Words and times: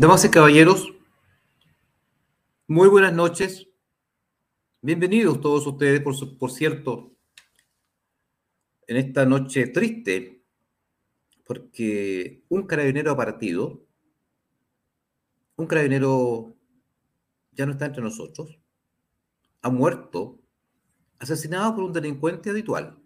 Damas 0.00 0.24
y 0.24 0.30
caballeros, 0.30 0.94
muy 2.68 2.88
buenas 2.88 3.12
noches. 3.12 3.68
Bienvenidos 4.80 5.40
todos 5.40 5.66
ustedes, 5.66 6.00
por, 6.02 6.38
por 6.38 6.52
cierto, 6.52 7.16
en 8.86 8.96
esta 8.96 9.26
noche 9.26 9.66
triste, 9.66 10.44
porque 11.44 12.44
un 12.48 12.64
carabinero 12.68 13.10
ha 13.10 13.16
partido, 13.16 13.84
un 15.56 15.66
carabinero 15.66 16.54
ya 17.50 17.66
no 17.66 17.72
está 17.72 17.86
entre 17.86 18.04
nosotros, 18.04 18.56
ha 19.62 19.68
muerto 19.68 20.38
asesinado 21.18 21.74
por 21.74 21.82
un 21.82 21.92
delincuente 21.92 22.50
habitual, 22.50 22.96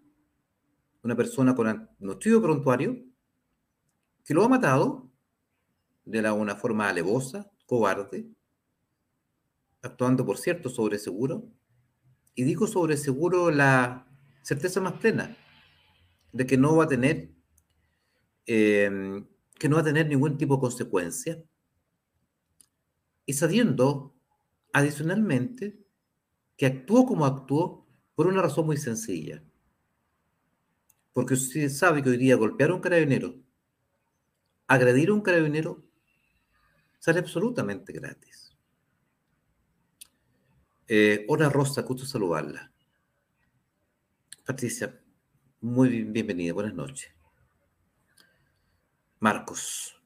una 1.03 1.17
persona 1.17 1.55
con 1.55 1.69
anuncio 1.69 2.43
prontuario, 2.43 3.03
que 4.27 4.35
lo 4.35 4.45
ha 4.45 4.49
matado 4.51 5.11
de 6.05 6.31
una 6.31 6.57
forma 6.57 6.89
alevosa, 6.89 7.51
cobarde, 7.67 8.27
actuando, 9.83 10.25
por 10.25 10.39
cierto, 10.39 10.69
sobre 10.69 10.99
seguro. 10.99 11.49
Y 12.35 12.45
digo 12.45 12.67
sobre 12.67 12.97
seguro 12.97 13.51
la 13.51 14.07
certeza 14.43 14.81
más 14.81 14.95
plena 14.95 15.37
de 16.33 16.47
que 16.47 16.57
no 16.57 16.77
va 16.77 16.85
a 16.85 16.89
tener, 16.89 17.31
em, 18.47 19.27
que 19.59 19.69
no 19.69 19.77
va 19.77 19.83
a 19.83 19.85
tener 19.85 20.09
ningún 20.09 20.39
tipo 20.39 20.57
de 20.57 20.61
consecuencia. 20.61 21.45
Y 23.27 23.35
sabiendo, 23.35 24.15
adicionalmente, 24.73 25.79
que 26.57 26.67
actuó 26.67 27.07
como 27.07 27.27
actuó 27.27 27.87
por 28.15 28.27
una 28.27 28.43
razón 28.43 28.67
muy 28.67 28.77
sencilla. 28.77 29.43
Porque 31.13 31.35
usted 31.35 31.69
sabe 31.69 32.03
que 32.03 32.11
hoy 32.11 32.17
día 32.17 32.37
golpear 32.37 32.71
a 32.71 32.75
un 32.75 32.81
carabinero, 32.81 33.37
agredir 34.67 35.11
a 35.11 35.15
un 35.15 35.21
carabinero, 35.21 35.85
sale 37.03 37.19
absolutamente 37.19 37.93
gratis. 37.93 38.57
Eh, 40.87 41.25
hola 41.27 41.49
Rosa, 41.49 41.83
gusto 41.83 42.07
saludarla. 42.07 42.71
Patricia, 44.47 45.03
muy 45.63 46.05
bienvenida, 46.05 46.53
buenas 46.53 46.75
noches. 46.75 47.11
Marcos. 49.19 50.01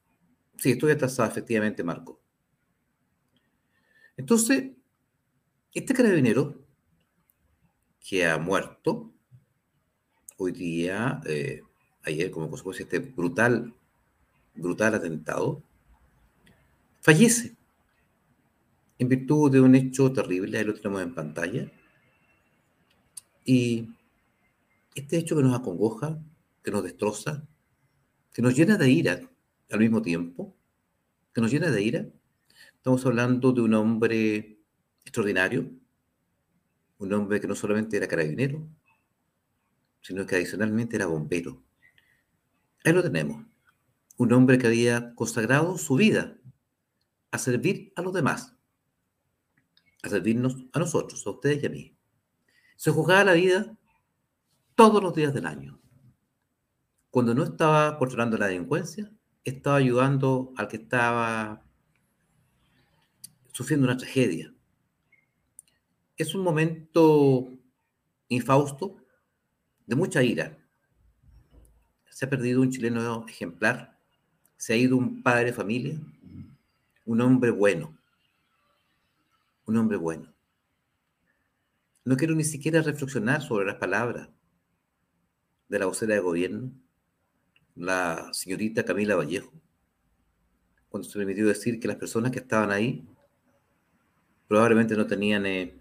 Sí, 0.57 0.71
estoy 0.71 0.93
atrasada, 0.93 1.29
efectivamente, 1.29 1.85
Marco. 1.85 2.19
Entonces, 4.17 4.71
este 5.75 5.93
carabinero 5.93 6.65
que 8.01 8.25
ha 8.27 8.39
muerto 8.39 9.13
hoy 10.39 10.53
día, 10.53 11.21
eh, 11.27 11.61
ayer 12.05 12.31
como 12.31 12.49
consecuencia 12.49 12.87
de 12.87 12.97
este 12.97 13.13
brutal, 13.13 13.75
brutal 14.55 14.95
atentado, 14.95 15.63
fallece 17.07 17.57
en 18.99 19.09
virtud 19.09 19.53
de 19.53 19.61
un 19.61 19.77
hecho 19.77 20.13
terrible, 20.13 20.59
ahí 20.59 20.65
lo 20.65 20.75
tenemos 20.75 21.03
en 21.03 21.15
pantalla. 21.15 21.71
Y 23.45 23.91
este 24.93 25.17
hecho 25.17 25.37
que 25.37 25.45
nos 25.45 25.57
acongoja, 25.57 26.19
que 26.65 26.73
nos 26.73 26.83
destroza, 26.83 27.47
que 28.33 28.43
nos 28.43 28.57
llena 28.57 28.77
de 28.77 28.91
ira 28.91 29.21
al 29.71 29.79
mismo 29.79 30.03
tiempo, 30.03 30.57
que 31.33 31.41
nos 31.41 31.53
llena 31.53 31.71
de 31.71 31.81
ira, 31.81 32.09
estamos 32.75 33.07
hablando 33.07 33.53
de 33.53 33.61
un 33.61 33.75
hombre 33.75 34.59
extraordinario, 35.05 35.71
un 36.99 37.13
hombre 37.13 37.41
que 37.41 37.47
no 37.47 37.55
solamente 37.55 37.97
era 37.97 38.09
carabinero, 38.09 38.67
sino 40.01 40.27
que 40.27 40.35
adicionalmente 40.35 40.97
era 40.97 41.07
bombero. 41.07 41.63
Ahí 42.85 42.93
lo 42.93 43.03
tenemos, 43.05 43.47
un 44.17 44.33
hombre 44.33 44.59
que 44.59 44.67
había 44.67 45.15
consagrado 45.15 45.79
su 45.79 45.95
vida 45.95 46.36
a 47.31 47.39
servir 47.39 47.93
a 47.97 48.03
los 48.03 48.13
demás, 48.13 48.57
a 50.03 50.09
servirnos 50.09 50.57
a 50.73 50.79
nosotros, 50.79 51.27
a 51.27 51.31
ustedes 51.31 51.63
y 51.63 51.67
a 51.67 51.71
mí. 51.71 51.97
Se 52.77 52.91
jugaba 52.91 53.25
la 53.25 53.33
vida 53.33 53.77
todos 54.75 55.03
los 55.03 55.15
días 55.15 55.33
del 55.35 55.47
año. 55.47 55.81
Cuando 57.11 57.35
no 57.35 57.45
estaba 57.45 57.99
controlando 57.99 58.37
la 58.37 58.47
delincuencia, 58.47 59.11
estaba 59.45 59.77
ayudando 59.77 60.53
al 60.57 60.69
que 60.69 60.77
estaba 60.77 61.65
sufriendo 63.53 63.87
una 63.87 63.97
tragedia. 63.97 64.53
Es 66.17 66.35
un 66.35 66.43
momento 66.43 67.49
infausto, 68.29 68.97
de 69.87 69.97
mucha 69.97 70.23
ira. 70.23 70.59
Se 72.11 72.25
ha 72.25 72.31
perdido 72.31 72.61
un 72.61 72.71
chileno 72.71 73.25
ejemplar, 73.29 73.99
se 74.57 74.73
ha 74.73 74.77
ido 74.77 74.97
un 74.97 75.23
padre 75.23 75.47
de 75.47 75.53
familia, 75.53 76.01
un 77.07 77.21
hombre 77.21 77.51
bueno, 77.51 77.97
un 79.65 79.77
hombre 79.77 79.97
bueno. 79.97 80.35
No 82.05 82.17
quiero 82.17 82.35
ni 82.35 82.45
siquiera 82.45 82.83
reflexionar 82.83 83.43
sobre 83.43 83.65
las 83.65 83.77
palabras 83.77 84.29
de 85.69 85.79
la 85.79 85.87
vocera 85.87 86.15
de 86.15 86.21
gobierno, 86.21 86.73
la 87.77 88.29
señorita 88.33 88.85
Camila 88.85 89.17
Vallejo, 89.17 89.53
cuando 90.89 91.09
se 91.09 91.19
permitió 91.19 91.47
decir 91.47 91.79
que 91.81 91.89
las 91.89 91.97
personas 91.97 92.33
que 92.33 92.41
estaban 92.41 92.71
ahí 92.71 93.09
probablemente 94.49 94.97
no 94.97 95.07
tenían 95.07 95.47
eh, 95.47 95.79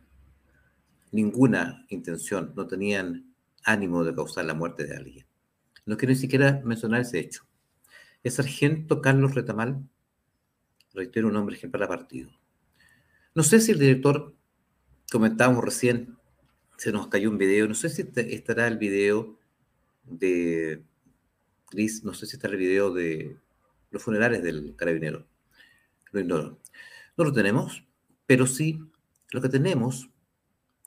ninguna 1.12 1.86
intención, 1.90 2.54
no 2.56 2.68
tenían 2.68 3.34
ánimo 3.64 4.04
de 4.04 4.14
causar 4.14 4.46
la 4.46 4.54
muerte 4.54 4.86
de 4.86 4.96
alguien. 4.96 5.26
No 5.86 5.98
quiero 5.98 6.14
ni 6.14 6.20
siquiera 6.20 6.62
mencionar 6.64 7.02
ese 7.02 7.20
hecho. 7.20 7.44
El 8.24 8.32
sargento 8.32 9.02
Carlos 9.02 9.36
Retamal 9.36 9.88
reitero, 10.96 11.28
un 11.28 11.34
nombre 11.34 11.56
ejemplar 11.56 11.88
partido. 11.88 12.32
No 13.34 13.44
sé 13.44 13.60
si 13.60 13.72
el 13.72 13.80
director, 13.80 14.34
comentábamos 15.12 15.64
recién, 15.64 16.18
se 16.78 16.92
nos 16.92 17.08
cayó 17.08 17.30
un 17.30 17.38
video, 17.38 17.68
no 17.68 17.76
sé 17.76 17.90
si 17.90 18.06
estará 18.16 18.68
el 18.68 18.78
video 18.78 19.38
de 20.04 20.84
Cris, 21.68 22.04
no 22.04 22.14
sé 22.14 22.26
si 22.26 22.36
estará 22.36 22.54
el 22.54 22.60
video 22.60 22.94
de 22.94 23.38
los 23.92 24.04
funerales 24.04 24.44
del 24.44 24.76
carabinero. 24.76 25.26
Lo 26.12 26.20
ignoro. 26.20 26.60
No 27.18 27.24
lo 27.24 27.34
tenemos, 27.34 27.86
pero 28.26 28.48
sí 28.48 28.80
lo 29.32 29.42
que 29.42 29.50
tenemos, 29.50 30.10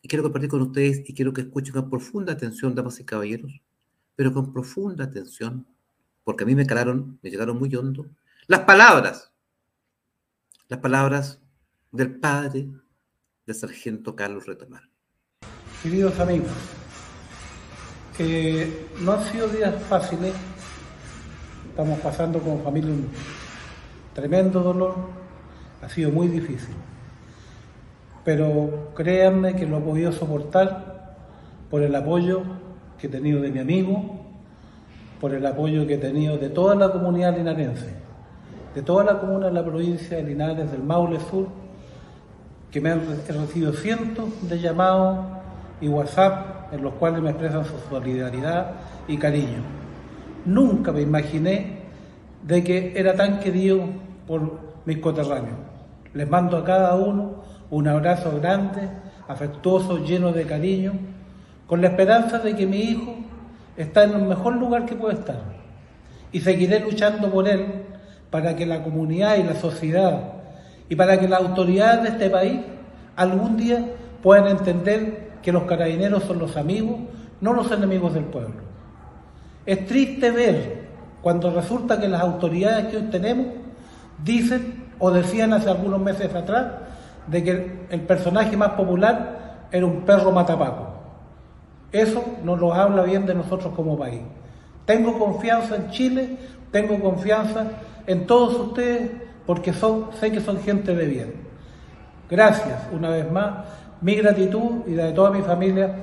y 0.00 0.08
quiero 0.08 0.22
compartir 0.22 0.50
con 0.50 0.62
ustedes 0.62 1.02
y 1.08 1.14
quiero 1.14 1.32
que 1.32 1.42
escuchen 1.42 1.74
con 1.74 1.90
profunda 1.90 2.32
atención, 2.32 2.74
damas 2.74 3.00
y 3.00 3.04
caballeros, 3.04 3.60
pero 4.16 4.32
con 4.32 4.52
profunda 4.52 5.04
atención, 5.04 5.66
porque 6.24 6.44
a 6.44 6.46
mí 6.46 6.54
me 6.54 6.66
calaron, 6.66 7.18
me 7.22 7.30
llegaron 7.30 7.58
muy 7.58 7.74
hondo, 7.74 8.06
las 8.46 8.60
palabras 8.60 9.32
las 10.68 10.80
palabras 10.80 11.40
del 11.92 12.20
padre 12.20 12.68
del 13.46 13.56
sargento 13.56 14.14
Carlos 14.14 14.46
Retamar. 14.46 14.82
Queridos 15.82 16.20
amigos, 16.20 16.50
no 19.00 19.12
han 19.12 19.24
sido 19.24 19.48
días 19.48 19.74
fáciles, 19.84 20.34
estamos 21.70 21.98
pasando 22.00 22.40
como 22.40 22.62
familia 22.62 22.92
un 22.92 23.08
tremendo 24.12 24.60
dolor, 24.60 24.94
ha 25.80 25.88
sido 25.88 26.10
muy 26.10 26.28
difícil, 26.28 26.74
pero 28.24 28.92
créanme 28.94 29.56
que 29.56 29.64
lo 29.64 29.78
he 29.78 29.80
podido 29.80 30.12
soportar 30.12 31.16
por 31.70 31.82
el 31.82 31.94
apoyo 31.94 32.42
que 32.98 33.06
he 33.06 33.10
tenido 33.10 33.40
de 33.40 33.50
mi 33.50 33.60
amigo, 33.60 34.20
por 35.18 35.32
el 35.32 35.46
apoyo 35.46 35.86
que 35.86 35.94
he 35.94 35.98
tenido 35.98 36.36
de 36.36 36.50
toda 36.50 36.74
la 36.74 36.92
comunidad 36.92 37.34
linarense 37.38 38.07
de 38.78 38.84
toda 38.84 39.02
la 39.02 39.18
comuna 39.18 39.46
de 39.46 39.52
la 39.54 39.64
provincia 39.64 40.18
de 40.18 40.22
Linares 40.22 40.70
del 40.70 40.84
Maule 40.84 41.18
Sur, 41.18 41.48
que 42.70 42.80
me 42.80 42.92
han 42.92 43.00
recibido 43.26 43.72
cientos 43.72 44.28
de 44.48 44.60
llamados 44.60 45.18
y 45.80 45.88
WhatsApp 45.88 46.72
en 46.72 46.84
los 46.84 46.94
cuales 46.94 47.20
me 47.20 47.30
expresan 47.30 47.64
su 47.64 47.74
solidaridad 47.90 48.70
y 49.08 49.16
cariño. 49.16 49.64
Nunca 50.44 50.92
me 50.92 51.00
imaginé 51.00 51.80
de 52.44 52.62
que 52.62 52.92
era 52.94 53.16
tan 53.16 53.40
querido 53.40 53.80
por 54.28 54.60
mis 54.84 54.98
coterráneos. 54.98 55.58
Les 56.14 56.30
mando 56.30 56.56
a 56.56 56.64
cada 56.64 56.94
uno 56.94 57.42
un 57.70 57.88
abrazo 57.88 58.38
grande, 58.40 58.88
afectuoso, 59.26 60.04
lleno 60.04 60.30
de 60.30 60.44
cariño, 60.44 60.92
con 61.66 61.80
la 61.80 61.88
esperanza 61.88 62.38
de 62.38 62.54
que 62.54 62.64
mi 62.64 62.78
hijo 62.78 63.16
está 63.76 64.04
en 64.04 64.12
el 64.12 64.22
mejor 64.22 64.54
lugar 64.54 64.86
que 64.86 64.94
puede 64.94 65.14
estar. 65.14 65.42
Y 66.30 66.38
seguiré 66.38 66.78
luchando 66.78 67.28
por 67.28 67.48
él 67.48 67.77
para 68.30 68.56
que 68.56 68.66
la 68.66 68.82
comunidad 68.82 69.36
y 69.36 69.42
la 69.42 69.54
sociedad 69.54 70.32
y 70.88 70.96
para 70.96 71.18
que 71.18 71.28
las 71.28 71.40
autoridades 71.40 72.02
de 72.02 72.08
este 72.10 72.30
país 72.30 72.60
algún 73.16 73.56
día 73.56 73.84
puedan 74.22 74.48
entender 74.48 75.28
que 75.42 75.52
los 75.52 75.64
carabineros 75.64 76.24
son 76.24 76.38
los 76.38 76.56
amigos, 76.56 76.96
no 77.40 77.52
los 77.52 77.70
enemigos 77.70 78.14
del 78.14 78.24
pueblo. 78.24 78.60
Es 79.66 79.86
triste 79.86 80.30
ver 80.30 80.88
cuando 81.22 81.50
resulta 81.50 82.00
que 82.00 82.08
las 82.08 82.22
autoridades 82.22 82.86
que 82.86 82.96
hoy 82.96 83.02
tenemos 83.04 83.46
dicen 84.24 84.88
o 84.98 85.10
decían 85.10 85.52
hace 85.52 85.68
algunos 85.70 86.00
meses 86.00 86.34
atrás 86.34 86.66
de 87.26 87.44
que 87.44 87.78
el 87.90 88.00
personaje 88.02 88.56
más 88.56 88.70
popular 88.70 89.66
era 89.70 89.86
un 89.86 90.02
perro 90.02 90.32
matapaco. 90.32 90.88
Eso 91.92 92.24
nos 92.44 92.58
lo 92.58 92.72
habla 92.74 93.02
bien 93.02 93.26
de 93.26 93.34
nosotros 93.34 93.72
como 93.74 93.98
país. 93.98 94.20
Tengo 94.86 95.18
confianza 95.18 95.76
en 95.76 95.90
Chile, 95.90 96.36
tengo 96.70 97.00
confianza 97.00 97.66
en 98.08 98.26
todos 98.26 98.58
ustedes 98.68 99.10
porque 99.46 99.72
son, 99.72 100.10
sé 100.18 100.32
que 100.32 100.40
son 100.40 100.60
gente 100.60 100.94
de 100.94 101.06
bien. 101.06 101.34
Gracias 102.28 102.88
una 102.90 103.10
vez 103.10 103.30
más, 103.30 103.66
mi 104.00 104.14
gratitud 104.14 104.86
y 104.86 104.94
la 104.94 105.06
de 105.06 105.12
toda 105.12 105.30
mi 105.30 105.42
familia. 105.42 106.02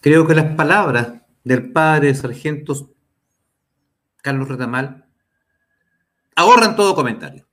Creo 0.00 0.26
que 0.26 0.34
las 0.34 0.54
palabras 0.56 1.22
del 1.44 1.72
padre 1.72 2.14
sargento 2.14 2.92
Carlos 4.22 4.48
Retamal 4.48 5.04
ahorran 6.34 6.74
todo 6.74 6.94
comentario. 6.94 7.46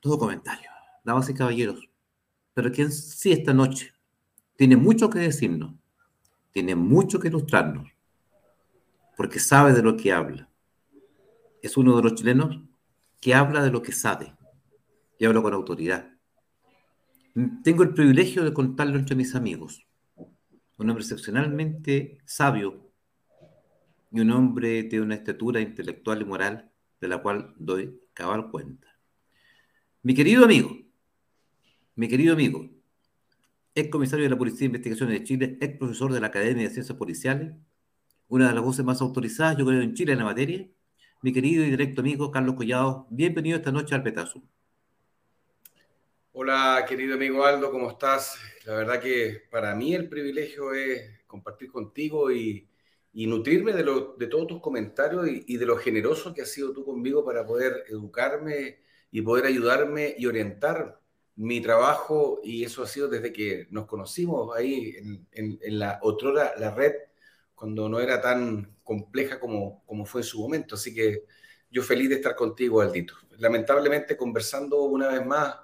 Todo 0.00 0.18
comentario, 0.18 0.70
damas 1.04 1.28
y 1.30 1.34
caballeros. 1.34 1.88
Pero 2.52 2.70
quien 2.72 2.92
sí 2.92 3.32
esta 3.32 3.54
noche 3.54 3.92
tiene 4.56 4.76
mucho 4.76 5.08
que 5.08 5.18
decirnos, 5.18 5.74
tiene 6.52 6.74
mucho 6.74 7.18
que 7.20 7.28
ilustrarnos, 7.28 7.90
porque 9.20 9.38
sabe 9.38 9.74
de 9.74 9.82
lo 9.82 9.98
que 9.98 10.12
habla. 10.12 10.48
Es 11.60 11.76
uno 11.76 11.94
de 11.94 12.02
los 12.02 12.14
chilenos 12.14 12.58
que 13.20 13.34
habla 13.34 13.62
de 13.62 13.70
lo 13.70 13.82
que 13.82 13.92
sabe 13.92 14.34
y 15.18 15.26
habla 15.26 15.42
con 15.42 15.52
autoridad. 15.52 16.10
Tengo 17.62 17.82
el 17.82 17.92
privilegio 17.92 18.42
de 18.42 18.54
contarlo 18.54 18.98
entre 18.98 19.14
mis 19.14 19.34
amigos. 19.34 19.86
Un 20.16 20.88
hombre 20.88 21.02
excepcionalmente 21.02 22.16
sabio 22.24 22.94
y 24.10 24.20
un 24.20 24.30
hombre 24.30 24.84
de 24.84 25.02
una 25.02 25.16
estatura 25.16 25.60
intelectual 25.60 26.22
y 26.22 26.24
moral 26.24 26.72
de 26.98 27.08
la 27.08 27.20
cual 27.20 27.52
doy 27.58 28.00
cabal 28.14 28.50
cuenta. 28.50 28.88
Mi 30.02 30.14
querido 30.14 30.46
amigo, 30.46 30.78
mi 31.94 32.08
querido 32.08 32.32
amigo, 32.32 32.70
ex 33.74 33.90
comisario 33.90 34.24
de 34.24 34.30
la 34.30 34.38
Policía 34.38 34.60
de 34.60 34.76
Investigaciones 34.76 35.18
de 35.18 35.24
Chile, 35.24 35.58
ex 35.60 35.76
profesor 35.76 36.10
de 36.10 36.20
la 36.20 36.28
Academia 36.28 36.66
de 36.66 36.70
Ciencias 36.70 36.96
Policiales, 36.96 37.52
una 38.30 38.48
de 38.48 38.54
las 38.54 38.62
voces 38.62 38.84
más 38.84 39.00
autorizadas, 39.00 39.56
yo 39.58 39.66
creo, 39.66 39.82
en 39.82 39.92
Chile 39.92 40.12
en 40.12 40.18
la 40.18 40.24
materia, 40.24 40.64
mi 41.20 41.32
querido 41.32 41.64
y 41.64 41.70
directo 41.70 42.00
amigo 42.00 42.30
Carlos 42.30 42.54
Collado. 42.54 43.08
Bienvenido 43.10 43.58
esta 43.58 43.72
noche 43.72 43.94
al 43.94 44.04
Petazo. 44.04 44.40
Hola, 46.32 46.86
querido 46.88 47.14
amigo 47.14 47.44
Aldo, 47.44 47.72
¿cómo 47.72 47.90
estás? 47.90 48.38
La 48.66 48.76
verdad 48.76 49.00
que 49.00 49.42
para 49.50 49.74
mí 49.74 49.96
el 49.96 50.08
privilegio 50.08 50.72
es 50.72 51.24
compartir 51.26 51.72
contigo 51.72 52.30
y, 52.30 52.68
nutrirme 53.12 53.72
de, 53.72 53.82
de, 54.16 54.26
todos 54.28 54.46
tus 54.46 54.60
comentarios 54.60 55.26
y, 55.28 55.44
y, 55.48 55.56
de 55.56 55.66
lo 55.66 55.76
generoso 55.76 56.32
que 56.32 56.42
has 56.42 56.52
sido 56.52 56.72
tú 56.72 56.84
conmigo 56.84 57.24
para 57.24 57.44
poder 57.44 57.82
educarme 57.88 58.78
y 59.10 59.22
poder 59.22 59.46
ayudarme 59.46 60.14
y 60.16 60.26
orientar 60.26 61.00
mi 61.34 61.60
trabajo. 61.60 62.40
Y 62.44 62.62
eso 62.62 62.84
ha 62.84 62.86
sido 62.86 63.08
desde 63.08 63.32
que 63.32 63.66
nos 63.70 63.86
conocimos 63.86 64.56
ahí 64.56 64.94
en, 65.32 65.58
en, 65.60 65.78
la 65.80 65.98
otrora, 66.02 66.52
la 66.58 66.72
red, 66.72 66.92
cuando 67.60 67.90
no 67.90 68.00
era 68.00 68.22
tan 68.22 68.74
compleja 68.82 69.38
como, 69.38 69.84
como 69.84 70.06
fue 70.06 70.22
en 70.22 70.26
su 70.26 70.40
momento. 70.40 70.76
Así 70.76 70.94
que 70.94 71.26
yo 71.70 71.82
feliz 71.82 72.08
de 72.08 72.14
estar 72.14 72.34
contigo, 72.34 72.80
Aldito. 72.80 73.12
Lamentablemente 73.36 74.16
conversando 74.16 74.84
una 74.84 75.08
vez 75.08 75.26
más 75.26 75.56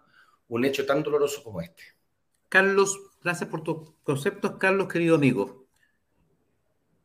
un 0.49 0.67
hecho 0.67 0.85
tan 0.85 1.03
doloroso 1.03 1.43
como 1.43 1.63
este. 1.63 1.83
Carlos, 2.51 3.01
gracias 3.25 3.49
por 3.49 3.63
tus 3.63 3.95
conceptos, 4.03 4.59
Carlos, 4.59 4.89
querido 4.89 5.15
amigo. 5.15 5.67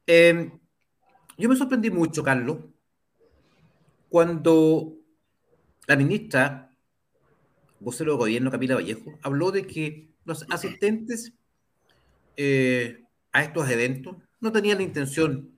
Em, 0.06 0.60
yo 1.38 1.48
me 1.48 1.56
sorprendí 1.56 1.90
mucho, 1.90 2.22
Carlos, 2.22 2.58
cuando 4.10 4.98
la 5.88 5.96
ministra, 5.96 6.76
vocero 7.80 8.12
de 8.12 8.18
gobierno, 8.18 8.52
Camila 8.52 8.76
Vallejo, 8.76 9.18
habló 9.22 9.52
de 9.52 9.66
que 9.66 10.12
los 10.26 10.46
asistentes 10.52 11.32
eh, 12.36 13.06
a 13.32 13.44
estos 13.44 13.70
eventos 13.70 14.18
no 14.42 14.52
tenían 14.52 14.80
la 14.80 14.84
intención 14.84 15.50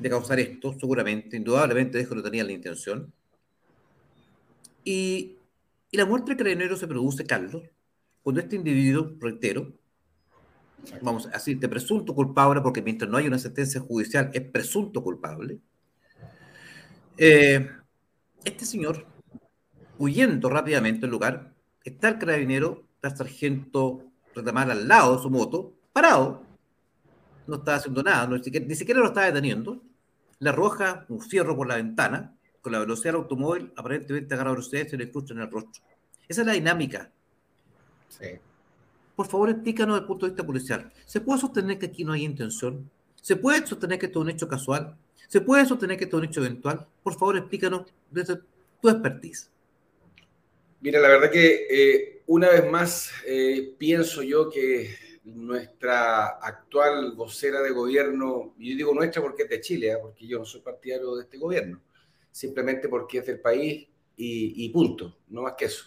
de 0.00 0.08
causar 0.08 0.40
esto, 0.40 0.74
seguramente, 0.78 1.36
indudablemente 1.36 1.98
dijo 1.98 2.14
no 2.14 2.22
tenían 2.22 2.46
la 2.46 2.52
intención. 2.52 3.12
Y, 4.84 5.36
y 5.90 5.96
la 5.96 6.06
muerte 6.06 6.28
del 6.28 6.38
carabinero 6.38 6.76
se 6.76 6.88
produce, 6.88 7.26
Carlos, 7.26 7.62
cuando 8.22 8.40
este 8.40 8.56
individuo, 8.56 9.12
reitero, 9.20 9.72
vamos 11.02 11.26
a 11.26 11.30
decir, 11.30 11.58
de 11.58 11.68
presunto 11.68 12.14
culpable, 12.14 12.60
porque 12.60 12.82
mientras 12.82 13.10
no 13.10 13.18
hay 13.18 13.26
una 13.26 13.38
sentencia 13.38 13.80
judicial 13.80 14.30
es 14.32 14.42
presunto 14.42 15.02
culpable, 15.02 15.58
eh, 17.18 17.68
este 18.44 18.64
señor 18.64 19.06
huyendo 19.98 20.48
rápidamente 20.48 21.02
del 21.02 21.10
lugar, 21.10 21.52
está 21.84 22.08
el 22.08 22.18
carabinero, 22.18 22.86
está 22.94 23.08
el 23.08 23.16
sargento 23.16 24.12
Retamar 24.34 24.70
al 24.70 24.88
lado 24.88 25.16
de 25.16 25.22
su 25.22 25.28
moto, 25.28 25.74
parado, 25.92 26.42
no 27.46 27.56
está 27.56 27.76
haciendo 27.76 28.02
nada, 28.02 28.26
ni, 28.26 28.74
siquiera, 28.74 29.00
lo 29.00 29.06
está 29.06 29.22
deteniendo, 29.22 29.82
le 30.38 30.50
arroja 30.50 31.06
un 31.08 31.20
fierro 31.20 31.56
por 31.56 31.66
la 31.66 31.76
ventana, 31.76 32.36
con 32.60 32.72
la 32.72 32.78
velocidad 32.78 33.12
del 33.12 33.22
automóvil, 33.22 33.72
aparentemente 33.76 34.34
agarra 34.34 34.50
velocidad 34.50 34.86
y 34.86 34.88
se 34.88 34.96
le 34.96 35.04
incrusta 35.04 35.34
en 35.34 35.40
el 35.40 35.50
rostro. 35.50 35.82
Esa 36.28 36.42
es 36.42 36.46
la 36.46 36.52
dinámica. 36.52 37.10
Sí. 38.08 38.26
Por 39.16 39.26
favor, 39.26 39.50
explícanos 39.50 39.94
desde 39.94 40.02
el 40.02 40.06
punto 40.06 40.26
de 40.26 40.32
vista 40.32 40.46
policial. 40.46 40.92
¿Se 41.04 41.20
puede 41.20 41.40
sostener 41.40 41.78
que 41.78 41.86
aquí 41.86 42.04
no 42.04 42.12
hay 42.12 42.24
intención? 42.24 42.90
¿Se 43.20 43.36
puede 43.36 43.66
sostener 43.66 43.98
que 43.98 44.06
esto 44.06 44.20
es 44.20 44.24
un 44.24 44.30
hecho 44.30 44.48
casual? 44.48 44.96
¿Se 45.28 45.40
puede 45.40 45.66
sostener 45.66 45.96
que 45.96 46.04
esto 46.04 46.16
es 46.18 46.22
un 46.22 46.28
hecho 46.28 46.40
eventual? 46.40 46.86
Por 47.02 47.14
favor, 47.14 47.36
explícanos 47.36 47.92
desde 48.10 48.38
tu 48.80 48.88
expertise. 48.88 49.50
Mira, 50.80 51.00
la 51.00 51.08
verdad 51.08 51.30
que 51.30 51.66
eh, 51.70 52.22
una 52.26 52.48
vez 52.48 52.70
más 52.70 53.12
eh, 53.26 53.74
pienso 53.78 54.22
yo 54.22 54.50
que 54.50 54.94
nuestra 55.24 56.26
actual 56.26 57.14
vocera 57.14 57.60
de 57.62 57.70
gobierno, 57.70 58.54
y 58.58 58.70
yo 58.70 58.76
digo 58.76 58.94
nuestra 58.94 59.22
porque 59.22 59.44
es 59.44 59.48
de 59.48 59.60
Chile, 59.60 59.92
¿eh? 59.92 59.98
porque 60.00 60.26
yo 60.26 60.38
no 60.38 60.44
soy 60.44 60.60
partidario 60.60 61.14
de 61.14 61.22
este 61.22 61.38
gobierno, 61.38 61.80
simplemente 62.30 62.88
porque 62.88 63.18
es 63.18 63.26
del 63.26 63.40
país 63.40 63.88
y, 64.16 64.68
punto, 64.68 65.18
no 65.28 65.42
más 65.42 65.54
que 65.54 65.64
eso. 65.64 65.86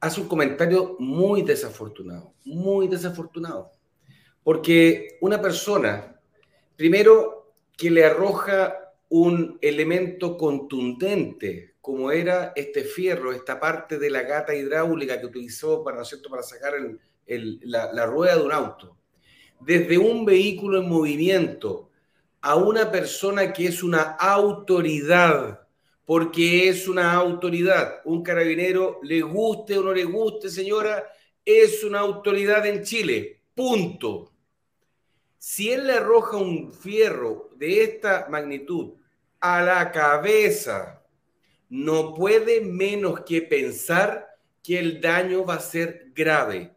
hace 0.00 0.20
un 0.20 0.28
comentario 0.28 0.96
muy 0.98 1.42
desafortunado, 1.42 2.34
muy 2.44 2.88
desafortunado, 2.88 3.72
porque 4.42 5.18
una 5.20 5.40
persona, 5.40 6.20
primero, 6.76 7.54
que 7.76 7.90
le 7.90 8.04
arroja 8.04 8.94
un 9.08 9.58
elemento 9.60 10.36
contundente 10.36 11.74
como 11.82 12.12
era 12.12 12.52
este 12.54 12.84
fierro, 12.84 13.32
esta 13.32 13.58
parte 13.58 13.98
de 13.98 14.08
la 14.08 14.22
gata 14.22 14.54
hidráulica 14.54 15.18
que 15.18 15.26
utilizó 15.26 15.82
para, 15.82 15.98
¿no 15.98 16.30
para 16.30 16.42
sacar 16.44 16.74
la, 17.26 18.06
rueda 18.06 18.36
de 18.36 18.42
un 18.42 18.52
auto, 18.52 18.96
desde 19.60 19.98
un 19.98 20.24
vehículo 20.24 20.80
en 20.80 20.88
movimiento 20.88 21.90
a 22.40 22.56
una 22.56 22.90
persona 22.90 23.52
que 23.52 23.66
es 23.66 23.82
una 23.82 24.02
autoridad, 24.02 25.66
porque 26.04 26.68
es 26.68 26.88
una 26.88 27.12
autoridad, 27.12 28.00
un 28.04 28.22
carabinero, 28.22 28.98
le 29.02 29.22
guste 29.22 29.78
o 29.78 29.82
no 29.82 29.92
le 29.92 30.04
guste, 30.04 30.50
señora, 30.50 31.04
es 31.44 31.84
una 31.84 32.00
autoridad 32.00 32.66
en 32.66 32.82
Chile, 32.82 33.40
punto. 33.54 34.32
Si 35.38 35.70
él 35.70 35.86
le 35.86 35.94
arroja 35.94 36.36
un 36.36 36.72
fierro 36.72 37.50
de 37.56 37.84
esta 37.84 38.26
magnitud 38.28 38.94
a 39.40 39.62
la 39.62 39.90
cabeza 39.90 41.02
no 41.72 42.12
puede 42.12 42.60
menos 42.60 43.20
que 43.20 43.40
pensar 43.40 44.28
que 44.62 44.78
el 44.78 45.00
daño 45.00 45.46
va 45.46 45.54
a 45.54 45.60
ser 45.60 46.12
grave, 46.14 46.70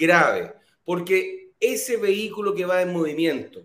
grave, 0.00 0.54
porque 0.84 1.52
ese 1.60 1.98
vehículo 1.98 2.54
que 2.54 2.64
va 2.64 2.80
en 2.80 2.92
movimiento, 2.92 3.62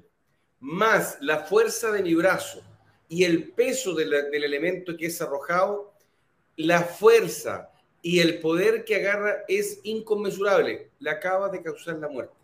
más 0.60 1.18
la 1.22 1.40
fuerza 1.40 1.92
de 1.92 2.04
mi 2.04 2.14
brazo 2.14 2.62
y 3.08 3.24
el 3.24 3.52
peso 3.52 3.96
del 3.96 4.14
elemento 4.34 4.98
que 4.98 5.06
es 5.08 5.22
arrojado, 5.22 5.94
la 6.58 6.82
fuerza 6.82 7.72
y 8.02 8.20
el 8.20 8.40
poder 8.40 8.84
que 8.84 8.98
agarra 8.98 9.44
es 9.48 9.80
inconmensurable, 9.84 10.92
le 11.00 11.10
acaba 11.10 11.50
de 11.50 11.62
causar 11.62 11.98
la 11.98 12.10
muerte. 12.10 12.36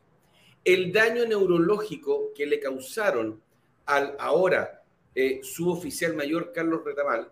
El 0.63 0.91
daño 0.91 1.25
neurológico 1.25 2.31
que 2.33 2.45
le 2.45 2.59
causaron 2.59 3.41
al 3.85 4.15
ahora 4.19 4.83
eh, 5.13 5.41
suboficial 5.43 6.15
mayor 6.15 6.51
Carlos 6.53 6.85
Retamal 6.85 7.31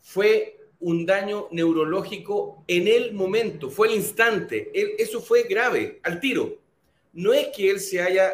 fue 0.00 0.55
un 0.80 1.06
daño 1.06 1.48
neurológico 1.50 2.64
en 2.66 2.88
el 2.88 3.12
momento, 3.12 3.70
fue 3.70 3.88
el 3.88 3.94
instante. 3.94 4.70
eso 5.00 5.20
fue 5.20 5.44
grave, 5.44 6.00
al 6.02 6.20
tiro. 6.20 6.58
No 7.12 7.32
es 7.32 7.48
que 7.48 7.70
él 7.70 7.80
se 7.80 8.00
haya 8.00 8.32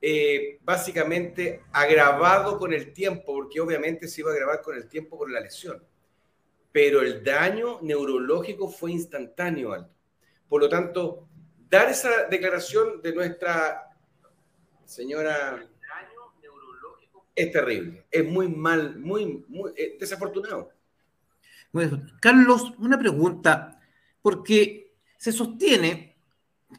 eh, 0.00 0.58
básicamente 0.62 1.62
agravado 1.72 2.58
con 2.58 2.72
el 2.72 2.92
tiempo, 2.92 3.34
porque 3.34 3.60
obviamente 3.60 4.08
se 4.08 4.22
iba 4.22 4.30
a 4.30 4.34
agravar 4.34 4.62
con 4.62 4.76
el 4.76 4.88
tiempo 4.88 5.18
por 5.18 5.30
la 5.30 5.40
lesión. 5.40 5.82
Pero 6.72 7.02
el 7.02 7.22
daño 7.22 7.78
neurológico 7.82 8.68
fue 8.68 8.92
instantáneo, 8.92 9.72
Aldo. 9.72 9.90
Por 10.48 10.62
lo 10.62 10.68
tanto, 10.68 11.28
dar 11.68 11.90
esa 11.90 12.24
declaración 12.24 13.00
de 13.02 13.14
nuestra 13.14 13.90
señora 14.84 15.68
es 17.34 17.50
terrible, 17.50 18.04
es 18.10 18.24
muy 18.24 18.48
mal, 18.48 18.98
muy, 18.98 19.44
muy 19.48 19.72
eh, 19.76 19.96
desafortunado. 19.98 20.70
Carlos, 22.20 22.74
una 22.78 22.98
pregunta, 22.98 23.80
porque 24.20 24.94
se 25.16 25.32
sostiene 25.32 26.16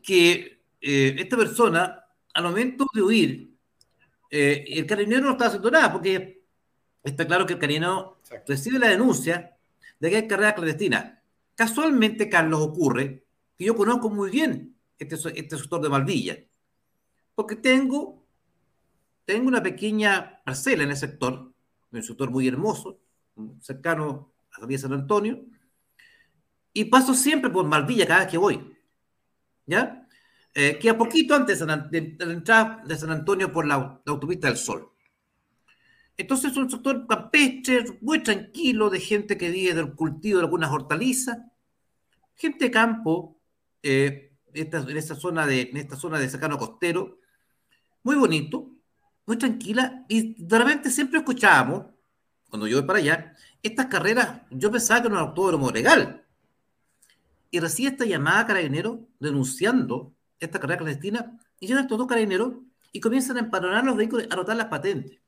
que 0.03 0.61
eh, 0.79 1.15
esta 1.17 1.35
persona, 1.37 2.05
al 2.33 2.43
momento 2.43 2.85
de 2.93 3.01
huir, 3.01 3.53
eh, 4.29 4.65
el 4.67 4.85
carabinero 4.85 5.23
no 5.23 5.31
estaba 5.31 5.47
haciendo 5.47 5.71
nada, 5.71 5.91
porque 5.91 6.43
está 7.03 7.25
claro 7.25 7.45
que 7.45 7.53
el 7.53 7.59
carino 7.59 8.17
recibe 8.47 8.79
la 8.79 8.89
denuncia 8.89 9.55
de 9.99 10.09
que 10.09 10.15
hay 10.17 10.27
carrera 10.27 10.55
clandestina. 10.55 11.21
Casualmente, 11.55 12.29
Carlos, 12.29 12.61
ocurre 12.61 13.23
que 13.57 13.65
yo 13.65 13.75
conozco 13.75 14.09
muy 14.09 14.29
bien 14.29 14.75
este, 14.99 15.15
este 15.15 15.57
sector 15.57 15.81
de 15.81 15.89
Malvilla, 15.89 16.37
porque 17.35 17.55
tengo, 17.55 18.23
tengo 19.25 19.47
una 19.47 19.63
pequeña 19.63 20.41
parcela 20.43 20.83
en 20.83 20.91
el 20.91 20.97
sector, 20.97 21.51
un 21.91 22.03
sector 22.03 22.29
muy 22.29 22.47
hermoso, 22.47 22.99
cercano 23.59 24.32
a 24.53 24.61
la 24.61 24.67
vía 24.67 24.77
San 24.77 24.93
Antonio, 24.93 25.45
y 26.73 26.85
paso 26.85 27.13
siempre 27.13 27.49
por 27.49 27.65
Malvilla 27.65 28.07
cada 28.07 28.21
vez 28.21 28.29
que 28.29 28.37
voy. 28.37 28.77
¿Ya? 29.65 30.07
Eh, 30.55 30.77
que 30.79 30.89
a 30.89 30.97
poquito 30.97 31.33
antes 31.33 31.59
de, 31.59 31.65
la 32.19 32.33
entrada 32.33 32.83
de 32.85 32.95
San 32.95 33.09
Antonio 33.09 33.51
por 33.51 33.65
la, 33.65 34.01
autopista 34.05 34.47
del 34.47 34.57
Sol. 34.57 34.91
Entonces 36.15 36.51
es 36.51 36.57
un 36.57 36.69
sector 36.69 37.07
campestre, 37.07 37.85
muy 38.01 38.21
tranquilo, 38.21 38.91
de 38.91 38.99
gente 38.99 39.35
que 39.35 39.49
vive 39.49 39.73
del 39.73 39.95
cultivo 39.95 40.37
de 40.37 40.45
algunas 40.45 40.71
hortalizas, 40.71 41.39
gente 42.35 42.65
de 42.65 42.71
campo, 42.71 43.39
eh, 43.81 44.35
en, 44.53 44.97
esta 44.97 45.15
zona 45.15 45.47
de, 45.47 45.61
en 45.61 45.77
esta 45.77 45.95
zona 45.95 46.19
de 46.19 46.29
secano 46.29 46.59
costero, 46.59 47.19
muy 48.03 48.15
bonito, 48.15 48.69
muy 49.25 49.37
tranquila, 49.37 50.05
y 50.07 50.35
de 50.43 50.59
repente 50.59 50.91
siempre 50.91 51.19
escuchábamos, 51.19 51.92
cuando 52.53 52.67
yo 52.67 52.77
voy 52.77 52.85
para 52.85 52.99
allá, 52.99 53.35
estas 53.63 53.87
carreras, 53.87 54.41
yo 54.51 54.69
pensaba 54.69 55.01
que 55.01 55.07
era 55.07 55.15
un 55.15 55.21
autódromo 55.23 55.71
legal, 55.71 56.23
y 57.49 57.59
recibe 57.59 57.89
esta 57.89 58.05
llamada 58.05 58.41
a 58.41 58.45
carabineros 58.45 58.99
denunciando 59.19 60.13
esta 60.39 60.59
carrera 60.59 60.77
clandestina, 60.77 61.39
y 61.59 61.65
llegan 61.65 61.85
estos 61.85 61.97
dos 61.97 62.05
carabineros 62.05 62.53
y 62.91 62.99
comienzan 62.99 63.37
a 63.37 63.39
empadronar 63.39 63.83
los 63.83 63.97
vehículos, 63.97 64.27
a 64.29 64.35
anotar 64.35 64.55
las 64.55 64.67
patentes. 64.67 65.19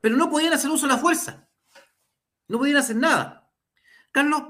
Pero 0.00 0.16
no 0.16 0.30
podían 0.30 0.54
hacer 0.54 0.70
uso 0.70 0.86
de 0.86 0.94
la 0.94 0.98
fuerza, 0.98 1.46
no 2.48 2.56
podían 2.56 2.78
hacer 2.78 2.96
nada. 2.96 3.52
Carlos, 4.12 4.42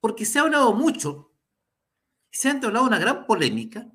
porque 0.00 0.24
se 0.24 0.38
ha 0.38 0.42
hablado 0.42 0.72
mucho, 0.72 1.34
se 2.30 2.48
ha 2.48 2.52
entablado 2.52 2.86
una 2.86 2.98
gran 2.98 3.26
polémica, 3.26 3.86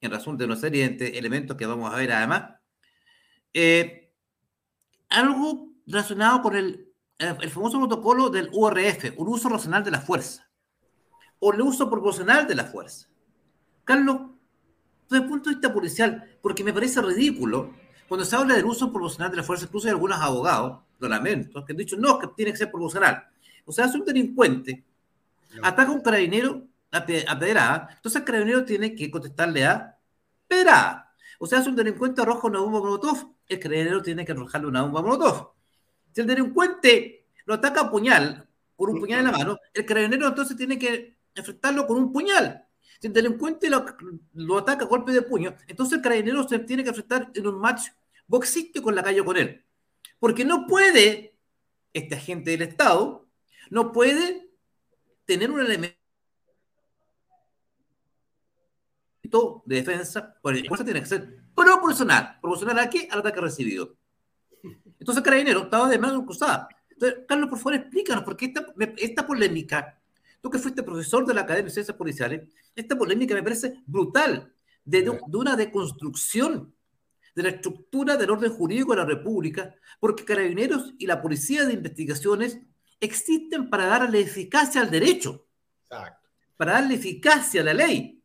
en 0.00 0.10
razón 0.10 0.38
de 0.38 0.46
una 0.46 0.56
serie 0.56 0.88
de 0.88 1.18
elementos 1.18 1.58
que 1.58 1.66
vamos 1.66 1.92
a 1.92 1.96
ver 1.98 2.10
además, 2.12 2.54
eh, 3.52 3.97
algo 5.08 5.68
relacionado 5.86 6.42
con 6.42 6.56
el, 6.56 6.92
el 7.18 7.50
famoso 7.50 7.78
protocolo 7.78 8.30
del 8.30 8.50
URF, 8.52 9.14
un 9.16 9.28
uso 9.28 9.48
racional 9.48 9.82
de 9.84 9.90
la 9.90 10.00
fuerza 10.00 10.48
o 11.40 11.52
el 11.52 11.60
uso 11.60 11.88
proporcional 11.88 12.46
de 12.46 12.54
la 12.54 12.64
fuerza. 12.64 13.08
Carlos, 13.84 14.20
desde 15.08 15.24
el 15.24 15.28
punto 15.28 15.48
de 15.48 15.56
vista 15.56 15.72
policial, 15.72 16.38
porque 16.42 16.64
me 16.64 16.72
parece 16.72 17.00
ridículo, 17.00 17.74
cuando 18.08 18.24
se 18.24 18.36
habla 18.36 18.54
del 18.54 18.64
uso 18.64 18.90
proporcional 18.90 19.30
de 19.30 19.38
la 19.38 19.42
fuerza, 19.42 19.66
incluso 19.66 19.86
hay 19.86 19.92
algunos 19.92 20.20
abogados, 20.20 20.80
lo 20.98 21.08
lamento, 21.08 21.64
que 21.64 21.72
han 21.72 21.76
dicho, 21.76 21.96
no, 21.96 22.18
que 22.18 22.28
tiene 22.36 22.52
que 22.52 22.58
ser 22.58 22.70
proporcional. 22.70 23.26
O 23.64 23.72
sea, 23.72 23.86
es 23.86 23.94
un 23.94 24.04
delincuente, 24.04 24.84
ataca 25.62 25.90
a 25.90 25.94
un 25.94 26.00
carabinero 26.00 26.66
a, 26.90 27.04
pedrada, 27.04 27.88
entonces 27.94 28.20
el 28.20 28.24
carabinero 28.24 28.64
tiene 28.64 28.94
que 28.94 29.10
contestarle 29.10 29.64
a 29.66 29.96
pedrada. 30.46 31.14
O 31.38 31.46
sea, 31.46 31.62
si 31.62 31.68
un 31.68 31.76
delincuente 31.76 32.22
arroja 32.22 32.48
una 32.48 32.60
bomba 32.60 32.80
molotov, 32.80 33.30
el 33.48 33.58
carabinero 33.58 34.02
tiene 34.02 34.24
que 34.24 34.32
arrojarle 34.32 34.68
una 34.68 34.82
bomba 34.82 35.02
molotov. 35.02 35.52
Si 36.12 36.20
el 36.20 36.26
delincuente 36.26 37.26
lo 37.46 37.54
ataca 37.54 37.82
a 37.82 37.90
puñal, 37.90 38.46
con 38.76 38.90
un 38.90 39.00
puñal 39.00 39.20
en 39.20 39.26
la 39.26 39.32
mano, 39.32 39.58
el 39.72 39.84
carabinero 39.84 40.28
entonces 40.28 40.56
tiene 40.56 40.78
que 40.78 41.16
enfrentarlo 41.34 41.86
con 41.86 41.96
un 41.96 42.12
puñal. 42.12 42.66
Si 43.00 43.06
el 43.06 43.12
delincuente 43.12 43.70
lo, 43.70 44.58
ataca 44.58 44.84
a 44.84 44.88
golpe 44.88 45.12
de 45.12 45.22
puño, 45.22 45.54
entonces 45.66 45.96
el 45.96 46.02
carabinero 46.02 46.46
se 46.48 46.58
tiene 46.60 46.82
que 46.82 46.90
enfrentar 46.90 47.30
en 47.34 47.46
un 47.46 47.58
match 47.58 47.88
boxístico 48.26 48.84
con 48.84 48.94
la 48.94 49.02
calle 49.02 49.24
con 49.24 49.36
él. 49.36 49.64
Porque 50.18 50.44
no 50.44 50.66
puede, 50.66 51.36
este 51.92 52.16
agente 52.16 52.50
del 52.50 52.62
Estado, 52.62 53.28
no 53.70 53.92
puede 53.92 54.50
tener 55.24 55.50
un 55.50 55.60
elemento 55.60 55.96
de 59.64 59.76
defensa, 59.76 60.38
porque 60.42 60.62
la 60.62 60.84
tiene 60.84 61.00
que 61.00 61.06
ser 61.06 61.47
proporcional. 61.64 62.38
¿Proporcional 62.40 62.78
a 62.78 62.90
qué? 62.90 63.08
Al 63.10 63.20
ataque 63.20 63.40
recibido. 63.40 63.96
Entonces 64.98 65.22
carabinero 65.22 65.62
estaba 65.62 65.88
de 65.88 65.98
mano 65.98 66.24
cruzada. 66.24 66.68
Entonces, 66.90 67.20
Carlos, 67.28 67.48
por 67.48 67.58
favor, 67.58 67.74
explícanos, 67.74 68.24
porque 68.24 68.46
esta, 68.46 68.66
esta 68.96 69.26
polémica 69.26 69.98
Tú 70.40 70.50
que 70.50 70.58
fuiste 70.58 70.82
profesor 70.82 71.26
de 71.26 71.34
la 71.34 71.42
Academia 71.42 71.66
de 71.66 71.72
Ciencias 71.74 71.96
Policiales, 71.96 72.48
esta 72.74 72.96
polémica 72.96 73.34
me 73.34 73.42
parece 73.42 73.82
brutal, 73.86 74.52
de, 74.84 75.02
de, 75.02 75.36
una 75.36 75.56
deconstrucción 75.56 76.74
de 77.34 77.42
la 77.42 77.48
estructura 77.50 78.16
del 78.16 78.30
orden 78.30 78.52
jurídico 78.52 78.92
de 78.92 78.98
la 78.98 79.04
República, 79.04 79.74
porque 80.00 80.24
carabineros 80.24 80.94
y 80.98 81.06
la 81.06 81.20
policía 81.20 81.64
de 81.64 81.74
investigaciones 81.74 82.60
existen 83.00 83.68
para 83.68 83.86
darle 83.86 84.20
eficacia 84.20 84.80
al 84.80 84.90
derecho, 84.90 85.46
para 86.56 86.72
darle 86.72 86.94
eficacia 86.94 87.60
a 87.60 87.64
la 87.64 87.74
ley. 87.74 88.22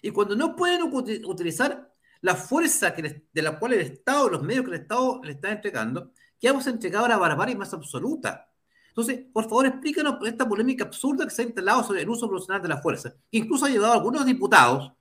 Y 0.00 0.10
cuando 0.10 0.36
no 0.36 0.54
pueden 0.54 0.82
utilizar 0.82 1.87
la 2.20 2.34
fuerza 2.34 2.94
que 2.94 3.24
de 3.32 3.42
la 3.42 3.58
cual 3.58 3.74
el 3.74 3.80
Estado, 3.80 4.28
los 4.28 4.42
medios 4.42 4.64
que 4.64 4.70
el 4.72 4.80
Estado 4.82 5.20
le 5.22 5.32
está 5.32 5.50
entregando, 5.50 6.12
que 6.40 6.48
hemos 6.48 6.66
entregado 6.66 7.06
a 7.06 7.08
la 7.08 7.16
barbarie 7.16 7.56
más 7.56 7.72
absoluta. 7.72 8.50
Entonces, 8.88 9.26
por 9.32 9.44
favor, 9.44 9.66
explícanos 9.66 10.16
esta 10.26 10.48
polémica 10.48 10.84
absurda 10.84 11.24
que 11.24 11.30
se 11.30 11.42
ha 11.42 11.44
instalado 11.44 11.84
sobre 11.84 12.02
el 12.02 12.08
uso 12.08 12.28
profesional 12.28 12.62
de 12.62 12.68
la 12.68 12.78
fuerza, 12.78 13.14
que 13.30 13.38
incluso 13.38 13.66
ha 13.66 13.70
llevado 13.70 13.92
a 13.92 13.96
algunos 13.96 14.26
diputados, 14.26 14.92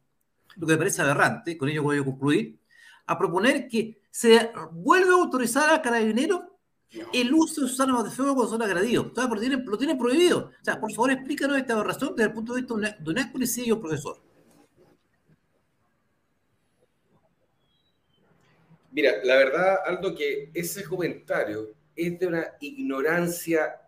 lo 0.55 0.67
que 0.67 0.73
me 0.73 0.77
parece 0.77 1.01
aberrante, 1.01 1.57
con 1.57 1.69
ello 1.69 1.83
voy 1.83 1.99
a 1.99 2.03
concluir, 2.03 2.59
a 3.07 3.17
proponer 3.17 3.67
que 3.67 4.01
se 4.11 4.51
vuelva 4.71 5.13
a 5.13 5.23
autorizar 5.23 5.73
a 5.73 5.81
carabineros 5.81 6.41
el 7.13 7.33
uso 7.33 7.61
de 7.61 7.67
sus 7.67 7.79
armas 7.79 8.03
de 8.03 8.11
fuego 8.11 8.35
cuando 8.35 8.51
son 8.51 8.61
agredidos. 8.61 9.11
Lo, 9.15 9.39
tienen, 9.39 9.65
lo 9.65 9.77
tienen 9.77 9.97
prohibido. 9.97 10.51
O 10.59 10.63
sea, 10.63 10.79
por 10.79 10.91
favor, 10.91 11.11
explícanos 11.11 11.57
esta 11.57 11.73
aberración 11.73 12.15
desde 12.15 12.29
el 12.29 12.33
punto 12.33 12.53
de 12.53 12.61
vista 12.61 12.75
de 12.99 13.11
una, 13.11 13.31
policía 13.31 13.65
y 13.65 13.71
un 13.71 13.79
profesor. 13.79 14.21
Mira, 18.97 19.21
la 19.23 19.35
verdad, 19.35 19.77
Aldo, 19.85 20.15
que 20.15 20.49
ese 20.55 20.83
comentario 20.83 21.69
es 21.95 22.17
de 22.17 22.25
una 22.25 22.57
ignorancia 22.59 23.79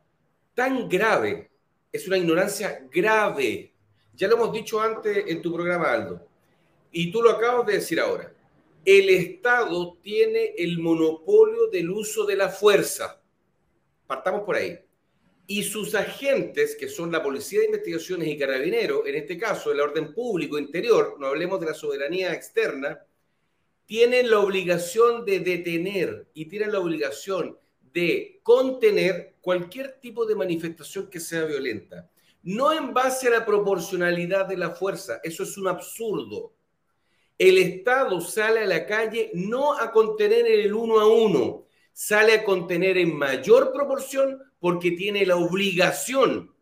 tan 0.54 0.88
grave, 0.88 1.50
es 1.92 2.08
una 2.08 2.20
ignorancia 2.20 2.88
grave. 2.92 3.74
Ya 4.14 4.28
lo 4.28 4.36
hemos 4.36 4.54
dicho 4.54 4.80
antes 4.80 5.24
en 5.26 5.42
tu 5.42 5.52
programa, 5.52 5.92
Aldo, 5.92 6.28
y 6.92 7.12
tú 7.12 7.24
lo 7.24 7.32
acabas 7.32 7.66
de 7.66 7.74
decir 7.74 8.00
ahora. 8.00 8.32
El 8.86 9.10
Estado 9.10 9.98
tiene 10.00 10.54
el 10.56 10.78
monopolio 10.78 11.72
del 11.72 11.90
uso 11.90 12.24
de 12.28 12.36
la 12.36 12.50
fuerza. 12.50 13.20
Partamos 14.06 14.44
por 14.44 14.58
ahí. 14.58 14.78
Y 15.48 15.64
sus 15.64 15.96
agentes, 15.96 16.76
que 16.76 16.88
son 16.88 17.12
la 17.12 17.24
Policía 17.24 17.62
de 17.62 17.66
Investigaciones 17.66 18.28
y 18.28 18.38
Carabineros, 18.38 19.08
en 19.08 19.16
este 19.16 19.40
caso 19.40 19.72
el 19.72 19.80
orden 19.80 20.14
público 20.14 20.60
interior, 20.60 21.16
no 21.20 21.26
hablemos 21.26 21.60
de 21.60 21.66
la 21.66 21.74
soberanía 21.74 22.32
externa, 22.32 23.04
tienen 23.90 24.30
la 24.30 24.38
obligación 24.38 25.26
de 25.26 25.40
detener 25.40 26.28
y 26.36 26.46
tienen 26.46 26.74
la 26.74 26.80
obligación 26.80 27.58
de 27.92 28.40
contener 28.44 29.38
cualquier 29.42 30.00
tipo 30.00 30.28
de 30.28 30.36
manifestación 30.36 31.10
que 31.10 31.20
sea 31.20 31.46
violenta. 31.46 32.08
No 32.44 32.72
en 32.72 32.94
base 32.94 33.30
a 33.30 33.32
la 33.32 33.46
proporcionalidad 33.48 34.46
de 34.46 34.58
la 34.58 34.70
fuerza, 34.70 35.20
eso 35.24 35.42
es 35.42 35.58
un 35.58 35.70
absurdo. 35.70 36.54
El 37.36 37.58
Estado 37.58 38.22
sale 38.22 38.60
a 38.60 38.68
la 38.68 38.86
calle 38.86 39.32
no 39.34 39.74
a 39.74 39.92
contener 39.92 40.46
el 40.46 40.72
uno 40.72 41.00
a 41.00 41.08
uno, 41.08 41.66
sale 41.92 42.34
a 42.34 42.44
contener 42.44 42.96
en 42.96 43.18
mayor 43.18 43.74
proporción 43.74 44.40
porque 44.60 44.92
tiene 44.92 45.26
la 45.26 45.38
obligación 45.38 46.54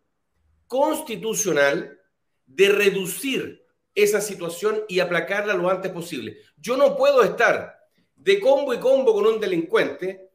constitucional 0.65 1.99
de 2.45 2.69
reducir 2.69 3.66
esa 3.97 4.21
situación 4.21 4.83
y 4.87 4.99
aplacarla 4.99 5.55
lo 5.55 5.71
antes 5.71 5.91
posible. 5.91 6.37
Yo 6.55 6.77
no 6.77 6.95
puedo 6.95 7.23
estar 7.23 7.79
de 8.15 8.39
combo 8.39 8.71
y 8.71 8.79
combo 8.79 9.11
con 9.11 9.25
un 9.25 9.39
delincuente 9.39 10.29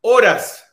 horas. 0.00 0.64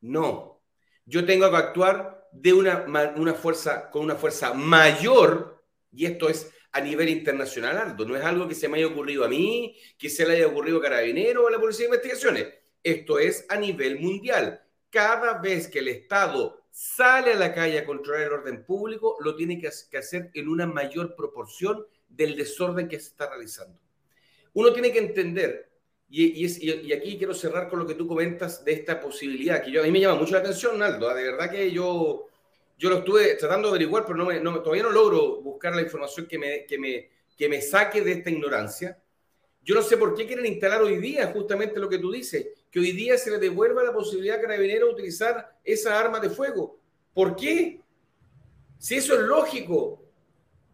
No, 0.00 0.62
yo 1.04 1.26
tengo 1.26 1.50
que 1.50 1.56
actuar 1.56 2.28
de 2.30 2.52
una, 2.52 2.84
una 3.16 3.34
fuerza, 3.34 3.90
con 3.90 4.02
una 4.02 4.14
fuerza 4.14 4.54
mayor, 4.54 5.64
y 5.90 6.06
esto 6.06 6.28
es 6.28 6.52
a 6.70 6.80
nivel 6.80 7.08
internacional, 7.08 7.76
Aldo. 7.78 8.04
No 8.04 8.16
es 8.16 8.24
algo 8.24 8.46
que 8.46 8.54
se 8.54 8.68
me 8.68 8.78
haya 8.78 8.86
ocurrido 8.86 9.24
a 9.24 9.28
mí, 9.28 9.76
que 9.98 10.08
se 10.08 10.24
le 10.24 10.34
haya 10.34 10.46
ocurrido 10.46 10.78
a 10.78 10.82
Carabinero 10.82 11.44
o 11.44 11.48
a 11.48 11.50
la 11.50 11.58
Policía 11.58 11.88
de 11.88 11.96
Investigaciones. 11.96 12.46
Esto 12.80 13.18
es 13.18 13.44
a 13.48 13.56
nivel 13.56 13.98
mundial. 13.98 14.62
Cada 14.88 15.40
vez 15.40 15.66
que 15.66 15.80
el 15.80 15.88
Estado 15.88 16.59
sale 16.70 17.32
a 17.32 17.36
la 17.36 17.52
calle 17.52 17.78
a 17.78 17.84
controlar 17.84 18.22
el 18.22 18.32
orden 18.32 18.64
público, 18.64 19.16
lo 19.20 19.36
tiene 19.36 19.60
que 19.60 19.68
hacer 19.68 20.30
en 20.34 20.48
una 20.48 20.66
mayor 20.66 21.14
proporción 21.14 21.86
del 22.08 22.36
desorden 22.36 22.88
que 22.88 22.98
se 22.98 23.08
está 23.08 23.28
realizando. 23.28 23.78
Uno 24.52 24.72
tiene 24.72 24.92
que 24.92 24.98
entender 24.98 25.70
y, 26.12 26.92
aquí 26.92 27.16
quiero 27.16 27.32
cerrar 27.32 27.68
con 27.68 27.78
lo 27.78 27.86
que 27.86 27.94
tú 27.94 28.06
comentas 28.06 28.64
de 28.64 28.72
esta 28.72 29.00
posibilidad, 29.00 29.62
que 29.62 29.70
yo, 29.70 29.80
a 29.80 29.84
mí 29.84 29.92
me 29.92 30.00
llama 30.00 30.18
mucho 30.18 30.32
la 30.32 30.40
atención, 30.40 30.76
Naldo. 30.76 31.08
¿ah? 31.08 31.14
De 31.14 31.22
verdad 31.22 31.48
que 31.48 31.70
yo, 31.70 32.26
yo 32.76 32.90
lo 32.90 32.98
estuve 32.98 33.36
tratando 33.36 33.68
de 33.68 33.76
averiguar, 33.76 34.04
pero 34.04 34.16
no 34.16 34.60
todavía 34.60 34.82
no 34.82 34.90
logro 34.90 35.40
buscar 35.40 35.74
la 35.74 35.82
información 35.82 36.26
que 36.26 36.36
me, 36.36 36.66
que, 36.66 36.78
me, 36.78 37.10
que 37.36 37.48
me 37.48 37.62
saque 37.62 38.02
de 38.02 38.12
esta 38.12 38.30
ignorancia. 38.30 39.00
Yo 39.62 39.76
no 39.76 39.82
sé 39.82 39.96
por 39.96 40.14
qué 40.16 40.26
quieren 40.26 40.46
instalar 40.46 40.82
hoy 40.82 40.96
día 40.96 41.28
justamente 41.28 41.78
lo 41.78 41.88
que 41.88 41.98
tú 41.98 42.10
dices. 42.10 42.48
Que 42.70 42.78
hoy 42.78 42.92
día 42.92 43.18
se 43.18 43.30
le 43.30 43.38
devuelva 43.38 43.82
la 43.82 43.92
posibilidad 43.92 44.38
a 44.38 44.40
Carabineros 44.40 44.90
de 44.90 44.94
utilizar 44.94 45.56
esa 45.64 45.98
arma 45.98 46.20
de 46.20 46.30
fuego. 46.30 46.78
¿Por 47.12 47.34
qué? 47.34 47.80
Si 48.78 48.94
eso 48.94 49.14
es 49.14 49.20
lógico. 49.20 50.02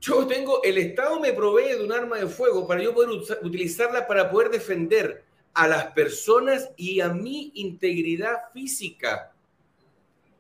Yo 0.01 0.27
tengo, 0.27 0.63
el 0.63 0.77
Estado 0.79 1.19
me 1.19 1.33
provee 1.33 1.71
de 1.71 1.85
un 1.85 1.93
arma 1.93 2.19
de 2.19 2.27
fuego 2.27 2.67
para 2.67 2.83
yo 2.83 2.95
poder 2.95 3.11
utilizarla 3.43 4.07
para 4.07 4.31
poder 4.31 4.51
defender 4.51 5.25
a 5.55 5.67
las 5.67 5.87
personas 5.93 6.71
y 6.77 7.01
a 7.01 7.09
mi 7.09 7.51
integridad 7.55 8.53
física. 8.53 9.33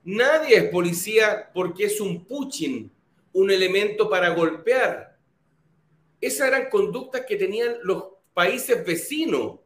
Nadie 0.04 0.56
es 0.56 0.64
policía 0.64 1.50
porque 1.54 1.86
es 1.86 2.00
un 2.00 2.26
puchín, 2.26 2.92
un 3.32 3.50
elemento 3.50 4.10
para 4.10 4.28
golpear. 4.28 5.16
Esas 6.20 6.48
eran 6.48 6.68
conductas 6.68 7.24
que 7.26 7.36
tenían 7.36 7.76
los 7.82 8.04
países 8.34 8.84
vecinos 8.84 9.60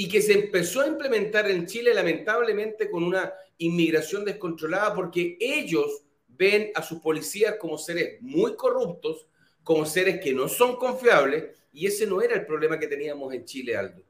y 0.00 0.08
que 0.08 0.22
se 0.22 0.32
empezó 0.32 0.82
a 0.82 0.86
implementar 0.86 1.50
en 1.50 1.66
Chile 1.66 1.92
lamentablemente 1.92 2.88
con 2.88 3.02
una 3.02 3.34
inmigración 3.56 4.24
descontrolada 4.24 4.94
porque 4.94 5.36
ellos 5.40 6.04
ven 6.28 6.70
a 6.76 6.84
sus 6.84 7.00
policías 7.00 7.56
como 7.56 7.76
seres 7.76 8.22
muy 8.22 8.54
corruptos, 8.54 9.26
como 9.64 9.84
seres 9.84 10.20
que 10.20 10.32
no 10.32 10.46
son 10.46 10.76
confiables 10.76 11.46
y 11.72 11.88
ese 11.88 12.06
no 12.06 12.22
era 12.22 12.36
el 12.36 12.46
problema 12.46 12.78
que 12.78 12.86
teníamos 12.86 13.34
en 13.34 13.44
Chile, 13.44 13.76
Aldo. 13.76 14.04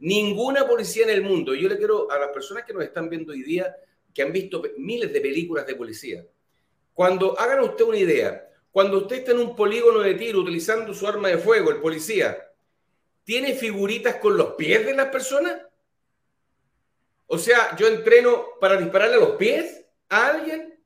Ninguna 0.00 0.68
policía 0.68 1.04
en 1.04 1.10
el 1.10 1.22
mundo, 1.22 1.54
yo 1.54 1.66
le 1.66 1.78
quiero 1.78 2.10
a 2.10 2.18
las 2.18 2.28
personas 2.28 2.64
que 2.66 2.74
nos 2.74 2.84
están 2.84 3.08
viendo 3.08 3.32
hoy 3.32 3.42
día, 3.42 3.74
que 4.12 4.20
han 4.20 4.32
visto 4.34 4.62
miles 4.76 5.10
de 5.14 5.20
películas 5.22 5.66
de 5.66 5.76
policía, 5.76 6.26
cuando 6.92 7.40
hagan 7.40 7.60
usted 7.60 7.86
una 7.86 7.96
idea, 7.96 8.50
cuando 8.70 8.98
usted 8.98 9.16
está 9.16 9.32
en 9.32 9.38
un 9.38 9.56
polígono 9.56 10.00
de 10.00 10.12
tiro 10.12 10.40
utilizando 10.40 10.92
su 10.92 11.08
arma 11.08 11.28
de 11.28 11.38
fuego, 11.38 11.70
el 11.70 11.80
policía, 11.80 12.45
¿Tiene 13.26 13.56
figuritas 13.56 14.16
con 14.16 14.36
los 14.36 14.54
pies 14.54 14.86
de 14.86 14.94
las 14.94 15.08
personas? 15.08 15.60
O 17.26 17.36
sea, 17.38 17.74
yo 17.76 17.88
entreno 17.88 18.44
para 18.60 18.76
dispararle 18.76 19.16
a 19.16 19.18
los 19.18 19.30
pies 19.32 19.84
a 20.08 20.28
alguien. 20.28 20.80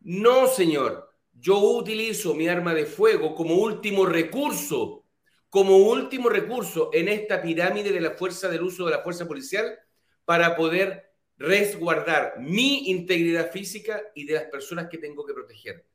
No, 0.00 0.48
señor. 0.48 1.10
Yo 1.32 1.58
utilizo 1.58 2.34
mi 2.34 2.46
arma 2.46 2.74
de 2.74 2.84
fuego 2.84 3.34
como 3.34 3.54
último 3.54 4.04
recurso, 4.04 5.06
como 5.48 5.78
último 5.78 6.28
recurso 6.28 6.90
en 6.92 7.08
esta 7.08 7.40
pirámide 7.40 7.90
de 7.90 8.02
la 8.02 8.10
fuerza 8.10 8.50
del 8.50 8.64
uso 8.64 8.84
de 8.84 8.90
la 8.90 9.02
fuerza 9.02 9.26
policial 9.26 9.78
para 10.26 10.54
poder 10.54 11.14
resguardar 11.38 12.34
mi 12.38 12.90
integridad 12.90 13.50
física 13.50 14.02
y 14.14 14.26
de 14.26 14.34
las 14.34 14.44
personas 14.44 14.88
que 14.90 14.98
tengo 14.98 15.24
que 15.24 15.32
proteger 15.32 15.86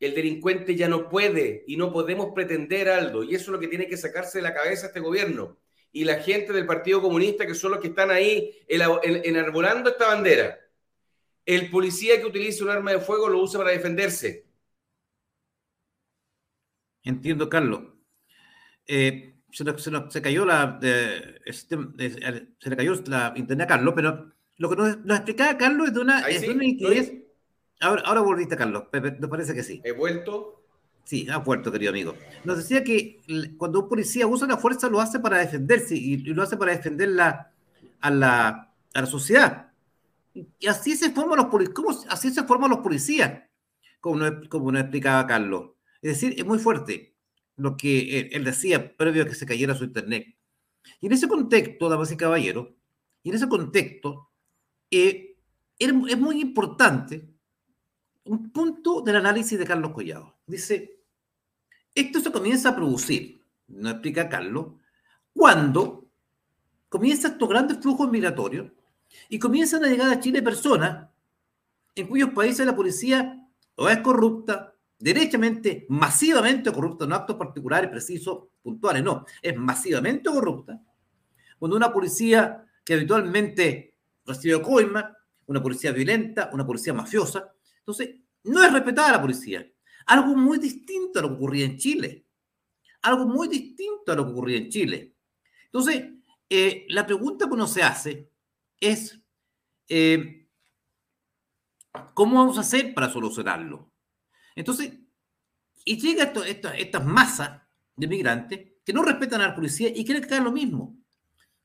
el 0.00 0.14
delincuente 0.14 0.74
ya 0.74 0.88
no 0.88 1.08
puede 1.08 1.64
y 1.66 1.76
no 1.76 1.92
podemos 1.92 2.32
pretender, 2.34 2.88
Aldo, 2.88 3.22
y 3.22 3.34
eso 3.34 3.44
es 3.44 3.48
lo 3.48 3.60
que 3.60 3.68
tiene 3.68 3.86
que 3.86 3.98
sacarse 3.98 4.38
de 4.38 4.42
la 4.42 4.54
cabeza 4.54 4.86
este 4.86 5.00
gobierno 5.00 5.58
y 5.92 6.04
la 6.04 6.20
gente 6.20 6.52
del 6.52 6.66
Partido 6.66 7.02
Comunista, 7.02 7.46
que 7.46 7.54
son 7.54 7.72
los 7.72 7.80
que 7.80 7.88
están 7.88 8.10
ahí 8.10 8.56
enarbolando 8.68 9.90
esta 9.90 10.08
bandera. 10.08 10.58
El 11.44 11.70
policía 11.70 12.20
que 12.20 12.26
utiliza 12.26 12.64
un 12.64 12.70
arma 12.70 12.92
de 12.92 13.00
fuego 13.00 13.28
lo 13.28 13.42
usa 13.42 13.58
para 13.58 13.72
defenderse. 13.72 14.46
Entiendo, 17.02 17.48
Carlos. 17.48 17.82
Eh, 18.86 19.34
se, 19.50 19.64
cayó 20.22 20.44
la 20.44 20.78
se 20.80 22.70
le 22.70 22.76
cayó 22.76 22.94
la 23.06 23.32
internet 23.36 23.64
a 23.64 23.68
Carlos, 23.68 23.94
pero 23.96 24.32
lo 24.58 24.70
que 24.70 24.76
nos, 24.76 24.96
explicaba 25.16 25.58
Carlos 25.58 25.88
es 25.88 25.94
de 25.94 26.00
una, 26.00 26.20
es 26.28 26.42
de 26.42 26.50
una 26.50 26.64
Ahora, 27.80 28.02
ahora 28.04 28.20
volviste, 28.20 28.56
Carlos. 28.56 28.84
¿Te 28.90 29.28
parece 29.28 29.54
que 29.54 29.62
sí? 29.62 29.80
¿He 29.84 29.92
vuelto? 29.92 30.62
Sí, 31.04 31.26
ha 31.30 31.38
vuelto, 31.38 31.72
querido 31.72 31.90
amigo. 31.90 32.14
Nos 32.44 32.58
decía 32.58 32.84
que 32.84 33.20
cuando 33.56 33.80
un 33.80 33.88
policía 33.88 34.26
usa 34.26 34.46
la 34.46 34.58
fuerza 34.58 34.88
lo 34.88 35.00
hace 35.00 35.18
para 35.18 35.38
defenderse 35.38 35.96
y, 35.96 36.18
lo 36.18 36.42
hace 36.42 36.56
para 36.56 36.72
defender 36.72 37.08
la, 37.08 37.52
a, 38.00 38.10
la, 38.10 38.72
a 38.94 39.00
la 39.00 39.06
sociedad. 39.06 39.72
Y 40.34 40.66
así 40.66 40.94
se 40.94 41.10
forman 41.10 41.38
los 41.38 41.46
policías, 41.46 42.06
así 42.08 42.30
se 42.30 42.44
forman 42.44 42.70
los 42.70 42.80
policías, 42.80 43.42
como 44.00 44.16
nos, 44.16 44.48
como 44.48 44.70
nos 44.70 44.82
explicaba 44.82 45.26
Carlos. 45.26 45.70
Es 46.02 46.12
decir, 46.12 46.34
es 46.38 46.44
muy 46.44 46.58
fuerte 46.58 47.16
lo 47.56 47.76
que 47.76 48.30
él, 48.32 48.44
decía 48.44 48.96
previo 48.96 49.22
a 49.22 49.26
que 49.26 49.34
se 49.34 49.46
cayera 49.46 49.74
su 49.74 49.84
internet. 49.84 50.36
Y 51.00 51.06
en 51.06 51.12
ese 51.12 51.28
contexto, 51.28 51.88
damas 51.88 52.12
y 52.12 52.16
caballeros, 52.16 52.68
y 53.22 53.30
en 53.30 53.34
ese 53.34 53.48
contexto, 53.48 54.30
eh, 54.90 55.36
es 55.78 55.92
muy 55.92 56.40
importante 56.40 57.29
un 58.30 58.52
punto 58.52 59.00
del 59.00 59.16
análisis 59.16 59.58
de 59.58 59.66
Carlos 59.66 59.90
Collado. 59.90 60.36
Dice, 60.46 61.00
esto 61.92 62.20
se 62.20 62.30
comienza 62.30 62.68
a 62.68 62.76
producir, 62.76 63.42
no 63.66 63.90
explica 63.90 64.28
Carlos, 64.28 64.74
cuando 65.32 66.06
comienzan 66.88 67.32
estos 67.32 67.48
grandes 67.48 67.78
flujos 67.78 68.08
migratorios 68.08 68.70
y 69.28 69.40
comienzan 69.40 69.84
a 69.84 69.88
llegar 69.88 70.08
a 70.12 70.20
Chile 70.20 70.42
personas 70.42 71.08
en 71.96 72.06
cuyos 72.06 72.30
países 72.30 72.64
la 72.64 72.76
policía 72.76 73.48
es 73.76 73.98
corrupta, 73.98 74.76
derechamente, 74.96 75.86
masivamente 75.88 76.72
corrupta, 76.72 77.06
no 77.06 77.16
actos 77.16 77.34
particulares, 77.34 77.90
precisos, 77.90 78.44
puntuales, 78.62 79.02
no, 79.02 79.26
es 79.42 79.56
masivamente 79.56 80.30
corrupta. 80.30 80.80
Cuando 81.58 81.76
una 81.76 81.92
policía 81.92 82.64
que 82.84 82.94
habitualmente 82.94 83.96
recibe 84.24 84.62
coima, 84.62 85.16
una 85.46 85.60
policía 85.60 85.90
violenta, 85.90 86.48
una 86.52 86.64
policía 86.64 86.94
mafiosa, 86.94 87.54
entonces, 87.90 88.16
no 88.44 88.62
es 88.62 88.72
respetada 88.72 89.12
la 89.12 89.20
policía. 89.20 89.66
Algo 90.06 90.36
muy 90.36 90.58
distinto 90.58 91.18
a 91.18 91.22
lo 91.22 91.28
que 91.28 91.34
ocurría 91.34 91.66
en 91.66 91.76
Chile. 91.76 92.26
Algo 93.02 93.26
muy 93.26 93.48
distinto 93.48 94.12
a 94.12 94.14
lo 94.14 94.24
que 94.24 94.32
ocurría 94.32 94.58
en 94.58 94.68
Chile. 94.68 95.16
Entonces, 95.66 96.04
eh, 96.48 96.86
la 96.88 97.06
pregunta 97.06 97.46
que 97.46 97.54
uno 97.54 97.66
se 97.66 97.82
hace 97.82 98.30
es, 98.78 99.20
eh, 99.88 100.48
¿cómo 102.14 102.36
vamos 102.38 102.58
a 102.58 102.62
hacer 102.62 102.94
para 102.94 103.10
solucionarlo? 103.10 103.92
Entonces, 104.54 104.92
y 105.84 105.98
llega 105.98 106.24
esto, 106.24 106.44
estas 106.44 107.04
masas 107.04 107.62
de 107.96 108.06
migrantes 108.06 108.72
que 108.84 108.92
no 108.92 109.02
respetan 109.02 109.40
a 109.40 109.48
la 109.48 109.54
policía 109.54 109.90
y 109.94 110.04
quieren 110.04 110.26
que 110.26 110.40
lo 110.40 110.52
mismo. 110.52 110.96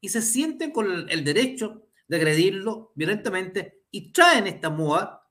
Y 0.01 0.09
se 0.09 0.21
sienten 0.21 0.71
con 0.71 1.09
el 1.09 1.23
derecho 1.23 1.87
de 2.07 2.17
agredirlo 2.17 2.91
violentamente 2.95 3.85
y 3.89 4.11
traen 4.11 4.47
esta 4.47 4.69
moda 4.69 5.24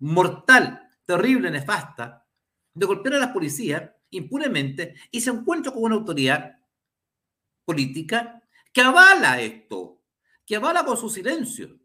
mortal, 0.00 0.90
terrible, 1.04 1.50
nefasta, 1.50 2.26
de 2.74 2.86
golpear 2.86 3.14
a 3.14 3.18
las 3.18 3.32
policías 3.32 3.90
impunemente 4.10 4.94
y 5.10 5.20
se 5.20 5.30
encuentra 5.30 5.72
con 5.72 5.84
una 5.84 5.96
autoridad 5.96 6.58
política 7.64 8.42
que 8.72 8.80
avala 8.80 9.40
esto, 9.40 10.02
que 10.46 10.56
avala 10.56 10.84
con 10.84 10.96
su 10.96 11.10
silencio, 11.10 11.78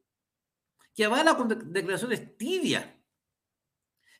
que 0.93 1.05
avala 1.05 1.35
con 1.35 1.47
declaraciones 1.47 2.37
tibias, 2.37 2.85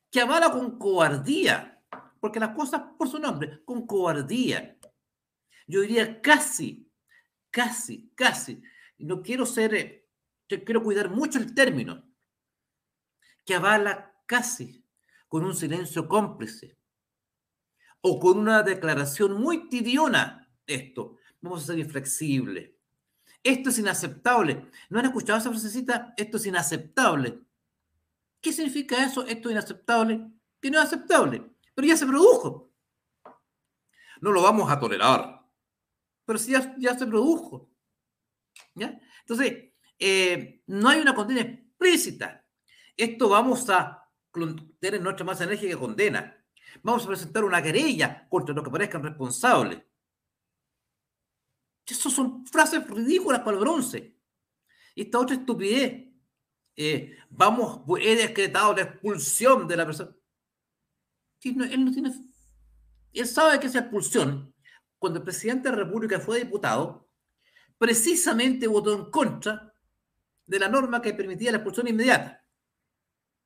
que 0.10 0.21
avala 0.21 0.51
con 0.51 0.77
cobardía, 0.77 1.82
porque 2.19 2.39
las 2.39 2.56
cosas 2.56 2.82
por 2.97 3.08
su 3.08 3.19
nombre, 3.19 3.63
con 3.63 3.86
cobardía. 3.86 4.77
Yo 5.67 5.82
diría 5.82 6.21
casi, 6.21 6.91
casi, 7.49 8.12
casi, 8.15 8.62
no 8.97 9.21
quiero 9.21 9.45
ser, 9.45 9.75
eh, 9.75 10.08
quiero 10.47 10.84
cuidar 10.84 11.10
mucho 11.10 11.39
el 11.39 11.53
término, 11.53 12.03
que 13.45 13.56
avala 13.56 14.13
casi 14.25 14.86
con 15.27 15.45
un 15.45 15.56
silencio 15.56 16.08
cómplice 16.08 16.77
o 18.01 18.19
con 18.19 18.38
una 18.38 18.63
declaración 18.63 19.41
muy 19.41 19.69
tibiona 19.69 20.49
esto. 20.67 21.17
Vamos 21.41 21.63
a 21.63 21.67
ser 21.67 21.79
inflexibles. 21.79 22.71
Esto 23.41 23.69
es 23.69 23.79
inaceptable. 23.79 24.69
¿No 24.89 24.99
han 24.99 25.06
escuchado 25.06 25.39
esa 25.39 25.49
frasecita? 25.49 26.13
Esto 26.15 26.38
es 26.38 26.45
inaceptable. 26.45 27.41
¿Qué 28.39 28.53
significa 28.53 29.03
eso? 29.03 29.25
Esto 29.25 29.49
es 29.49 29.53
inaceptable. 29.53 30.29
Que 30.62 30.71
no 30.71 30.79
es 30.79 30.86
aceptable. 30.86 31.43
Pero 31.73 31.88
ya 31.88 31.97
se 31.97 32.06
produjo. 32.06 32.71
No 34.21 34.32
lo 34.32 34.41
vamos 34.41 34.71
a 34.71 34.79
tolerar. 34.79 35.45
Pero 36.25 36.39
sí 36.39 36.53
ya, 36.77 36.97
se 36.97 37.06
produjo. 37.06 37.69
¿Ya? 38.75 38.99
Entonces, 39.21 39.73
eh, 39.99 40.62
no 40.67 40.89
hay 40.89 41.01
una 41.01 41.15
condena 41.15 41.41
explícita 41.41 42.42
esto 42.95 43.29
vamos 43.29 43.69
a 43.69 44.10
tener 44.79 45.01
nuestra 45.01 45.25
masa 45.25 45.43
enérgica 45.43 45.77
condena. 45.77 46.38
Vamos 46.82 47.03
a 47.06 47.08
presentar 47.08 47.43
una 47.43 47.62
querella 47.62 48.27
contra 48.29 48.53
los 48.53 48.63
que 48.63 48.71
parezcan 48.71 49.03
responsables. 49.03 49.82
Eso 51.86 52.10
son 52.10 52.45
frases 52.47 52.88
ridículas 52.88 53.41
para 53.41 53.58
el 53.58 53.60
bronce. 53.60 54.17
Y 54.95 55.03
esta 55.03 55.19
otra 55.19 55.36
estupidez. 55.36 56.10
Eh, 56.75 57.17
vamos, 57.29 57.82
he 58.01 58.15
decretado 58.15 58.73
la 58.73 58.82
expulsión 58.82 59.67
de 59.67 59.77
la 59.77 59.86
persona. 59.86 60.15
él 61.43 61.86
no 61.86 61.91
tiene. 61.91 62.12
Él 63.12 63.27
sabe 63.27 63.60
que 63.60 63.67
esa 63.67 63.79
expulsión, 63.79 64.56
cuando 64.97 65.19
el 65.19 65.25
presidente 65.25 65.69
de 65.69 65.75
la 65.75 65.84
República 65.84 66.19
fue 66.19 66.39
diputado, 66.39 67.12
precisamente 67.77 68.65
votó 68.65 68.93
en 68.93 69.12
contra 69.12 69.71
de 70.45 70.60
la 70.60 70.67
norma 70.67 71.01
que 71.01 71.13
permitía 71.13 71.51
la 71.51 71.58
expulsión 71.58 71.88
inmediata 71.88 72.42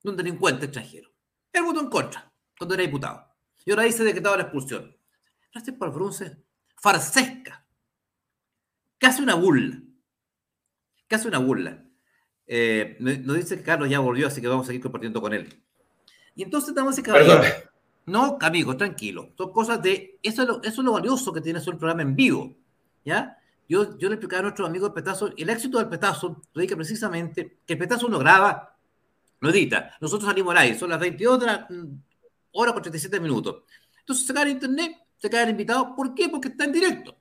de 0.08 0.12
un 0.12 0.18
delincuente 0.18 0.66
extranjero. 0.66 1.10
Él 1.54 1.64
votó 1.64 1.82
en 1.82 1.90
contra 1.90 2.32
cuando 2.58 2.74
era 2.74 2.84
diputado. 2.84 3.28
Y 3.66 3.72
ahora 3.72 3.84
dice 3.84 4.04
decretado 4.04 4.36
la 4.36 4.44
expulsión. 4.44 4.96
Gracias 5.54 5.76
por 5.76 5.94
bronce 5.94 6.38
farsesca, 6.80 7.66
casi 8.98 9.22
una 9.22 9.36
burla. 9.36 9.82
hace 11.10 11.28
una 11.28 11.40
burla. 11.40 11.84
Eh, 12.46 12.98
nos 13.00 13.36
dice 13.36 13.58
que 13.58 13.64
Carlos 13.64 13.90
ya 13.90 14.00
volvió, 14.00 14.28
así 14.28 14.40
que 14.42 14.48
vamos 14.48 14.66
a 14.66 14.68
seguir 14.68 14.82
compartiendo 14.82 15.22
con 15.22 15.34
él. 15.34 15.64
Y 16.36 16.44
entonces 16.44 16.70
estamos 16.70 16.96
Perdón. 16.96 17.42
No, 18.06 18.38
amigo, 18.40 18.78
tranquilo. 18.78 19.34
Son 19.38 19.52
cosas 19.52 19.82
de. 19.82 20.20
Eso 20.24 20.44
es 20.44 20.48
lo, 20.48 20.64
eso 20.64 20.82
es 20.82 20.86
lo 20.86 20.94
valioso 20.94 21.34
que 21.34 21.42
tiene 21.42 21.60
el 21.60 21.78
programa 21.78 22.04
en 22.04 22.16
vivo. 22.16 22.56
¿Ya? 23.04 23.38
Yo, 23.68 23.98
yo 23.98 24.08
le 24.08 24.16
explicaba 24.16 24.40
a 24.40 24.44
nuestro 24.44 24.66
amigo 24.66 24.88
el 24.88 24.94
petazo, 24.94 25.34
el 25.36 25.50
éxito 25.50 25.78
del 25.78 25.90
petazo 25.90 26.42
dice 26.54 26.76
precisamente 26.78 27.60
que 27.66 27.74
el 27.74 27.80
petazo 27.80 28.08
uno 28.08 28.18
graba, 28.18 28.77
lo 29.40 29.50
edita. 29.50 29.96
Nosotros 30.02 30.28
salimos 30.28 30.52
al 30.52 30.58
aire, 30.64 30.78
son 30.78 30.90
las 30.90 31.00
22 31.00 31.40
mm, 31.70 31.84
horas 32.52 32.74
con 32.74 32.84
37 32.84 33.20
minutos. 33.20 33.64
Entonces 34.00 34.26
se 34.26 34.34
cae 34.34 34.44
en 34.44 34.50
internet, 34.52 34.98
se 35.18 35.30
cae 35.30 35.44
el 35.44 35.50
invitado. 35.50 35.96
¿Por 35.96 36.14
qué? 36.14 36.30
Porque 36.30 36.50
está 36.50 36.66
en 36.66 36.72
directo. 36.72 37.18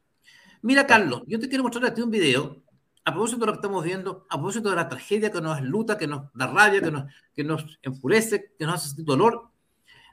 Mira, 0.62 0.86
Carlos, 0.86 1.22
yo 1.26 1.38
te 1.38 1.48
quiero 1.48 1.62
mostrar 1.62 1.86
a 1.86 1.94
ti 1.94 2.02
un 2.02 2.10
video 2.10 2.62
a 3.04 3.12
propósito 3.12 3.40
de 3.40 3.46
lo 3.46 3.52
que 3.52 3.58
estamos 3.58 3.84
viendo, 3.84 4.26
a 4.28 4.36
propósito 4.36 4.68
de 4.68 4.76
la 4.76 4.88
tragedia 4.88 5.30
que 5.30 5.40
nos 5.40 5.60
luta, 5.62 5.96
que 5.96 6.08
nos 6.08 6.32
da 6.34 6.48
rabia, 6.48 6.80
que 6.80 7.44
nos, 7.44 7.78
enfurece, 7.82 8.52
que 8.58 8.66
nos 8.66 8.74
hace 8.74 8.88
sentir 8.88 9.04
dolor 9.04 9.50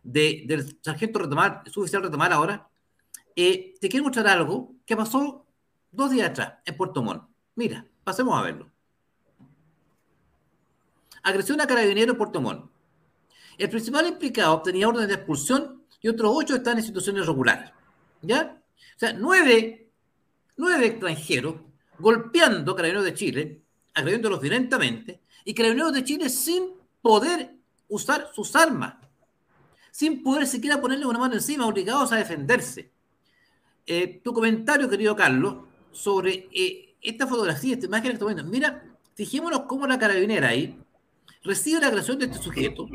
de, 0.03 0.43
del 0.45 0.77
sargento 0.81 1.17
Retomar, 1.19 1.63
suboficial 1.71 2.03
Retomar 2.03 2.31
ahora, 2.31 2.69
eh, 3.35 3.73
te 3.81 3.89
quiero 3.89 4.03
mostrar 4.03 4.27
algo 4.27 4.75
que 4.85 4.95
pasó 4.95 5.47
dos 5.89 6.11
días 6.11 6.29
atrás 6.29 6.55
en 6.65 6.77
Puerto 6.77 7.01
Montt. 7.01 7.23
Mira, 7.55 7.87
pasemos 8.03 8.37
a 8.37 8.43
verlo. 8.43 8.72
Agresión 11.23 11.59
a 11.61 11.67
carabinero 11.67 12.11
en 12.11 12.17
Puerto 12.17 12.41
Montt. 12.41 12.69
El 13.57 13.69
principal 13.69 14.07
implicado 14.07 14.61
tenía 14.61 14.87
orden 14.87 15.07
de 15.07 15.13
expulsión 15.13 15.83
y 16.01 16.07
otros 16.09 16.31
ocho 16.33 16.55
están 16.55 16.77
en 16.77 16.83
situaciones 16.83 17.25
regulares. 17.25 17.71
¿Ya? 18.21 18.61
O 18.95 18.99
sea, 18.99 19.13
nueve, 19.13 19.89
nueve 20.57 20.85
extranjeros 20.85 21.55
golpeando 21.99 22.75
carabineros 22.75 23.05
de 23.05 23.13
Chile, 23.13 23.61
agrediéndolos 23.93 24.41
violentamente, 24.41 25.21
y 25.45 25.53
carabineros 25.53 25.93
de 25.93 26.03
Chile 26.03 26.29
sin 26.29 26.73
poder 27.01 27.55
usar 27.87 28.29
sus 28.33 28.55
armas 28.55 28.95
sin 29.93 30.23
poder 30.23 30.47
siquiera 30.47 30.81
ponerle 30.81 31.05
una 31.05 31.19
mano 31.19 31.35
encima, 31.35 31.67
obligados 31.67 32.11
a 32.11 32.15
defenderse. 32.15 32.91
Eh, 33.85 34.21
tu 34.23 34.33
comentario, 34.33 34.89
querido 34.89 35.15
Carlos, 35.15 35.67
sobre 35.91 36.49
eh, 36.51 36.95
esta 36.99 37.27
fotografía, 37.27 37.75
esta 37.75 37.85
imagen 37.85 38.07
que 38.07 38.13
estamos 38.13 38.33
viendo. 38.33 38.51
Mira, 38.51 38.83
fijémonos 39.13 39.61
cómo 39.61 39.85
la 39.85 39.99
carabinera 39.99 40.47
ahí 40.47 40.75
recibe 41.43 41.81
la 41.81 41.87
agresión 41.87 42.17
de 42.19 42.25
este 42.25 42.37
sujeto, 42.37 42.87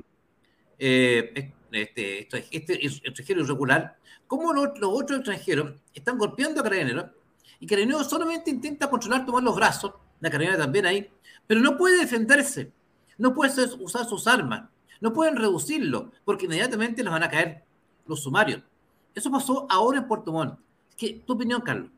eh, 0.79 1.53
este, 1.71 2.21
este, 2.21 2.49
este, 2.51 2.87
extranjero 2.87 3.43
irregular, 3.43 3.97
cómo 4.27 4.53
los, 4.53 4.71
otros 4.83 5.19
extranjeros 5.19 5.75
están 5.95 6.19
golpeando 6.19 6.61
a 6.61 6.65
carabineros 6.65 7.07
y 7.61 7.67
carabineros 7.67 8.09
solamente 8.09 8.51
intenta 8.51 8.89
controlar, 8.89 9.27
tomar 9.27 9.43
los 9.43 9.57
brazos, 9.57 9.93
la 10.21 10.31
carabinera 10.31 10.59
también 10.59 10.87
ahí, 10.87 11.11
pero 11.47 11.61
no 11.61 11.77
puede 11.77 11.99
defenderse, 11.99 12.71
no 13.19 13.35
puede 13.35 13.53
usar 13.81 14.07
sus 14.07 14.27
armas. 14.27 14.69
No 15.01 15.13
pueden 15.13 15.37
reducirlo 15.37 16.11
porque 16.25 16.47
inmediatamente 16.47 17.03
les 17.03 17.13
van 17.13 17.23
a 17.23 17.31
caer 17.31 17.63
los 18.07 18.23
sumarios. 18.23 18.63
Eso 19.15 19.31
pasó 19.31 19.67
ahora 19.71 19.99
en 19.99 20.09
Puerto 20.09 20.33
Montt. 20.33 20.59
¿Qué, 20.97 21.23
¿Tu 21.25 21.33
opinión, 21.33 21.61
Carlos? 21.61 21.91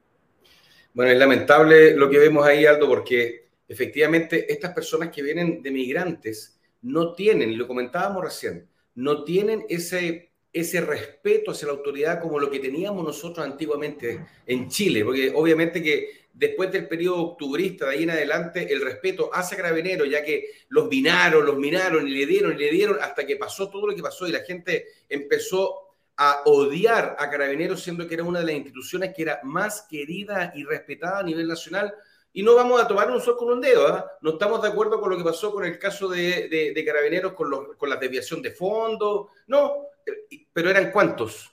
Bueno, 0.93 1.13
es 1.13 1.19
lamentable 1.19 1.97
lo 1.97 2.11
que 2.11 2.19
vemos 2.19 2.45
ahí, 2.45 2.67
Aldo, 2.67 2.89
porque 2.89 3.49
efectivamente 3.71 4.53
estas 4.53 4.75
personas 4.75 5.11
que 5.11 5.23
vienen 5.23 5.63
de 5.63 5.71
migrantes 5.71 6.61
no 6.83 7.15
tienen, 7.15 7.53
y 7.53 7.57
lo 7.57 7.69
comentábamos 7.69 8.25
recién, 8.25 8.69
no 8.97 9.23
tienen 9.23 9.65
ese, 9.69 10.33
ese 10.53 10.81
respeto 10.81 11.53
hacia 11.53 11.69
la 11.69 11.75
autoridad 11.75 12.21
como 12.21 12.41
lo 12.41 12.51
que 12.51 12.59
teníamos 12.59 13.05
nosotros 13.05 13.47
antiguamente 13.47 14.27
en 14.45 14.69
Chile, 14.69 15.05
porque 15.05 15.31
obviamente 15.33 15.81
que 15.81 16.27
después 16.33 16.73
del 16.73 16.89
periodo 16.89 17.23
octubrista, 17.23 17.87
de 17.87 17.93
ahí 17.93 18.03
en 18.03 18.11
adelante, 18.11 18.73
el 18.73 18.81
respeto 18.81 19.31
hacia 19.33 19.57
Carabineros, 19.57 20.11
ya 20.11 20.25
que 20.25 20.47
los 20.69 20.89
minaron, 20.89 21.47
los 21.47 21.57
minaron 21.57 22.09
y 22.09 22.11
le 22.11 22.27
dieron 22.27 22.55
y 22.55 22.59
le 22.59 22.71
dieron 22.73 22.99
hasta 23.01 23.25
que 23.25 23.37
pasó 23.37 23.71
todo 23.71 23.87
lo 23.87 23.95
que 23.95 24.03
pasó 24.03 24.27
y 24.27 24.33
la 24.33 24.41
gente 24.41 24.87
empezó 25.09 25.95
a 26.17 26.43
odiar 26.47 27.15
a 27.21 27.31
Carabineros, 27.31 27.83
siendo 27.85 28.09
que 28.09 28.15
era 28.15 28.25
una 28.25 28.41
de 28.41 28.47
las 28.47 28.55
instituciones 28.57 29.15
que 29.15 29.23
era 29.23 29.41
más 29.45 29.87
querida 29.89 30.53
y 30.57 30.65
respetada 30.65 31.21
a 31.21 31.23
nivel 31.23 31.47
nacional. 31.47 31.95
Y 32.33 32.43
no 32.43 32.55
vamos 32.55 32.81
a 32.81 32.87
tomar 32.87 33.11
un 33.11 33.21
sol 33.21 33.37
con 33.37 33.51
un 33.51 33.61
dedo, 33.61 33.89
¿ah? 33.89 34.13
no 34.21 34.31
estamos 34.31 34.63
de 34.63 34.69
acuerdo 34.69 35.01
con 35.01 35.11
lo 35.11 35.17
que 35.17 35.25
pasó 35.25 35.53
con 35.53 35.65
el 35.65 35.79
caso 35.79 36.09
de, 36.09 36.49
de, 36.49 36.85
Carabineros, 36.85 37.33
con, 37.33 37.51
los, 37.51 37.77
con 37.77 37.91
la 37.91 37.97
desviación 37.97 38.41
de 38.41 38.53
fondos, 38.53 39.29
no, 39.49 39.87
eh, 40.07 40.47
pero 40.53 40.71
eran 40.71 40.93
cuántos, 40.93 41.51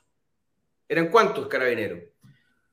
eran 0.87 1.09
cuántos 1.09 1.47
Carabineros. 1.47 1.99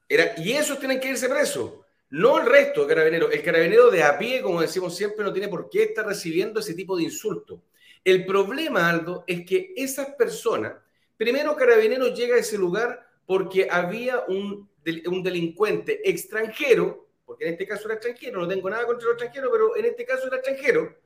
Era, 0.08 0.34
y 0.36 0.52
esos 0.52 0.78
tienen 0.78 1.00
que 1.00 1.08
irse 1.08 1.28
presos. 1.28 1.72
No 2.10 2.38
el 2.38 2.46
resto 2.46 2.82
de 2.82 2.94
carabineros. 2.94 3.32
El 3.32 3.42
carabinero 3.42 3.90
de 3.90 4.02
a 4.04 4.16
pie, 4.16 4.40
como 4.40 4.60
decimos 4.60 4.96
siempre, 4.96 5.24
no 5.24 5.32
tiene 5.32 5.48
por 5.48 5.68
qué 5.68 5.82
estar 5.82 6.06
recibiendo 6.06 6.60
ese 6.60 6.74
tipo 6.74 6.96
de 6.96 7.02
insultos. 7.02 7.58
El 8.04 8.26
problema, 8.26 8.88
Aldo, 8.88 9.24
es 9.26 9.44
que 9.44 9.72
esas 9.76 10.14
personas, 10.14 10.74
primero 11.16 11.56
Carabineros 11.56 12.16
llega 12.16 12.36
a 12.36 12.38
ese 12.38 12.58
lugar 12.58 13.04
porque 13.26 13.66
había 13.70 14.24
un, 14.28 14.68
un 15.06 15.22
delincuente 15.22 16.08
extranjero, 16.08 17.03
porque 17.24 17.46
en 17.46 17.52
este 17.52 17.66
caso 17.66 17.86
era 17.86 17.94
extranjero, 17.94 18.40
no 18.40 18.48
tengo 18.48 18.68
nada 18.70 18.86
contra 18.86 19.06
los 19.06 19.14
extranjeros, 19.14 19.50
pero 19.52 19.76
en 19.76 19.84
este 19.86 20.04
caso 20.04 20.26
era 20.26 20.36
extranjero, 20.36 20.96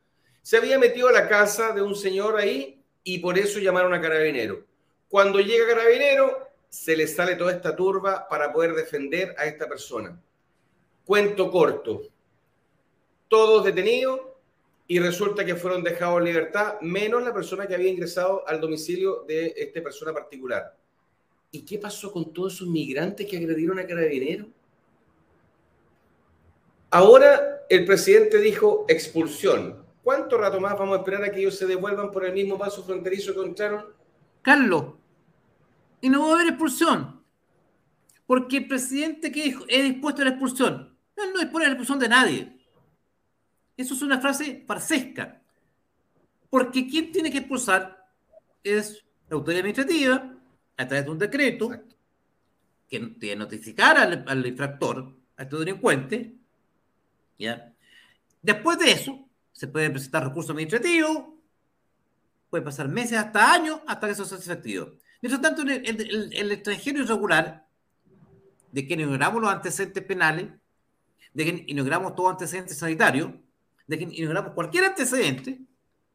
se 0.43 0.57
había 0.57 0.79
metido 0.79 1.09
a 1.09 1.13
la 1.13 1.29
casa 1.29 1.73
de 1.73 1.83
un 1.83 1.95
señor 1.95 2.37
ahí 2.37 2.83
y 3.05 3.19
por 3.19 3.39
eso 3.39 3.59
llamaron 3.59 3.93
a 3.95 4.01
Carabinero. 4.01 4.65
Cuando 5.09 5.41
llega 5.41 5.67
Carabinero, 5.67 6.49
se 6.69 6.97
le 6.97 7.07
sale 7.07 7.37
toda 7.37 7.53
esta 7.53 7.75
turba 7.75 8.29
para 8.29 8.53
poder 8.53 8.75
defender 8.75 9.35
a 9.39 9.47
esta 9.47 9.69
persona. 9.69 10.21
Cuento 11.05 11.51
corto. 11.51 12.03
Todos 13.29 13.65
detenidos 13.65 14.21
y 14.87 14.99
resulta 15.01 15.45
que 15.45 15.55
fueron 15.55 15.83
dejados 15.83 16.19
en 16.19 16.25
libertad, 16.25 16.81
menos 16.81 17.23
la 17.23 17.35
persona 17.35 17.67
que 17.67 17.75
había 17.75 17.91
ingresado 17.91 18.47
al 18.47 18.61
domicilio 18.61 19.25
de 19.27 19.55
esta 19.57 19.83
persona 19.83 20.13
particular. 20.13 20.75
¿Y 21.51 21.65
qué 21.65 21.79
pasó 21.79 22.13
con 22.13 22.33
todos 22.33 22.55
esos 22.55 22.69
migrantes 22.69 23.27
que 23.27 23.37
agredieron 23.37 23.79
a 23.79 23.87
Carabineros? 23.87 24.49
Ahora 26.90 27.66
el 27.68 27.85
presidente 27.85 28.38
dijo 28.38 28.87
expulsión. 28.88 29.85
¿Cuánto 30.03 30.38
rato 30.38 30.59
más 30.61 30.79
vamos 30.79 30.96
a 30.96 31.01
esperar 31.01 31.24
a 31.24 31.31
que 31.31 31.40
ellos 31.40 31.57
se 31.57 31.66
devuelvan 31.66 32.11
por 32.11 32.24
el 32.24 32.33
mismo 32.33 32.59
paso 32.59 32.83
fronterizo 32.83 33.35
que 33.35 33.42
entraron? 33.42 33.85
Carlos, 34.40 34.94
y 36.01 36.09
no 36.09 36.22
va 36.22 36.33
a 36.33 36.35
haber 36.37 36.48
expulsión. 36.48 37.22
Porque 38.27 38.59
el 38.59 38.68
presidente 38.68 39.33
que 39.33 39.44
dijo, 39.44 39.64
he 39.68 39.83
dispuesto 39.83 40.22
a 40.22 40.27
la 40.27 40.31
expulsión. 40.31 40.96
Él 41.16 41.31
no 41.35 41.40
dispone 41.40 41.64
de 41.64 41.70
la 41.70 41.74
expulsión 41.74 41.98
de 41.98 42.09
nadie. 42.09 42.59
Eso 43.77 43.94
es 43.94 44.03
una 44.03 44.20
frase 44.20 44.64
farsesca. 44.66 45.42
Porque 46.51 46.87
quien 46.87 47.12
tiene 47.12 47.31
que 47.31 47.38
expulsar 47.38 48.07
es 48.62 49.05
la 49.29 49.37
autoridad 49.37 49.61
administrativa 49.61 50.35
a 50.77 50.88
través 50.88 51.05
de 51.05 51.11
un 51.11 51.18
decreto 51.18 51.70
que 52.88 52.98
tiene 52.98 53.18
que 53.18 53.37
notificar 53.37 53.96
al, 53.98 54.46
infractor, 54.46 55.14
a 55.37 55.42
este 55.42 55.57
delincuente. 55.57 56.38
¿Ya? 57.38 57.72
Después 58.42 58.79
de 58.79 58.92
eso, 58.92 59.29
se 59.53 59.68
puede 59.68 59.90
presentar 59.90 60.24
recurso 60.24 60.53
administrativo, 60.53 61.38
puede 62.51 62.64
pasar 62.64 62.88
meses 62.88 63.18
hasta 63.18 63.53
años 63.53 63.81
hasta 63.87 64.07
que 64.07 64.12
eso 64.12 64.24
sea 64.24 64.38
efectivo. 64.38 64.92
Mientras 65.20 65.42
tanto, 65.42 65.62
el, 65.62 66.53
extranjero 66.53 67.01
irregular, 67.01 67.66
de 68.70 68.87
quien 68.87 69.01
ignoramos 69.01 69.40
los 69.42 69.51
antecedentes 69.51 70.05
penales, 70.05 70.46
de 71.35 71.44
que 71.44 71.64
inauguramos 71.66 72.14
todo 72.14 72.29
antecedente 72.29 72.74
sanitario, 72.74 73.42
de 73.87 73.98
que 73.98 74.05
inauguramos 74.05 74.53
cualquier 74.53 74.85
antecedente, 74.85 75.61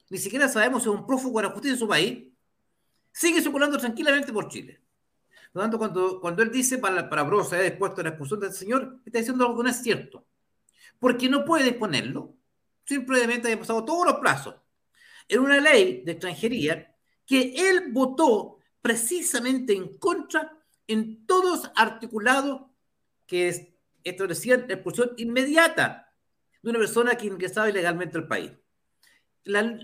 ni 0.09 0.17
siquiera 0.17 0.47
sabemos 0.47 0.83
si 0.83 0.89
es 0.89 0.95
un 0.95 1.05
prófugo 1.05 1.39
de 1.39 1.47
la 1.47 1.53
justicia 1.53 1.73
en 1.73 1.79
su 1.79 1.88
país, 1.88 2.23
sigue 3.12 3.41
circulando 3.41 3.77
tranquilamente 3.77 4.31
por 4.31 4.47
Chile. 4.47 4.81
Por 5.51 5.59
lo 5.59 5.62
tanto, 5.62 5.77
cuando, 5.77 6.21
cuando 6.21 6.41
él 6.43 6.51
dice 6.51 6.77
para, 6.77 7.09
para 7.09 7.23
Brosa, 7.23 7.57
ha 7.57 7.62
dispuesto 7.62 8.01
la 8.01 8.09
expulsión 8.09 8.39
del 8.39 8.53
señor, 8.53 8.99
está 9.05 9.19
diciendo 9.19 9.43
algo 9.43 9.57
que 9.57 9.63
no 9.63 9.69
es 9.69 9.81
cierto. 9.81 10.25
Porque 11.04 11.28
no 11.28 11.44
puede 11.44 11.66
disponerlo, 11.66 12.34
simplemente 12.86 13.50
haya 13.50 13.60
pasado 13.60 13.84
todos 13.84 14.06
los 14.06 14.22
plazos. 14.22 14.56
En 15.28 15.42
una 15.42 15.60
ley 15.60 16.02
de 16.06 16.13
extranjería 16.13 16.96
que 17.26 17.54
él 17.58 17.92
votó 17.92 18.60
precisamente 18.82 19.74
en 19.74 19.98
contra 19.98 20.58
en 20.88 21.26
todos 21.26 21.70
articulados 21.76 22.62
que 23.28 23.76
establecían 24.02 24.63
la 24.70 24.76
expulsión 24.76 25.12
inmediata 25.18 26.10
de 26.62 26.70
una 26.70 26.80
persona 26.80 27.16
que 27.16 27.28
ingresaba 27.28 27.70
ilegalmente 27.70 28.18
al 28.18 28.28
país. 28.30 28.54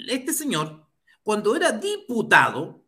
este 0.08 0.32
señor, 0.32 0.88
cuando 1.22 1.54
era 1.54 1.74
diputado, 1.74 2.86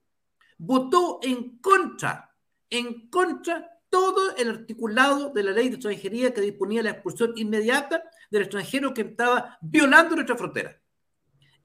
votó 0.58 1.20
en 1.22 1.58
contra, 1.58 2.34
en 2.70 3.10
contra 3.10 3.72
todo 3.90 4.38
el 4.38 4.50
articulado 4.50 5.32
de 5.32 5.44
la 5.44 5.52
ley 5.52 5.68
de 5.68 5.76
extranjería 5.76 6.34
que 6.34 6.40
disponía 6.40 6.82
la 6.82 6.92
expulsión 6.92 7.34
inmediata 7.36 8.10
del 8.32 8.44
extranjero 8.44 8.94
que 8.94 9.02
estaba 9.02 9.58
violando 9.62 10.16
nuestra 10.16 10.36
frontera. 10.36 10.76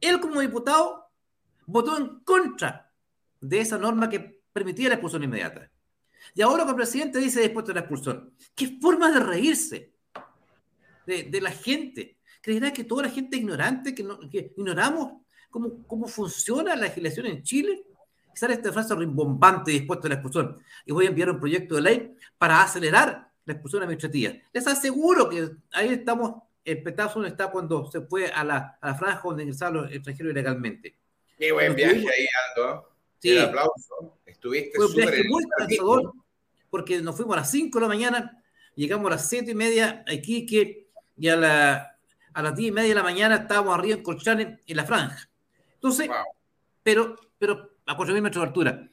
Él 0.00 0.20
como 0.20 0.40
diputado 0.40 1.06
votó 1.64 1.96
en 1.96 2.20
contra 2.20 2.92
de 3.40 3.60
esa 3.60 3.78
norma 3.78 4.08
que 4.10 4.42
permitía 4.52 4.88
la 4.88 4.96
expulsión 4.96 5.22
inmediata. 5.22 5.70
Y 6.34 6.42
ahora 6.42 6.64
que 6.64 6.70
el 6.70 6.76
presidente 6.76 7.18
dice 7.18 7.40
después 7.40 7.64
de 7.66 7.74
la 7.74 7.80
expulsión, 7.80 8.34
qué 8.54 8.78
forma 8.80 9.10
de 9.10 9.20
reírse 9.20 9.92
de, 11.06 11.40
la 11.40 11.52
gente. 11.52 12.18
creerá 12.42 12.72
que 12.72 12.84
toda 12.84 13.04
la 13.04 13.10
gente 13.10 13.36
ignorante, 13.36 13.94
que, 13.94 14.02
no, 14.02 14.18
que 14.28 14.52
ignoramos 14.56 15.22
cómo, 15.50 15.86
cómo 15.86 16.08
funciona 16.08 16.74
la 16.74 16.82
legislación 16.82 17.26
en 17.26 17.42
Chile. 17.42 17.86
Sale 18.34 18.54
esta 18.54 18.72
frase 18.72 18.94
rimbombante 18.94 19.70
dispuesta 19.70 20.08
a 20.08 20.10
la 20.10 20.14
expulsión. 20.16 20.58
Y 20.84 20.92
voy 20.92 21.06
a 21.06 21.08
enviar 21.08 21.30
un 21.30 21.38
proyecto 21.38 21.76
de 21.76 21.80
ley 21.80 22.16
para 22.36 22.62
acelerar 22.62 23.30
la 23.46 23.52
expulsión 23.52 23.82
administrativa. 23.82 24.34
Les 24.52 24.66
aseguro 24.66 25.28
que 25.28 25.48
ahí 25.72 25.90
estamos, 25.90 26.42
el 26.66 26.82
petazo 26.82 27.14
donde 27.14 27.30
está 27.30 27.50
cuando 27.50 27.88
se 27.90 28.00
fue 28.02 28.26
a 28.26 28.42
la, 28.42 28.76
a 28.80 28.88
la 28.88 28.94
franja 28.96 29.22
donde 29.24 29.44
ingresaron 29.44 29.84
los 29.84 29.92
extranjeros 29.92 30.32
ilegalmente. 30.32 30.98
Qué 31.38 31.52
buen 31.52 31.76
viaje 31.76 31.94
ahí, 31.98 32.26
Aldo. 32.56 32.90
Sí. 33.20 33.30
El 33.30 33.44
aplauso. 33.44 34.18
Estuviste 34.26 34.76
súper 34.78 35.24
muy 35.28 35.44
cansador, 35.56 36.12
porque 36.68 37.00
nos 37.00 37.16
fuimos 37.16 37.36
a 37.36 37.40
las 37.40 37.50
5 37.52 37.78
de 37.78 37.82
la 37.82 37.88
mañana, 37.88 38.44
llegamos 38.74 39.06
a 39.06 39.10
las 39.14 39.28
7 39.28 39.52
y 39.52 39.54
media 39.54 40.04
aquí, 40.08 40.44
que 40.44 40.88
y 41.16 41.28
a, 41.28 41.36
la, 41.36 41.98
a 42.34 42.42
las 42.42 42.56
10 42.56 42.68
y 42.68 42.72
media 42.72 42.88
de 42.88 42.94
la 42.96 43.02
mañana 43.02 43.36
estábamos 43.36 43.78
arriba 43.78 43.96
en 43.96 44.02
Colchane, 44.02 44.58
en 44.66 44.76
la 44.76 44.84
franja. 44.84 45.30
Entonces, 45.74 46.10
pero, 46.82 47.16
pero 47.38 47.76
a 47.86 47.96
4.000 47.96 48.20
metros 48.20 48.42
de 48.42 48.48
altura. 48.48 48.88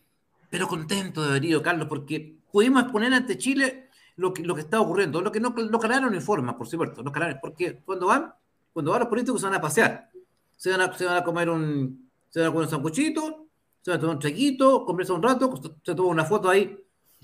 Pero 0.50 0.68
contento 0.68 1.24
de 1.24 1.30
haber 1.30 1.46
ido, 1.46 1.64
Carlos, 1.64 1.88
porque 1.88 2.38
pudimos 2.52 2.84
exponer 2.84 3.14
ante 3.14 3.38
Chile 3.38 3.90
lo 4.16 4.34
que, 4.34 4.44
lo 4.44 4.56
que 4.56 4.62
está 4.62 4.80
ocurriendo. 4.80 5.22
Lo 5.22 5.32
que 5.32 5.40
no, 5.40 5.54
los 5.56 5.72
no 5.72 6.16
informan, 6.16 6.58
por 6.58 6.68
supuesto, 6.68 7.04
los 7.04 7.14
canales, 7.14 7.38
porque 7.42 7.82
cuando 7.84 8.08
van, 8.08 8.34
cuando 8.72 8.92
van 8.92 9.02
los 9.02 9.10
políticos 9.10 9.42
se 9.42 9.48
van 9.48 9.56
a 9.56 9.62
pasear. 9.62 10.10
Se 10.56 10.72
van 10.72 10.82
a, 10.82 10.94
se 10.98 11.06
van 11.06 11.18
a 11.18 11.24
comer 11.24 11.50
un, 11.50 12.10
se 12.30 12.40
van 12.40 12.50
a 12.50 12.52
comer 12.52 12.66
un 12.66 12.72
sanguchito, 12.72 13.48
se 13.82 13.92
van 13.92 13.98
a 13.98 14.02
tomar 14.02 14.16
un 14.16 14.22
traguito, 14.22 14.86
conversan 14.86 15.18
un 15.18 15.24
rato, 15.24 15.62
se 15.84 15.96
toma 15.96 16.10
una 16.10 16.26
foto 16.26 16.50
ahí 16.50 16.78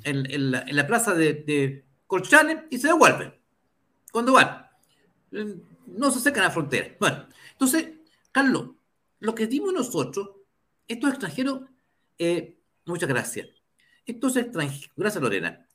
en, 0.04 0.30
en, 0.32 0.52
la, 0.52 0.88
plaza 0.88 1.14
de, 1.14 1.34
de 1.34 1.86
Colchane 2.08 2.68
y 2.70 2.78
se 2.78 2.88
devuelven. 2.88 3.34
Cuando 4.12 4.34
van. 4.34 4.66
No 5.32 6.12
se 6.12 6.20
acercan 6.20 6.44
a 6.44 6.48
la 6.48 6.54
frontera. 6.54 6.96
Bueno, 7.00 7.28
entonces, 7.52 7.88
Carlos, 8.32 8.72
lo 9.20 9.36
que 9.36 9.48
dimos 9.48 9.74
nosotros, 9.74 10.32
estos 10.88 11.12
extranjeros, 11.12 11.62
eh, 12.18 12.58
muchas 12.86 13.10
gracias. 13.10 13.48
Estos 14.06 14.36
extranjeros, 14.38 14.92
gracias 14.96 15.22
Lorena, 15.22 15.68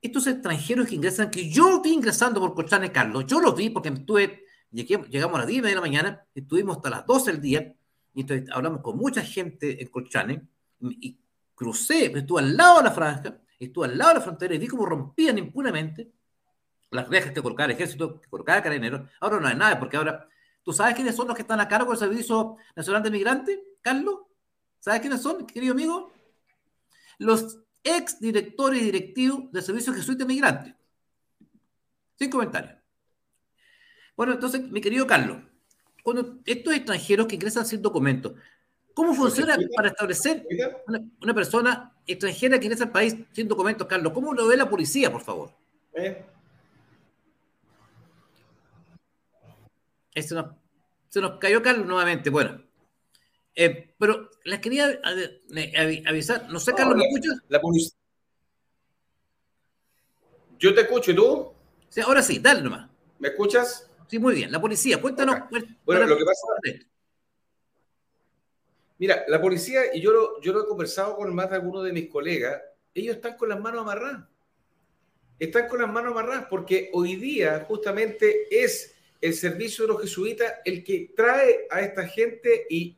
estos 0.00 0.26
extranjeros 0.26 0.86
que 0.88 0.94
ingresan, 0.94 1.30
que 1.30 1.48
yo 1.48 1.80
vi 1.82 1.92
ingresando 1.92 2.40
por 2.40 2.54
Colchane, 2.54 2.90
Carlos, 2.90 3.26
yo 3.26 3.40
los 3.40 3.54
vi 3.54 3.70
porque 3.70 3.90
estuve, 3.90 4.44
llegamos 4.70 5.36
a 5.36 5.38
las 5.40 5.46
10 5.46 5.62
de 5.62 5.74
la 5.74 5.80
mañana, 5.80 6.26
estuvimos 6.34 6.76
hasta 6.76 6.90
las 6.90 7.06
12 7.06 7.32
del 7.32 7.40
día, 7.40 7.74
y 8.14 8.22
entonces 8.22 8.48
hablamos 8.50 8.80
con 8.80 8.96
mucha 8.96 9.22
gente 9.22 9.82
en 9.82 9.88
Colchane, 9.88 10.48
y 10.80 11.18
crucé, 11.54 12.06
estuve 12.06 12.40
al 12.40 12.56
lado 12.56 12.78
de 12.78 12.84
la 12.84 12.90
franja, 12.90 13.38
estuve 13.58 13.86
al 13.86 13.98
lado 13.98 14.10
de 14.10 14.14
la 14.16 14.20
frontera 14.22 14.54
y 14.54 14.58
vi 14.58 14.66
cómo 14.66 14.86
rompían 14.86 15.36
impunemente 15.36 16.10
las 16.90 17.08
rejas 17.08 17.32
que 17.32 17.42
colocaba 17.42 17.66
el 17.66 17.72
ejército, 17.72 18.20
que 18.20 18.28
colocaba 18.28 18.62
carabineros. 18.62 19.08
Ahora 19.20 19.38
no 19.38 19.46
hay 19.46 19.54
nada, 19.54 19.78
porque 19.78 19.96
ahora 19.96 20.26
¿Tú 20.62 20.72
sabes 20.72 20.94
quiénes 20.94 21.16
son 21.16 21.26
los 21.26 21.34
que 21.34 21.42
están 21.42 21.60
a 21.60 21.68
cargo 21.68 21.90
del 21.90 21.98
Servicio 21.98 22.56
Nacional 22.76 23.02
de 23.02 23.10
Migrantes, 23.10 23.58
Carlos? 23.80 24.20
¿Sabes 24.78 25.00
quiénes 25.00 25.22
son, 25.22 25.46
querido 25.46 25.72
amigo? 25.72 26.12
Los 27.18 27.58
ex 27.82 28.20
directores 28.20 28.82
y 28.82 28.84
directivos 28.84 29.50
del 29.52 29.62
Servicio 29.62 29.92
Jesuita 29.92 30.24
de 30.24 30.28
Migrantes. 30.28 30.74
Sin 32.18 32.30
comentarios. 32.30 32.74
Bueno, 34.16 34.34
entonces, 34.34 34.60
mi 34.62 34.80
querido 34.80 35.06
Carlos, 35.06 35.38
cuando 36.02 36.38
estos 36.44 36.74
extranjeros 36.74 37.26
que 37.26 37.36
ingresan 37.36 37.64
sin 37.64 37.80
documentos, 37.80 38.34
¿cómo 38.92 39.14
funciona 39.14 39.56
para 39.74 39.88
establecer 39.88 40.46
una, 41.20 41.34
persona 41.34 41.94
extranjera 42.06 42.58
que 42.58 42.66
ingresa 42.66 42.84
al 42.84 42.92
país 42.92 43.16
sin 43.32 43.48
documentos, 43.48 43.86
Carlos? 43.86 44.12
¿Cómo 44.12 44.34
lo 44.34 44.46
ve 44.46 44.56
la 44.56 44.68
policía, 44.68 45.10
por 45.10 45.22
favor? 45.22 45.52
¿Eh? 45.94 46.24
se 50.14 51.20
nos, 51.20 51.38
cayó 51.38 51.62
Carlos 51.62 51.86
nuevamente. 51.86 52.30
Bueno, 52.30 52.62
eh, 53.54 53.89
pero 54.00 54.30
les 54.44 54.60
quería 54.60 54.98
avisar. 56.06 56.48
No 56.48 56.58
sé, 56.58 56.72
Carlos, 56.72 56.96
¿me 56.96 57.04
escuchas? 57.04 57.38
La 57.48 57.60
policía. 57.60 57.94
Yo 60.58 60.74
te 60.74 60.80
escucho, 60.80 61.10
¿y 61.10 61.16
tú? 61.16 61.52
Sí, 61.90 62.00
ahora 62.00 62.22
sí, 62.22 62.38
dale 62.38 62.62
nomás. 62.62 62.88
¿Me 63.18 63.28
escuchas? 63.28 63.90
Sí, 64.08 64.18
muy 64.18 64.34
bien. 64.34 64.50
La 64.50 64.58
policía, 64.58 65.02
cuéntanos. 65.02 65.36
Bueno, 65.84 66.06
lo 66.06 66.16
que 66.16 66.24
pasa. 66.24 66.46
Mira, 68.96 69.24
la 69.28 69.38
policía, 69.38 69.94
y 69.94 70.00
yo 70.00 70.12
lo, 70.12 70.40
yo 70.40 70.54
lo 70.54 70.62
he 70.62 70.66
conversado 70.66 71.16
con 71.16 71.34
más 71.34 71.50
de 71.50 71.56
algunos 71.56 71.84
de 71.84 71.92
mis 71.92 72.08
colegas, 72.08 72.58
ellos 72.94 73.16
están 73.16 73.36
con 73.36 73.50
las 73.50 73.60
manos 73.60 73.82
amarradas. 73.82 74.26
Están 75.38 75.68
con 75.68 75.82
las 75.82 75.92
manos 75.92 76.12
amarradas 76.12 76.46
porque 76.48 76.88
hoy 76.94 77.16
día 77.16 77.66
justamente 77.68 78.48
es 78.50 78.94
el 79.20 79.34
servicio 79.34 79.84
de 79.84 79.92
los 79.92 80.00
jesuitas 80.00 80.54
el 80.64 80.82
que 80.82 81.12
trae 81.14 81.66
a 81.70 81.82
esta 81.82 82.06
gente 82.06 82.66
y 82.70 82.96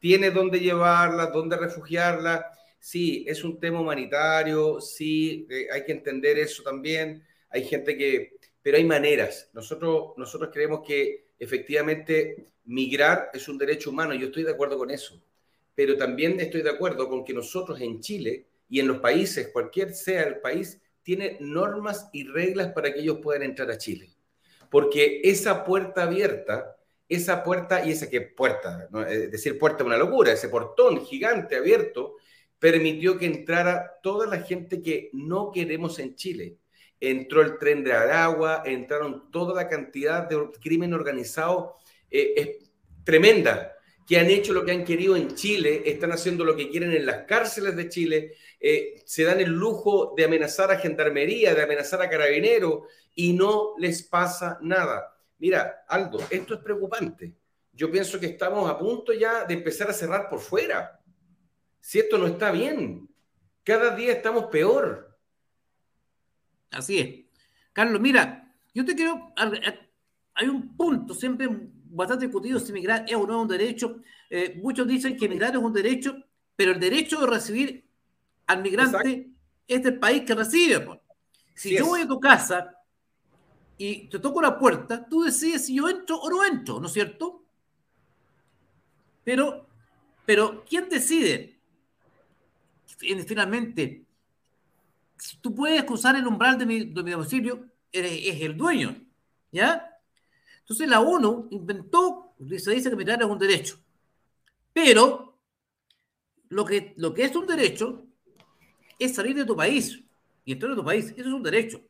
tiene 0.00 0.32
dónde 0.32 0.58
llevarla, 0.58 1.26
dónde 1.26 1.56
refugiarla. 1.56 2.50
Sí, 2.80 3.24
es 3.28 3.44
un 3.44 3.60
tema 3.60 3.80
humanitario, 3.80 4.80
sí, 4.80 5.46
eh, 5.48 5.68
hay 5.72 5.84
que 5.84 5.92
entender 5.92 6.38
eso 6.38 6.64
también. 6.64 7.22
Hay 7.50 7.64
gente 7.64 7.96
que, 7.96 8.38
pero 8.62 8.78
hay 8.78 8.84
maneras. 8.84 9.50
Nosotros, 9.52 10.14
nosotros 10.16 10.50
creemos 10.52 10.80
que 10.84 11.26
efectivamente 11.38 12.46
migrar 12.64 13.30
es 13.32 13.48
un 13.48 13.58
derecho 13.58 13.90
humano, 13.90 14.14
yo 14.14 14.26
estoy 14.26 14.42
de 14.42 14.50
acuerdo 14.50 14.78
con 14.78 14.90
eso, 14.90 15.22
pero 15.74 15.96
también 15.96 16.40
estoy 16.40 16.62
de 16.62 16.70
acuerdo 16.70 17.08
con 17.08 17.24
que 17.24 17.32
nosotros 17.32 17.80
en 17.80 18.00
Chile 18.00 18.46
y 18.68 18.80
en 18.80 18.88
los 18.88 18.98
países, 18.98 19.48
cualquier 19.48 19.94
sea 19.94 20.24
el 20.24 20.40
país, 20.40 20.80
tiene 21.02 21.36
normas 21.40 22.08
y 22.12 22.24
reglas 22.24 22.72
para 22.72 22.92
que 22.92 23.00
ellos 23.00 23.18
puedan 23.22 23.42
entrar 23.42 23.70
a 23.70 23.78
Chile 23.78 24.10
porque 24.70 25.20
esa 25.24 25.64
puerta 25.64 26.04
abierta, 26.04 26.76
esa 27.10 27.42
puerta, 27.42 27.84
y 27.84 27.90
esa 27.90 28.08
que 28.08 28.20
puerta, 28.20 28.88
es 29.08 29.32
decir 29.32 29.58
puerta 29.58 29.82
una 29.82 29.98
locura, 29.98 30.32
ese 30.32 30.48
portón 30.48 31.04
gigante 31.04 31.56
abierto, 31.56 32.16
permitió 32.60 33.18
que 33.18 33.26
entrara 33.26 33.98
toda 34.00 34.28
la 34.28 34.42
gente 34.42 34.80
que 34.80 35.10
no 35.12 35.50
queremos 35.50 35.98
en 35.98 36.14
Chile. 36.14 36.58
Entró 37.00 37.42
el 37.42 37.58
tren 37.58 37.82
de 37.82 37.92
Aragua, 37.92 38.62
entraron 38.64 39.30
toda 39.32 39.54
la 39.54 39.68
cantidad 39.68 40.28
de 40.28 40.50
crimen 40.62 40.94
organizado 40.94 41.76
eh, 42.10 42.60
tremenda, 43.02 43.72
que 44.06 44.18
han 44.18 44.30
hecho 44.30 44.52
lo 44.52 44.64
que 44.64 44.72
han 44.72 44.84
querido 44.84 45.16
en 45.16 45.34
Chile, 45.34 45.82
están 45.86 46.12
haciendo 46.12 46.44
lo 46.44 46.54
que 46.54 46.68
quieren 46.68 46.92
en 46.92 47.06
las 47.06 47.24
cárceles 47.26 47.74
de 47.74 47.88
Chile, 47.88 48.34
eh, 48.60 49.02
se 49.04 49.24
dan 49.24 49.40
el 49.40 49.50
lujo 49.50 50.14
de 50.16 50.24
amenazar 50.24 50.70
a 50.70 50.78
gendarmería, 50.78 51.54
de 51.54 51.62
amenazar 51.62 52.02
a 52.02 52.10
carabineros, 52.10 52.82
y 53.16 53.32
no 53.32 53.74
les 53.78 54.02
pasa 54.02 54.58
nada. 54.62 55.16
Mira, 55.40 55.84
Aldo, 55.88 56.20
esto 56.30 56.54
es 56.54 56.60
preocupante. 56.60 57.34
Yo 57.72 57.90
pienso 57.90 58.20
que 58.20 58.26
estamos 58.26 58.70
a 58.70 58.78
punto 58.78 59.12
ya 59.12 59.44
de 59.44 59.54
empezar 59.54 59.88
a 59.88 59.94
cerrar 59.94 60.28
por 60.28 60.38
fuera. 60.38 61.00
Si 61.80 61.98
esto 61.98 62.18
no 62.18 62.26
está 62.26 62.50
bien, 62.50 63.08
cada 63.64 63.96
día 63.96 64.12
estamos 64.12 64.46
peor. 64.46 65.18
Así 66.70 66.98
es. 66.98 67.40
Carlos, 67.72 68.00
mira, 68.00 68.54
yo 68.74 68.84
te 68.84 68.94
quiero... 68.94 69.32
Hay 70.34 70.46
un 70.46 70.76
punto 70.76 71.14
siempre 71.14 71.48
bastante 71.50 72.26
discutido 72.26 72.60
si 72.60 72.72
migrar 72.72 73.04
es 73.08 73.16
o 73.16 73.26
no 73.26 73.42
un 73.42 73.48
derecho. 73.48 74.00
Eh, 74.28 74.60
muchos 74.62 74.86
dicen 74.86 75.16
que 75.16 75.28
migrar 75.28 75.52
es 75.52 75.58
un 75.58 75.72
derecho, 75.72 76.16
pero 76.54 76.72
el 76.72 76.80
derecho 76.80 77.20
de 77.20 77.26
recibir 77.26 77.88
al 78.46 78.62
migrante 78.62 79.30
es 79.66 79.82
del 79.82 79.98
país 79.98 80.22
que 80.22 80.34
recibe. 80.34 81.00
Si 81.54 81.76
yo 81.76 81.86
voy 81.86 82.02
a 82.02 82.06
tu 82.08 82.20
casa 82.20 82.76
y 83.82 84.08
te 84.08 84.18
toco 84.18 84.42
la 84.42 84.58
puerta, 84.58 85.06
tú 85.08 85.22
decides 85.22 85.64
si 85.64 85.76
yo 85.76 85.88
entro 85.88 86.18
o 86.18 86.28
no 86.28 86.44
entro, 86.44 86.78
¿no 86.80 86.86
es 86.86 86.92
cierto? 86.92 87.46
Pero, 89.24 89.66
pero 90.26 90.62
¿quién 90.68 90.90
decide? 90.90 91.58
Finalmente, 93.26 94.04
si 95.16 95.38
tú 95.38 95.54
puedes 95.54 95.82
cruzar 95.84 96.14
el 96.14 96.26
umbral 96.26 96.58
de 96.58 96.66
mi, 96.66 96.84
domicilio, 96.84 97.70
es 97.90 98.42
el 98.42 98.54
dueño, 98.54 99.02
¿ya? 99.50 99.98
Entonces 100.58 100.86
la 100.86 101.00
ONU 101.00 101.48
inventó, 101.50 102.34
se 102.58 102.72
dice 102.72 102.90
que 102.90 102.96
migrar 102.96 103.22
es 103.22 103.28
un 103.28 103.38
derecho, 103.38 103.78
pero 104.74 105.40
lo 106.50 106.66
que, 106.66 106.92
lo 106.98 107.14
que 107.14 107.24
es 107.24 107.34
un 107.34 107.46
derecho 107.46 108.06
es 108.98 109.14
salir 109.14 109.34
de 109.34 109.46
tu 109.46 109.56
país 109.56 110.04
y 110.44 110.52
entrar 110.52 110.72
a 110.72 110.76
tu 110.76 110.84
país, 110.84 111.06
eso 111.16 111.28
es 111.28 111.34
un 111.34 111.42
derecho. 111.42 111.80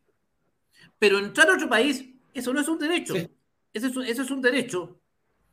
Pero 1.01 1.19
entrar 1.19 1.49
a 1.49 1.55
otro 1.55 1.69
país, 1.69 2.05
eso 2.35 2.53
no 2.53 2.61
es 2.61 2.69
un 2.69 2.79
derecho. 2.79 3.15
Ese, 3.73 3.87
es, 3.87 4.19
es 4.19 4.31
un 4.31 4.43
derecho. 4.43 5.01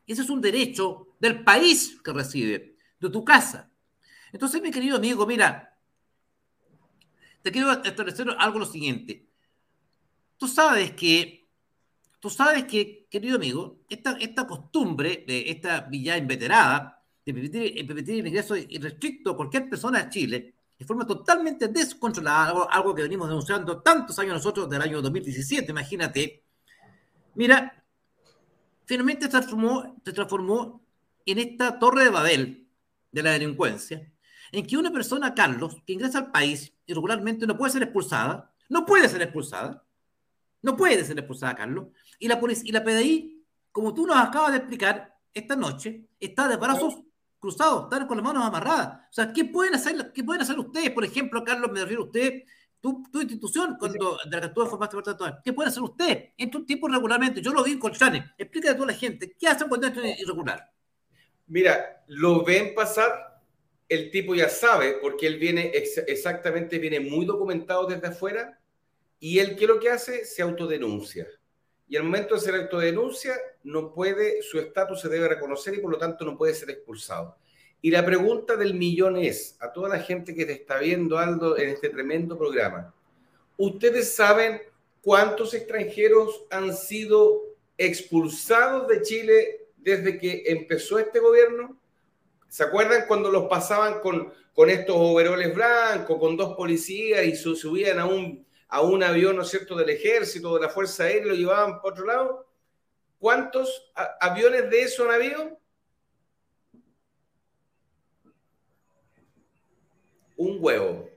Ese 0.05 0.21
es 0.21 0.29
un 0.29 0.41
derecho 0.41 1.15
del 1.19 1.41
país 1.43 1.99
que 2.03 2.11
recibe, 2.11 2.75
de 2.99 3.09
tu 3.09 3.23
casa. 3.23 3.71
Entonces, 4.33 4.61
mi 4.61 4.71
querido 4.71 4.97
amigo, 4.97 5.25
mira, 5.25 5.73
te 7.41 7.49
quiero 7.49 7.71
establecer 7.81 8.27
algo 8.37 8.59
lo 8.59 8.65
siguiente. 8.65 9.25
Tú 10.37 10.49
sabes 10.49 10.91
que, 10.91 11.47
tú 12.19 12.29
sabes 12.29 12.65
que, 12.65 13.07
querido 13.09 13.37
amigo, 13.37 13.79
esta, 13.89 14.17
esta 14.19 14.45
costumbre, 14.45 15.23
de 15.25 15.49
esta 15.49 15.79
villa 15.79 16.17
inveterada, 16.17 17.05
de 17.25 17.33
permitir, 17.33 17.87
permitir 17.87 18.19
el 18.19 18.27
ingreso 18.27 18.57
irrestricto 18.57 19.31
a 19.31 19.37
cualquier 19.37 19.69
persona 19.69 19.99
a 19.99 20.09
Chile, 20.09 20.55
de 20.77 20.85
forma 20.85 21.05
totalmente 21.07 21.67
descontrolada, 21.67 22.67
algo, 22.69 22.93
que 22.93 23.01
venimos 23.01 23.27
denunciando 23.27 23.81
tantos 23.81 24.17
años 24.19 24.35
nosotros 24.35 24.69
del 24.69 24.81
año 24.81 25.01
2017, 25.01 25.71
imagínate. 25.71 26.43
Mira, 27.33 27.83
finalmente 28.85 29.25
se 29.25 29.31
transformó, 29.31 29.99
se 30.05 30.13
transformó 30.13 30.81
en 31.25 31.39
esta 31.39 31.79
torre 31.79 32.03
de 32.03 32.09
Babel 32.09 32.67
de 33.11 33.23
la 33.23 33.31
delincuencia, 33.31 34.11
en 34.51 34.65
que 34.65 34.77
una 34.77 34.91
persona, 34.91 35.33
Carlos, 35.33 35.77
que 35.85 35.93
ingresa 35.93 36.19
al 36.19 36.31
país 36.31 36.73
irregularmente 36.85 37.47
no 37.47 37.57
puede 37.57 37.73
ser 37.73 37.83
expulsada, 37.83 38.53
no 38.69 38.85
puede 38.85 39.09
ser 39.09 39.21
expulsada, 39.21 39.83
no 40.61 40.77
puede 40.77 41.03
ser 41.03 41.17
expulsada, 41.17 41.55
Carlos, 41.55 41.87
y 42.19 42.27
la, 42.27 42.39
y 42.63 42.71
la 42.71 42.83
PDI, 42.83 43.43
como 43.71 43.93
tú 43.93 44.05
nos 44.05 44.17
acabas 44.17 44.51
de 44.51 44.57
explicar 44.57 45.17
esta 45.33 45.55
noche, 45.55 46.07
está 46.19 46.47
de 46.47 46.57
brazos 46.57 46.99
cruzados, 47.39 47.83
están 47.83 48.07
con 48.07 48.17
las 48.17 48.25
manos 48.25 48.45
amarradas. 48.45 49.01
O 49.09 49.13
sea, 49.13 49.31
¿qué 49.33 49.45
pueden 49.45 49.75
hacer, 49.75 50.11
qué 50.13 50.23
pueden 50.23 50.41
hacer 50.41 50.57
ustedes? 50.57 50.91
Por 50.91 51.05
ejemplo, 51.05 51.43
Carlos, 51.43 51.71
me 51.71 51.81
refiero 51.81 52.03
a 52.03 52.05
usted, 52.05 52.43
tu, 52.79 53.03
tu 53.11 53.21
institución, 53.21 53.75
cuando 53.79 54.17
de 54.25 54.31
la 54.31 54.41
que 54.41 54.49
tú 54.49 54.65
formaste 54.65 54.95
parte 55.01 55.23
de 55.23 55.31
¿qué 55.43 55.53
pueden 55.53 55.69
hacer 55.69 55.83
ustedes? 55.83 56.33
En 56.37 56.51
tu 56.51 56.65
tiempo 56.65 56.87
regularmente, 56.87 57.41
yo 57.41 57.51
lo 57.51 57.63
vi 57.63 57.73
en 57.73 57.79
Colchane, 57.79 58.33
explícale 58.37 58.73
a 58.73 58.75
toda 58.75 58.87
la 58.87 58.97
gente, 58.97 59.35
¿qué 59.39 59.47
hacen 59.47 59.67
cuando 59.67 59.87
entran 59.87 60.05
irregular? 60.07 60.71
Mira, 61.47 62.03
lo 62.07 62.43
ven 62.43 62.75
pasar, 62.75 63.41
el 63.89 64.11
tipo 64.11 64.35
ya 64.35 64.49
sabe, 64.49 64.97
porque 65.01 65.27
él 65.27 65.37
viene 65.37 65.71
exactamente, 65.73 66.77
viene 66.77 66.99
muy 66.99 67.25
documentado 67.25 67.87
desde 67.87 68.07
afuera, 68.07 68.59
y 69.19 69.39
él, 69.39 69.55
¿qué 69.55 69.63
es 69.63 69.69
lo 69.69 69.79
que 69.79 69.89
hace? 69.89 70.25
Se 70.25 70.41
autodenuncia. 70.41 71.25
Y 71.89 71.95
al 71.95 72.03
momento 72.03 72.35
de 72.35 72.41
ser 72.41 72.55
autodenuncia, 72.55 73.33
no 73.63 73.93
puede, 73.93 74.41
su 74.41 74.59
estatus 74.59 75.01
se 75.01 75.09
debe 75.09 75.27
reconocer 75.27 75.73
y 75.73 75.79
por 75.79 75.91
lo 75.91 75.97
tanto 75.97 76.25
no 76.25 76.37
puede 76.37 76.53
ser 76.53 76.69
expulsado. 76.69 77.37
Y 77.81 77.91
la 77.91 78.05
pregunta 78.05 78.55
del 78.55 78.73
millón 78.73 79.17
es, 79.17 79.55
a 79.59 79.71
toda 79.71 79.89
la 79.89 79.99
gente 79.99 80.33
que 80.33 80.45
te 80.45 80.53
está 80.53 80.79
viendo, 80.79 81.17
Aldo, 81.17 81.57
en 81.57 81.69
este 81.69 81.89
tremendo 81.89 82.37
programa, 82.37 82.93
¿ustedes 83.57 84.13
saben 84.13 84.61
cuántos 85.01 85.53
extranjeros 85.53 86.45
han 86.49 86.75
sido 86.75 87.43
expulsados 87.77 88.87
de 88.87 89.01
Chile 89.03 89.67
desde 89.77 90.17
que 90.17 90.43
empezó 90.47 90.97
este 90.97 91.19
gobierno? 91.19 91.79
¿Se 92.49 92.63
acuerdan 92.63 93.05
cuando 93.07 93.31
los 93.31 93.45
pasaban 93.47 93.99
con, 93.99 94.33
con 94.53 94.69
estos 94.69 94.95
overoles 94.97 95.53
blancos, 95.53 96.17
con 96.19 96.35
dos 96.35 96.55
policías 96.55 97.25
y 97.25 97.35
subían 97.35 97.99
a 97.99 98.05
un, 98.05 98.46
a 98.69 98.81
un 98.81 99.03
avión, 99.03 99.35
¿no 99.35 99.43
es 99.43 99.49
cierto?, 99.49 99.75
del 99.75 99.89
ejército, 99.89 100.55
de 100.55 100.61
la 100.61 100.69
Fuerza 100.69 101.03
Aérea, 101.03 101.27
lo 101.27 101.35
llevaban 101.35 101.81
para 101.81 101.93
otro 101.93 102.05
lado? 102.05 102.47
¿Cuántos 103.19 103.91
aviones 104.19 104.69
de 104.69 104.81
eso 104.81 105.05
han 105.05 105.15
habido? 105.15 105.59
Un 110.35 110.57
huevo. 110.59 111.09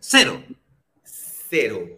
Cero. 0.00 0.42
Cero. 1.04 1.88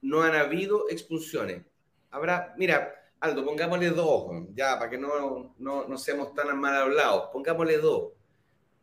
No 0.00 0.22
han 0.22 0.34
habido 0.34 0.88
expulsiones. 0.88 1.62
Habrá, 2.10 2.54
mira, 2.58 2.94
Aldo, 3.20 3.44
pongámosle 3.44 3.90
dos, 3.90 4.48
ya, 4.54 4.78
para 4.78 4.90
que 4.90 4.98
no, 4.98 5.54
no, 5.58 5.96
seamos 5.98 6.34
tan 6.34 6.58
mal 6.58 6.74
hablados, 6.74 7.30
pongámosle 7.32 7.78
dos, 7.78 8.12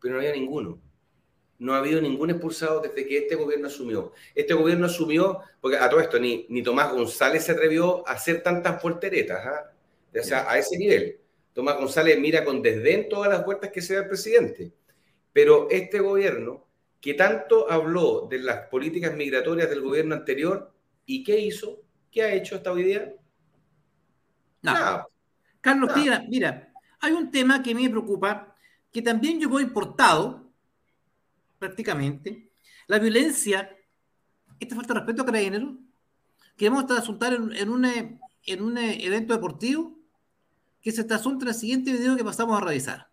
pero 0.01 0.13
no 0.13 0.19
había 0.21 0.31
ninguno. 0.31 0.79
No 1.59 1.73
ha 1.73 1.79
habido 1.79 2.01
ningún 2.01 2.29
expulsado 2.29 2.81
desde 2.81 3.05
que 3.05 3.17
este 3.19 3.35
gobierno 3.35 3.67
asumió. 3.67 4.13
Este 4.33 4.53
gobierno 4.53 4.85
asumió, 4.85 5.41
porque 5.61 5.77
a 5.77 5.89
todo 5.89 5.99
esto 5.99 6.19
ni, 6.19 6.45
ni 6.49 6.63
Tomás 6.63 6.91
González 6.91 7.43
se 7.43 7.51
atrevió 7.51 8.07
a 8.07 8.13
hacer 8.13 8.41
tantas 8.41 8.81
volteretas, 8.81 9.45
¿ah? 9.45 9.71
o 10.17 10.23
sea, 10.23 10.49
a 10.49 10.57
ese 10.57 10.77
nivel. 10.77 11.19
Tomás 11.53 11.77
González 11.77 12.17
mira 12.19 12.45
con 12.45 12.61
desdén 12.61 13.09
todas 13.09 13.29
las 13.29 13.45
vueltas 13.45 13.71
que 13.71 13.81
se 13.81 13.95
da 13.95 14.01
el 14.01 14.07
presidente. 14.07 14.71
Pero 15.33 15.67
este 15.69 15.99
gobierno, 15.99 16.65
que 17.01 17.13
tanto 17.13 17.69
habló 17.69 18.27
de 18.29 18.39
las 18.39 18.67
políticas 18.67 19.13
migratorias 19.15 19.69
del 19.69 19.81
gobierno 19.81 20.15
anterior, 20.15 20.73
¿y 21.05 21.23
qué 21.23 21.39
hizo? 21.39 21.81
¿Qué 22.11 22.23
ha 22.23 22.33
hecho 22.33 22.55
hasta 22.55 22.71
hoy 22.71 22.83
día? 22.83 23.13
Nada. 24.61 25.07
Carlos, 25.61 25.91
Mira, 25.95 26.23
mira, 26.27 26.71
hay 26.99 27.11
un 27.11 27.29
tema 27.31 27.61
que 27.61 27.75
me 27.75 27.89
preocupa, 27.89 28.55
que 28.91 29.01
también 29.01 29.39
llegó 29.39 29.59
importado, 29.59 30.48
prácticamente, 31.59 32.49
la 32.87 32.97
violencia, 32.97 33.69
esta 34.59 34.75
falta 34.75 34.93
de 34.93 34.99
respeto 35.01 35.21
a 35.21 35.25
carabineros, 35.25 35.75
que 36.57 36.69
vamos 36.69 36.89
a 36.89 36.97
asuntar 36.97 37.33
en, 37.33 37.53
en, 37.55 37.69
un, 37.69 37.85
en 37.85 38.63
un 38.63 38.77
evento 38.77 39.33
deportivo, 39.33 39.99
que 40.81 40.91
se 40.91 41.01
está 41.01 41.15
asunto 41.15 41.45
en 41.45 41.49
el 41.49 41.55
siguiente 41.55 41.91
video 41.91 42.15
que 42.15 42.23
pasamos 42.23 42.59
a 42.59 42.65
revisar. 42.65 43.09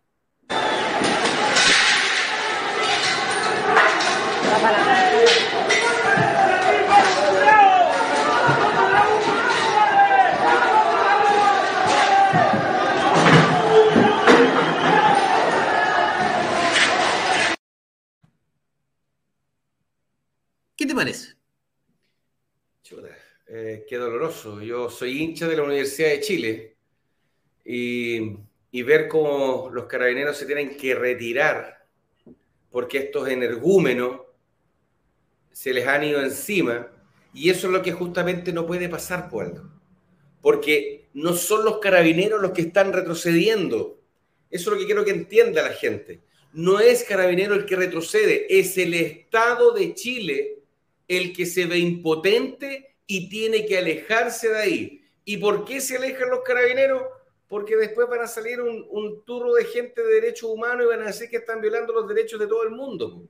¿Qué 20.97 21.01
te 21.01 21.05
parece? 21.05 21.35
Eh, 23.49 23.85
qué 23.87 23.97
doloroso. 23.97 24.61
Yo 24.61 24.89
soy 24.89 25.21
hincha 25.21 25.47
de 25.47 25.55
la 25.55 25.61
Universidad 25.61 26.09
de 26.09 26.21
Chile 26.21 26.77
y, 27.63 28.35
y 28.71 28.81
ver 28.81 29.07
cómo 29.07 29.69
los 29.71 29.85
carabineros 29.85 30.35
se 30.35 30.47
tienen 30.47 30.75
que 30.75 30.95
retirar 30.95 31.85
porque 32.71 32.97
estos 32.97 33.29
energúmenos 33.29 34.21
se 35.51 35.71
les 35.71 35.85
han 35.85 36.03
ido 36.03 36.19
encima 36.19 36.87
y 37.31 37.51
eso 37.51 37.67
es 37.67 37.73
lo 37.73 37.83
que 37.83 37.91
justamente 37.91 38.51
no 38.51 38.65
puede 38.65 38.89
pasar, 38.89 39.29
Pueblo. 39.29 39.69
Porque 40.41 41.09
no 41.13 41.33
son 41.33 41.63
los 41.63 41.77
carabineros 41.77 42.41
los 42.41 42.53
que 42.53 42.63
están 42.63 42.91
retrocediendo. 42.91 44.01
Eso 44.49 44.71
es 44.71 44.73
lo 44.73 44.79
que 44.79 44.87
quiero 44.87 45.05
que 45.05 45.11
entienda 45.11 45.61
la 45.61 45.73
gente. 45.73 46.21
No 46.53 46.79
es 46.79 47.03
carabinero 47.03 47.53
el 47.53 47.67
que 47.67 47.75
retrocede, 47.75 48.47
es 48.49 48.75
el 48.79 48.95
Estado 48.95 49.73
de 49.73 49.93
Chile 49.93 50.56
el 51.07 51.33
que 51.33 51.45
se 51.45 51.65
ve 51.65 51.77
impotente 51.79 52.97
y 53.05 53.29
tiene 53.29 53.65
que 53.65 53.77
alejarse 53.77 54.49
de 54.49 54.57
ahí. 54.57 55.01
¿Y 55.25 55.37
por 55.37 55.65
qué 55.65 55.81
se 55.81 55.97
alejan 55.97 56.29
los 56.29 56.41
carabineros? 56.41 57.03
Porque 57.47 57.75
después 57.75 58.07
van 58.09 58.21
a 58.21 58.27
salir 58.27 58.61
un, 58.61 58.85
un 58.89 59.23
turro 59.23 59.53
de 59.53 59.65
gente 59.65 60.03
de 60.03 60.15
derechos 60.15 60.49
humanos 60.49 60.85
y 60.85 60.89
van 60.89 61.01
a 61.01 61.07
decir 61.07 61.29
que 61.29 61.37
están 61.37 61.61
violando 61.61 61.93
los 61.93 62.07
derechos 62.07 62.39
de 62.39 62.47
todo 62.47 62.63
el 62.63 62.71
mundo. 62.71 63.23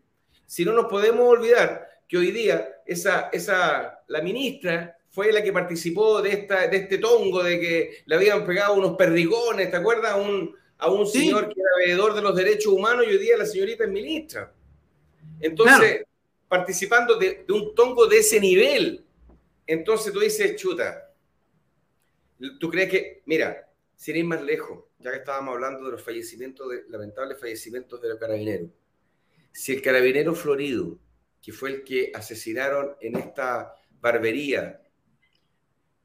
Si 0.46 0.66
no 0.66 0.74
nos 0.74 0.86
podemos 0.86 1.28
olvidar 1.28 1.88
que 2.08 2.18
hoy 2.18 2.32
día 2.32 2.82
esa, 2.86 3.30
esa, 3.32 4.00
la 4.08 4.22
ministra 4.22 4.98
fue 5.10 5.32
la 5.32 5.44
que 5.44 5.52
participó 5.52 6.22
de, 6.22 6.32
esta, 6.32 6.68
de 6.68 6.78
este 6.78 6.98
tongo, 6.98 7.44
de 7.44 7.60
que 7.60 7.92
le 8.06 8.16
habían 8.16 8.46
pegado 8.46 8.76
unos 8.76 8.96
perdigones, 8.96 9.70
¿te 9.70 9.78
acuerdas? 9.78 10.14
A 10.14 10.16
un, 10.16 10.56
a 10.78 10.90
un 10.90 11.06
señor 11.06 11.50
que 11.50 11.60
era 11.60 11.70
veedor 11.86 12.14
de 12.14 12.22
los 12.22 12.36
derechos 12.36 12.72
humanos 12.72 13.06
y 13.08 13.12
hoy 13.12 13.18
día 13.18 13.38
la 13.38 13.46
señorita 13.46 13.84
es 13.84 13.90
ministra. 13.90 14.54
Entonces, 15.40 16.07
participando 16.48 17.18
de, 17.18 17.46
un 17.50 17.76
tongo 17.76 18.08
de 18.08 18.20
ese 18.20 18.40
nivel, 18.40 19.06
entonces 19.66 20.14
tú 20.14 20.20
dices, 20.20 20.56
chuta, 20.56 21.14
tú 22.60 22.70
crees 22.70 22.90
que, 22.90 23.24
mira, 23.26 23.70
sin 23.96 24.16
ir 24.16 24.26
más 24.26 24.42
lejos, 24.42 24.86
ya 25.00 25.12
que 25.12 25.18
estábamos 25.18 25.56
hablando 25.56 25.86
de 25.86 25.92
los 25.92 26.04
fallecimientos, 26.04 26.70
de 26.70 26.84
lamentables 26.90 27.40
fallecimientos 27.40 28.02
de 28.02 28.10
los 28.10 28.20
carabineros, 28.20 28.70
si 29.52 29.74
el 29.74 29.82
carabinero 29.82 30.36
Florido 30.36 31.00
que 31.48 31.54
fue 31.54 31.70
el 31.70 31.84
que 31.86 32.12
asesinaron 32.14 32.98
en 33.00 33.16
esta 33.16 33.74
barbería, 34.02 34.82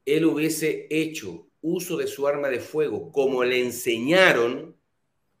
él 0.05 0.23
hubiese 0.23 0.87
hecho 0.89 1.47
uso 1.59 1.97
de 1.97 2.07
su 2.07 2.25
arma 2.29 2.47
de 2.47 2.61
fuego 2.61 3.11
como 3.11 3.43
le 3.43 3.59
enseñaron, 3.59 4.77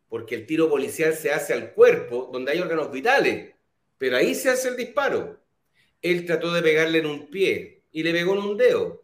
porque 0.09 0.35
el 0.35 0.45
tiro 0.45 0.69
policial 0.69 1.13
se 1.13 1.31
hace 1.31 1.53
al 1.53 1.73
cuerpo, 1.73 2.29
donde 2.33 2.51
hay 2.51 2.59
órganos 2.59 2.91
vitales, 2.91 3.52
pero 4.03 4.17
ahí 4.17 4.35
se 4.35 4.49
hace 4.49 4.67
el 4.67 4.75
disparo. 4.75 5.39
Él 6.01 6.25
trató 6.25 6.51
de 6.51 6.61
pegarle 6.61 6.97
en 6.97 7.05
un 7.05 7.29
pie 7.29 7.83
y 7.89 8.03
le 8.03 8.11
pegó 8.11 8.33
en 8.33 8.39
un 8.39 8.57
dedo, 8.57 9.01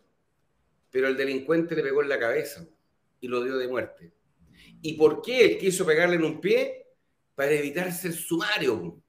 pero 0.92 1.08
el 1.08 1.16
delincuente 1.16 1.74
le 1.74 1.84
pegó 1.84 2.04
en 2.04 2.10
la 2.10 2.20
cabeza 2.20 2.68
y 3.22 3.30
lo 3.30 3.42
dio 3.42 3.56
de 3.56 3.70
muerte. 3.70 4.12
¿Y 4.82 4.96
por 4.96 5.22
qué 5.22 5.46
él 5.46 5.58
quiso 5.58 5.86
pegarle 5.86 6.18
en 6.18 6.26
un 6.26 6.42
pie? 6.42 6.86
Para 7.34 7.54
evitarse 7.54 8.10
el 8.10 8.14
sumario 8.14 9.02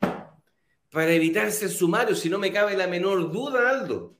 para 0.92 1.12
evitarse 1.12 1.64
el 1.64 1.72
sumario, 1.72 2.14
si 2.14 2.30
no 2.30 2.38
me 2.38 2.52
cabe 2.52 2.76
la 2.76 2.86
menor 2.86 3.32
duda, 3.32 3.68
Aldo. 3.68 4.14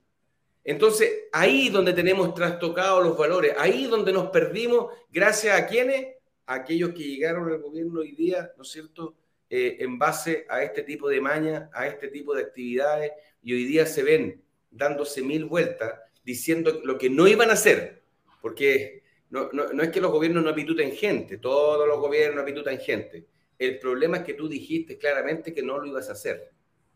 Entonces, 0.64 1.29
ahí 1.31 1.68
donde 1.68 1.93
tenemos 1.93 2.35
trastocados 2.35 3.05
los 3.05 3.16
valores, 3.16 3.55
ahí 3.57 3.87
donde 3.87 4.12
nos 4.12 4.31
perdimos, 4.31 4.93
gracias 5.09 5.57
a 5.57 5.68
quienes, 5.68 6.16
a 6.47 6.55
aquellos 6.55 6.91
que 6.91 7.05
llegaron 7.05 7.49
al 7.49 7.61
gobierno 7.61 8.01
hoy 8.01 8.11
día, 8.11 8.51
¿no 8.57 8.64
es 8.64 8.71
cierto?, 8.71 9.14
eh, 9.51 9.78
en 9.80 9.98
base 9.98 10.46
a 10.48 10.62
este 10.62 10.84
tipo 10.84 11.09
de 11.09 11.20
maña, 11.20 11.68
a 11.74 11.88
este 11.88 12.09
tipo 12.09 12.34
de 12.34 12.42
actividades, 12.42 13.11
y 13.42 13.53
hoy 13.53 13.64
día 13.64 13.84
se 13.84 14.05
ven 14.05 14.40
dándose 14.70 15.22
mil 15.22 15.44
vueltas, 15.44 15.92
diciendo 16.24 16.80
lo 16.84 16.96
que 16.96 17.11
no 17.11 17.26
iban 17.26 17.51
a 17.51 17.55
hacer, 17.55 18.05
porque 18.40 19.03
no, 19.30 19.51
no 19.53 19.82
es 19.82 19.90
que 19.90 20.01
los 20.01 20.12
gobiernos 20.12 20.44
no 20.44 20.51
apituten 20.51 20.92
gente, 20.92 21.38
todos 21.38 21.86
los 21.88 21.98
gobiernos 21.98 22.42
apitutan 22.42 22.78
gente. 22.78 23.26
El 23.59 23.78
problema 23.78 24.18
es 24.18 24.22
que 24.24 24.34
tú 24.34 24.48
dijiste 24.48 24.96
claramente 24.96 25.53
que 25.53 25.62
no 25.62 25.78
lo 25.78 25.86
ibas 25.86 26.09
a 26.09 26.12
hacer. 26.12 26.53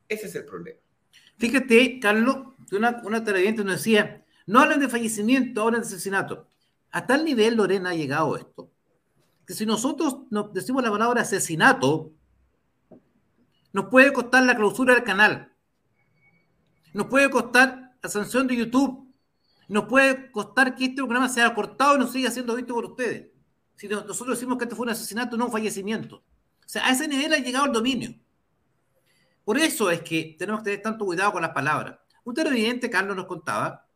Ese 0.09 0.27
es 0.27 0.35
el 0.35 0.45
problema. 0.45 0.79
Fíjate, 1.37 1.99
Carlos, 2.01 2.37
una, 2.73 3.03
una 3.05 3.25
televidente 3.25 3.65
nos 3.65 3.77
decía, 3.77 4.25
no 4.47 4.61
hablen 4.61 4.81
de 4.81 4.89
fallecimiento, 4.89 5.63
hablen 5.63 5.81
de 5.81 5.89
asesinato. 5.89 6.47
A 6.91 7.07
tal 7.07 7.25
nivel, 7.25 7.57
Lorena, 7.57 7.91
ha 7.91 7.95
llegado 7.95 8.37
esto, 8.37 8.71
que 9.47 9.55
si 9.55 9.67
nosotros 9.67 10.19
nos 10.31 10.53
decimos 10.53 10.83
la 10.83 10.91
palabra 10.91 11.23
asesinato, 11.23 12.13
nos 13.75 13.87
puede 13.87 14.13
costar 14.13 14.45
la 14.45 14.55
clausura 14.55 14.95
del 14.95 15.03
canal, 15.03 15.53
nos 16.93 17.09
puede 17.09 17.29
costar 17.29 17.97
la 18.01 18.09
sanción 18.09 18.47
de 18.47 18.55
YouTube, 18.55 19.13
nos 19.69 19.87
puede 19.87 20.31
costar 20.31 20.77
que 20.77 20.85
este 20.85 20.97
programa 20.99 21.29
sea 21.29 21.53
cortado 21.53 21.97
y 21.97 21.99
no 21.99 22.07
siga 22.07 22.31
siendo 22.31 22.55
visto 22.55 22.73
por 22.73 22.85
ustedes. 22.85 23.33
Si 23.75 23.89
nosotros 23.89 24.39
decimos 24.39 24.59
que 24.59 24.65
esto 24.65 24.77
fue 24.77 24.85
un 24.85 24.91
asesinato, 24.91 25.37
no 25.37 25.47
un 25.47 25.53
fallecimiento. 25.53 26.19
O 26.19 26.69
sea, 26.69 26.87
a 26.87 26.91
ese 26.93 27.09
nivel 27.09 27.35
ha 27.35 27.39
llegado 27.39 27.67
el 27.67 27.73
dominio. 27.73 28.15
Por 29.45 29.59
eso 29.59 29.91
es 29.91 30.03
que 30.03 30.37
tenemos 30.39 30.61
que 30.61 30.71
tener 30.71 30.83
tanto 30.83 31.05
cuidado 31.05 31.33
con 31.33 31.43
las 31.43 31.51
palabras. 31.51 31.99
Un 32.23 32.33
televidente, 32.33 32.89
Carlos, 32.89 33.17
nos 33.17 33.27
contaba 33.27 33.89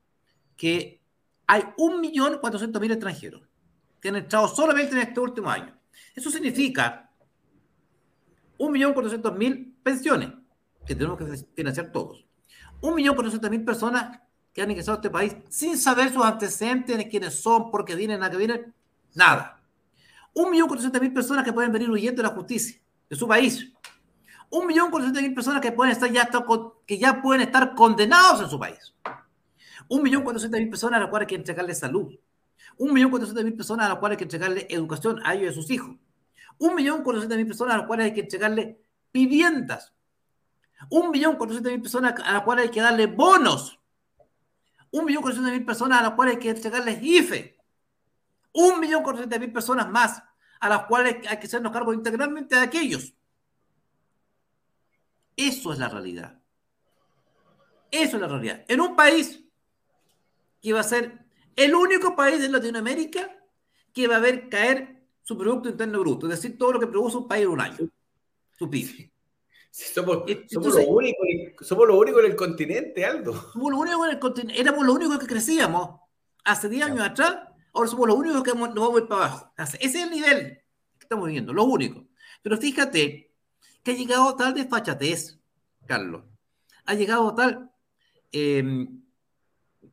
que 0.56 1.00
hay 1.46 1.62
1.400.000 1.62 2.90
extranjeros 2.90 3.42
que 4.00 4.08
han 4.08 4.16
entrado 4.16 4.48
solamente 4.48 4.96
en 4.96 5.02
este 5.02 5.20
último 5.20 5.48
año. 5.48 5.78
Eso 6.16 6.30
significa 6.32 7.07
1.400.000 8.58 9.74
pensiones 9.82 10.32
que 10.86 10.94
tenemos 10.94 11.18
que 11.18 11.46
financiar 11.54 11.92
todos. 11.92 12.26
1.400.000 12.80 13.64
personas 13.64 14.20
que 14.52 14.62
han 14.62 14.70
ingresado 14.70 14.96
a 14.96 15.00
este 15.00 15.10
país 15.10 15.36
sin 15.48 15.76
saber 15.78 16.12
sus 16.12 16.24
antecedentes, 16.24 17.06
quiénes 17.10 17.40
son, 17.40 17.70
por 17.70 17.84
qué 17.84 17.94
vienen, 17.94 18.22
a 18.22 18.30
qué 18.30 18.36
vienen, 18.36 18.74
nada. 19.14 19.60
1.400.000 20.34 21.12
personas 21.12 21.44
que 21.44 21.52
pueden 21.52 21.72
venir 21.72 21.90
huyendo 21.90 22.22
de 22.22 22.28
la 22.28 22.34
justicia 22.34 22.80
de 23.08 23.16
su 23.16 23.26
país. 23.26 23.72
1.400.000 24.50 25.34
personas 25.34 25.60
que 25.60 25.72
pueden 25.72 25.92
estar 25.92 26.10
ya, 26.10 26.28
que 26.86 26.98
ya 26.98 27.20
pueden 27.20 27.42
estar 27.42 27.74
condenados 27.74 28.40
en 28.42 28.48
su 28.48 28.58
país. 28.58 28.94
1.400.000 29.88 30.70
personas 30.70 30.98
a 30.98 31.00
las 31.00 31.10
cuales 31.10 31.26
hay 31.26 31.28
que 31.28 31.34
entregarle 31.36 31.74
salud. 31.74 32.14
1.400.000 32.78 33.56
personas 33.56 33.86
a 33.86 33.88
las 33.90 33.98
cuales 33.98 34.14
hay 34.14 34.18
que 34.18 34.24
entregarle 34.24 34.66
educación 34.70 35.20
a 35.24 35.34
ellos 35.34 35.46
y 35.46 35.48
a 35.48 35.52
sus 35.52 35.70
hijos. 35.70 35.96
1.400.000 36.58 37.46
personas 37.46 37.74
a 37.74 37.78
las 37.78 37.86
cuales 37.86 38.06
hay 38.06 38.14
que 38.14 38.20
entregarle 38.20 38.80
viviendas. 39.12 39.94
1.400.000 40.90 41.82
personas 41.82 42.14
a 42.24 42.32
las 42.32 42.42
cuales 42.42 42.66
hay 42.66 42.70
que 42.70 42.80
darle 42.80 43.06
bonos. 43.06 43.80
1.400.000 44.92 45.66
personas 45.66 46.00
a 46.00 46.02
las 46.02 46.12
cuales 46.12 46.34
hay 46.36 46.40
que 46.40 46.50
entregarles 46.50 47.02
IFE. 47.02 47.58
1.400.000 48.54 49.52
personas 49.52 49.88
más 49.88 50.22
a 50.60 50.68
las 50.68 50.86
cuales 50.86 51.16
hay 51.28 51.38
que 51.38 51.46
hacernos 51.46 51.72
cargo 51.72 51.92
integralmente 51.92 52.56
de 52.56 52.62
aquellos. 52.62 53.14
Eso 55.36 55.72
es 55.72 55.78
la 55.78 55.88
realidad. 55.88 56.40
Eso 57.90 58.16
es 58.16 58.22
la 58.22 58.28
realidad. 58.28 58.64
En 58.68 58.80
un 58.80 58.96
país 58.96 59.44
que 60.60 60.72
va 60.72 60.80
a 60.80 60.84
ser 60.84 61.26
el 61.54 61.74
único 61.74 62.16
país 62.16 62.40
de 62.40 62.48
Latinoamérica 62.48 63.30
que 63.92 64.08
va 64.08 64.16
a 64.16 64.20
ver 64.20 64.48
caer 64.48 64.97
su 65.28 65.36
Producto 65.36 65.68
Interno 65.68 66.00
Bruto, 66.00 66.26
es 66.26 66.40
decir, 66.40 66.56
todo 66.56 66.72
lo 66.72 66.80
que 66.80 66.86
produce 66.86 67.18
un 67.18 67.28
país 67.28 67.44
en 67.44 67.50
un 67.50 67.60
año, 67.60 67.76
su 68.58 68.70
PIB. 68.70 69.10
somos, 69.70 70.24
somos, 70.48 70.74
lo 70.74 70.88
único, 70.88 71.18
somos 71.60 71.86
lo 71.86 71.98
único 71.98 72.20
en 72.20 72.30
el 72.30 72.34
continente, 72.34 73.04
Aldo. 73.04 73.34
Somos 73.52 73.70
lo 73.70 73.76
único 73.76 74.06
en 74.06 74.12
el 74.12 74.18
continente, 74.18 74.58
éramos 74.58 74.86
lo 74.86 74.94
único 74.94 75.18
que 75.18 75.26
crecíamos 75.26 76.00
hace 76.44 76.70
10 76.70 76.86
años 76.86 77.00
atrás, 77.00 77.40
ahora 77.74 77.90
somos 77.90 78.08
los 78.08 78.16
únicos 78.16 78.42
que 78.42 78.54
nos 78.54 78.74
vamos 78.74 78.96
a 78.96 79.00
ir 79.02 79.06
para 79.06 79.26
abajo. 79.26 79.52
Ese 79.58 79.76
es 79.82 79.94
el 79.96 80.10
nivel 80.10 80.62
que 80.98 81.04
estamos 81.04 81.26
viviendo, 81.26 81.52
lo 81.52 81.64
único. 81.64 82.06
Pero 82.40 82.56
fíjate 82.56 83.30
que 83.82 83.90
ha 83.90 83.94
llegado 83.94 84.34
tal 84.34 84.54
desfachatez, 84.54 85.38
Carlos, 85.84 86.24
ha 86.86 86.94
llegado 86.94 87.34
tal... 87.34 87.70
Eh, 88.32 88.64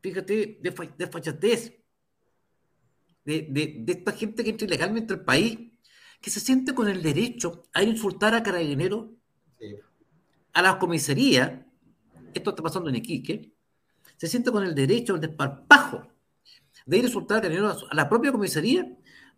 fíjate, 0.02 0.60
de 0.62 0.90
desfachatez, 0.98 1.74
de, 3.26 3.48
de, 3.50 3.76
de, 3.80 3.92
esta 3.92 4.12
gente 4.12 4.44
que 4.44 4.52
entra 4.52 4.68
ilegalmente 4.68 5.14
al 5.14 5.26
país, 5.26 5.58
que 6.22 6.30
se 6.30 6.40
siente 6.40 6.74
con 6.74 6.88
el 6.88 7.02
derecho 7.02 7.64
a 7.74 7.84
insultar 7.84 8.34
a 8.34 8.44
carabineros, 8.44 9.08
a 10.54 10.62
la 10.62 10.80
comisaría, 10.80 11.68
esto 12.34 12.52
está 12.52 12.64
pasando 12.64 12.90
en 12.90 12.96
Iquique, 12.96 13.52
se 14.16 14.28
siente 14.28 14.52
con 14.52 14.64
el 14.64 14.74
derecho, 14.74 15.16
el 15.16 15.22
desparpajo, 15.22 16.08
de 16.86 16.98
ir 16.98 17.04
a 17.04 17.08
insultar 17.08 17.40
a 17.40 17.42
carabineros 17.42 17.88
a 17.90 17.96
la 17.96 18.08
propia 18.08 18.32
comisaría 18.32 18.88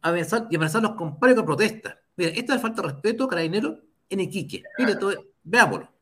a 0.01 0.09
amenazar, 0.09 0.47
y 0.51 0.55
amenazarlos 0.55 0.91
con 0.91 1.19
paro 1.19 1.33
de 1.33 1.43
protesta. 1.43 1.99
Mira, 2.15 2.31
esta 2.31 2.55
es 2.55 2.61
falta 2.61 2.81
de 2.81 2.89
respeto 2.89 3.23
a 3.23 3.27
carabineros 3.29 3.79
en 4.09 4.19
Iquique. 4.19 4.63
Mire, 4.77 4.95
todo, 4.95 5.15
veámoslo 5.43 5.96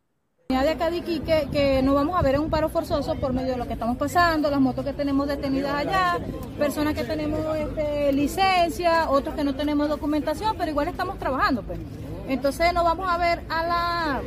de 0.47 0.69
acá 0.69 0.91
de 0.91 0.97
Iquique 0.97 1.47
que 1.51 1.81
no 1.81 1.95
vamos 1.95 2.15
a 2.15 2.21
ver 2.21 2.35
en 2.35 2.41
un 2.41 2.49
paro 2.51 2.69
forzoso 2.69 3.15
por 3.15 3.33
medio 3.33 3.53
de 3.53 3.57
lo 3.57 3.65
que 3.65 3.73
estamos 3.73 3.97
pasando, 3.97 4.51
las 4.51 4.61
motos 4.61 4.85
que 4.85 4.93
tenemos 4.93 5.27
detenidas 5.27 5.73
allá, 5.73 6.19
personas 6.59 6.93
que 6.93 7.03
tenemos 7.03 7.57
este, 7.57 8.13
licencia, 8.13 9.09
otros 9.09 9.33
que 9.33 9.43
no 9.43 9.55
tenemos 9.55 9.89
documentación, 9.89 10.55
pero 10.55 10.69
igual 10.69 10.87
estamos 10.87 11.17
trabajando. 11.17 11.63
Pues. 11.63 11.79
Entonces 12.27 12.73
no 12.73 12.83
vamos 12.83 13.09
a 13.09 13.17
ver 13.17 13.41
a 13.49 13.65
la, 13.65 14.21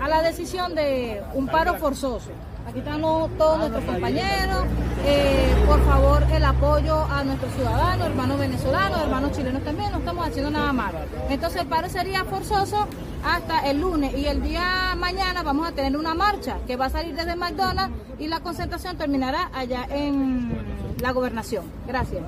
a 0.00 0.08
la 0.08 0.22
decisión 0.22 0.74
de 0.74 1.22
un 1.34 1.46
paro 1.46 1.74
forzoso. 1.74 2.30
Aquí 2.66 2.78
están 2.78 3.00
todos 3.00 3.58
nuestros 3.58 3.84
compañeros. 3.84 4.64
Eh, 5.04 5.54
por 5.66 5.84
favor, 5.84 6.22
el 6.32 6.44
apoyo 6.44 7.04
a 7.04 7.24
nuestros 7.24 7.52
ciudadanos, 7.54 8.06
hermanos 8.06 8.38
venezolanos, 8.38 9.02
hermanos 9.02 9.32
chilenos 9.32 9.64
también. 9.64 9.90
No 9.90 9.98
estamos 9.98 10.26
haciendo 10.26 10.50
nada 10.50 10.72
malo. 10.72 10.98
Entonces, 11.28 11.62
el 11.62 11.68
paro 11.68 11.88
sería 11.88 12.24
forzoso 12.24 12.86
hasta 13.24 13.68
el 13.68 13.80
lunes. 13.80 14.14
Y 14.16 14.26
el 14.26 14.42
día 14.42 14.94
mañana 14.96 15.42
vamos 15.42 15.68
a 15.68 15.72
tener 15.72 15.96
una 15.96 16.14
marcha 16.14 16.58
que 16.66 16.76
va 16.76 16.86
a 16.86 16.90
salir 16.90 17.14
desde 17.14 17.36
McDonald's 17.36 17.94
y 18.18 18.28
la 18.28 18.40
concentración 18.40 18.96
terminará 18.96 19.50
allá 19.52 19.86
en 19.90 20.56
la 21.00 21.10
gobernación. 21.10 21.64
Gracias. 21.86 22.22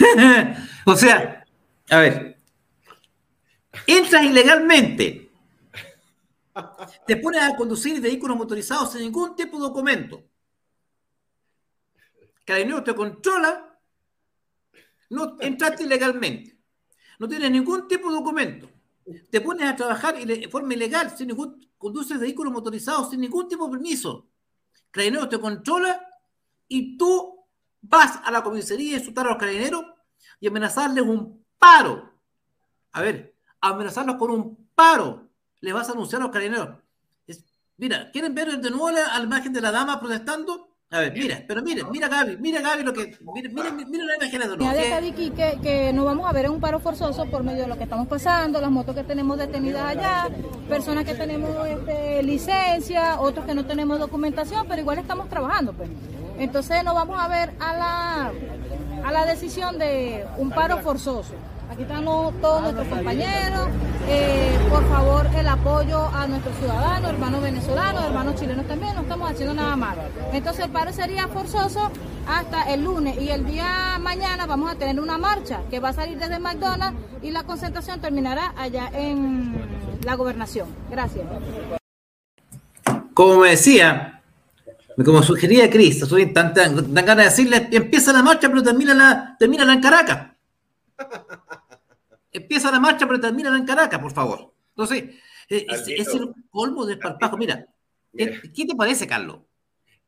o 0.86 0.96
sea, 0.96 1.44
a 1.90 1.98
ver, 1.98 2.38
entras 3.86 4.24
ilegalmente 4.24 5.23
te 7.06 7.16
pones 7.16 7.42
a 7.42 7.56
conducir 7.56 8.00
vehículos 8.00 8.36
motorizados 8.36 8.92
sin 8.92 9.02
ningún 9.02 9.34
tipo 9.34 9.56
de 9.56 9.62
documento. 9.62 10.24
Carabineros 12.44 12.84
te 12.84 12.94
controla, 12.94 13.78
no 15.10 15.36
entraste 15.40 15.84
ilegalmente, 15.84 16.58
no 17.18 17.28
tienes 17.28 17.50
ningún 17.50 17.88
tipo 17.88 18.08
de 18.08 18.14
documento. 18.16 18.70
Te 19.30 19.40
pones 19.40 19.68
a 19.68 19.76
trabajar 19.76 20.16
de 20.24 20.48
forma 20.48 20.74
ilegal, 20.74 21.16
sin 21.16 21.28
ningún, 21.28 21.70
conduces 21.76 22.18
vehículos 22.18 22.52
motorizados 22.52 23.10
sin 23.10 23.20
ningún 23.20 23.48
tipo 23.48 23.66
de 23.66 23.72
permiso. 23.72 24.28
Carabineros 24.90 25.28
te 25.28 25.38
controla 25.38 26.06
y 26.68 26.96
tú 26.96 27.44
vas 27.80 28.20
a 28.24 28.30
la 28.30 28.42
comisaría 28.42 28.96
a 28.96 28.98
insultar 28.98 29.26
a 29.26 29.30
los 29.30 29.38
carabineros 29.38 29.84
y 30.40 30.46
amenazarles 30.46 31.04
un 31.04 31.44
paro. 31.58 32.12
A 32.92 33.02
ver, 33.02 33.34
amenazarlos 33.60 34.16
con 34.16 34.30
un 34.30 34.70
paro 34.74 35.23
le 35.64 35.72
vas 35.72 35.88
a 35.88 35.92
anunciar 35.92 36.20
a 36.20 36.24
los 36.24 36.32
carabineros. 36.32 36.76
mira, 37.78 38.10
¿quieren 38.12 38.34
ver 38.34 38.60
de 38.60 38.70
nuevo 38.70 38.90
la, 38.90 39.18
la, 39.18 39.24
imagen 39.24 39.52
de 39.52 39.60
la 39.62 39.72
dama 39.72 39.98
protestando? 39.98 40.68
A 40.90 41.00
ver, 41.00 41.12
mira, 41.12 41.42
pero 41.48 41.62
mira, 41.62 41.88
mira 41.90 42.08
Gaby, 42.08 42.36
mira 42.36 42.60
Gaby 42.60 42.82
lo 42.84 42.92
que, 42.92 43.18
mira, 43.34 43.48
mira, 43.50 43.72
mira 43.72 44.04
la 44.04 44.16
imagen 44.16 44.40
de 44.40 44.56
nuevo. 44.56 45.00
De 45.00 45.12
que, 45.12 45.58
que 45.60 45.92
no 45.92 46.04
vamos 46.04 46.28
a 46.28 46.32
ver 46.32 46.48
un 46.50 46.60
paro 46.60 46.78
forzoso 46.78 47.24
por 47.26 47.42
medio 47.42 47.62
de 47.62 47.68
lo 47.68 47.76
que 47.76 47.84
estamos 47.84 48.06
pasando, 48.06 48.60
las 48.60 48.70
motos 48.70 48.94
que 48.94 49.02
tenemos 49.02 49.38
detenidas 49.38 49.96
allá, 49.96 50.28
personas 50.68 51.04
que 51.04 51.14
tenemos 51.14 51.66
este, 51.66 52.22
licencia, 52.22 53.20
otros 53.20 53.46
que 53.46 53.54
no 53.54 53.64
tenemos 53.64 53.98
documentación, 53.98 54.66
pero 54.68 54.82
igual 54.82 54.98
estamos 54.98 55.28
trabajando, 55.30 55.72
pues. 55.72 55.88
Entonces 56.38 56.84
no 56.84 56.94
vamos 56.94 57.18
a 57.18 57.26
ver 57.26 57.54
a 57.58 57.76
la, 57.76 58.32
a 59.02 59.12
la 59.12 59.26
decisión 59.26 59.78
de 59.78 60.26
un 60.36 60.50
paro 60.50 60.78
forzoso. 60.78 61.34
Aquí 61.74 61.82
están 61.82 62.04
todos 62.04 62.62
nuestros 62.62 62.86
compañeros. 62.86 63.68
Eh, 64.06 64.56
por 64.70 64.88
favor, 64.88 65.26
el 65.36 65.48
apoyo 65.48 66.06
a 66.06 66.24
nuestros 66.28 66.56
ciudadanos, 66.58 67.10
hermanos 67.10 67.42
venezolanos, 67.42 68.04
hermanos 68.04 68.36
chilenos 68.36 68.68
también. 68.68 68.94
No 68.94 69.00
estamos 69.00 69.28
haciendo 69.28 69.54
nada 69.54 69.74
malo. 69.74 70.02
Entonces, 70.32 70.66
el 70.66 70.70
paro 70.70 70.92
sería 70.92 71.26
forzoso 71.26 71.90
hasta 72.28 72.72
el 72.72 72.84
lunes. 72.84 73.20
Y 73.20 73.30
el 73.30 73.44
día 73.44 73.98
mañana 74.00 74.46
vamos 74.46 74.70
a 74.70 74.76
tener 74.76 75.00
una 75.00 75.18
marcha 75.18 75.62
que 75.68 75.80
va 75.80 75.88
a 75.88 75.92
salir 75.92 76.16
desde 76.16 76.38
McDonald's 76.38 76.96
y 77.22 77.32
la 77.32 77.42
concentración 77.42 78.00
terminará 78.00 78.54
allá 78.56 78.88
en 78.94 79.56
la 80.04 80.14
gobernación. 80.14 80.68
Gracias. 80.88 81.26
Como 83.14 83.38
me 83.38 83.50
decía, 83.50 84.22
como 85.04 85.24
sugería 85.24 85.68
Cris, 85.68 86.06
soy 86.06 86.26
tan, 86.26 86.54
tan, 86.54 86.94
ganas 86.94 87.16
de 87.16 87.24
decirle, 87.24 87.68
empieza 87.72 88.12
la 88.12 88.22
marcha, 88.22 88.48
pero 88.48 88.62
termina 88.62 88.94
la, 88.94 89.36
termina 89.40 89.64
la 89.64 89.72
en 89.72 89.80
Caracas. 89.80 90.34
Empieza 92.34 92.72
la 92.72 92.80
marcha, 92.80 93.06
pero 93.06 93.20
termina 93.20 93.56
en 93.56 93.64
Caracas, 93.64 94.00
por 94.00 94.12
favor. 94.12 94.52
Entonces, 94.70 95.04
eh, 95.48 95.66
es, 95.68 96.08
el 96.08 96.34
colmo 96.50 96.84
del 96.84 96.98
parpajo. 96.98 97.36
Mira, 97.36 97.64
¿qué, 98.12 98.66
te 98.66 98.74
parece, 98.76 99.06
Carlos? 99.06 99.38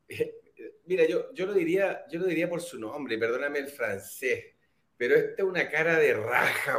Mira, 0.86 1.06
yo, 1.06 1.32
yo, 1.32 1.46
lo 1.46 1.52
diría, 1.52 2.04
yo 2.10 2.18
lo 2.18 2.26
diría 2.26 2.48
por 2.48 2.60
su 2.60 2.78
nombre, 2.78 3.16
perdóname 3.16 3.60
el 3.60 3.68
francés, 3.68 4.44
pero 4.96 5.14
esta 5.14 5.42
es 5.42 5.48
una 5.48 5.68
cara 5.68 5.98
de 5.98 6.14
raja, 6.14 6.78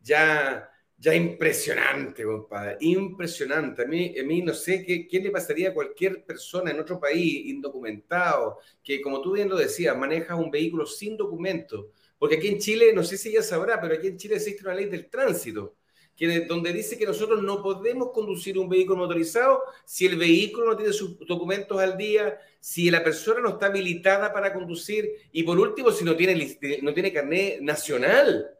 ya 0.00 0.70
Ya 0.98 1.14
impresionante, 1.14 2.24
compadre, 2.24 2.76
impresionante. 2.80 3.82
A 3.82 3.86
mí, 3.86 4.18
a 4.18 4.24
mí 4.24 4.42
no 4.42 4.52
sé 4.52 4.84
qué, 4.84 5.06
qué 5.06 5.20
le 5.20 5.30
pasaría 5.30 5.68
a 5.70 5.74
cualquier 5.74 6.24
persona 6.24 6.72
en 6.72 6.80
otro 6.80 6.98
país 6.98 7.46
indocumentado, 7.46 8.58
que 8.82 9.00
como 9.00 9.20
tú 9.22 9.32
bien 9.32 9.48
lo 9.48 9.56
decías, 9.56 9.96
maneja 9.96 10.34
un 10.34 10.50
vehículo 10.50 10.86
sin 10.86 11.16
documento. 11.16 11.92
Porque 12.18 12.36
aquí 12.36 12.48
en 12.48 12.58
Chile, 12.58 12.92
no 12.92 13.04
sé 13.04 13.16
si 13.16 13.32
ya 13.32 13.42
sabrá, 13.42 13.80
pero 13.80 13.94
aquí 13.94 14.08
en 14.08 14.16
Chile 14.16 14.36
existe 14.36 14.64
una 14.64 14.74
ley 14.74 14.86
del 14.86 15.08
tránsito, 15.08 15.76
que, 16.16 16.40
donde 16.40 16.72
dice 16.72 16.98
que 16.98 17.06
nosotros 17.06 17.42
no 17.42 17.62
podemos 17.62 18.10
conducir 18.12 18.58
un 18.58 18.68
vehículo 18.68 18.98
motorizado 18.98 19.62
si 19.84 20.06
el 20.06 20.16
vehículo 20.16 20.66
no 20.66 20.76
tiene 20.76 20.92
sus 20.92 21.16
documentos 21.20 21.78
al 21.78 21.96
día, 21.96 22.40
si 22.58 22.90
la 22.90 23.04
persona 23.04 23.40
no 23.40 23.50
está 23.50 23.66
habilitada 23.66 24.32
para 24.32 24.52
conducir 24.52 25.08
y 25.30 25.44
por 25.44 25.58
último, 25.60 25.92
si 25.92 26.04
no 26.04 26.16
tiene, 26.16 26.58
no 26.82 26.92
tiene 26.92 27.12
carnet 27.12 27.60
nacional. 27.60 28.50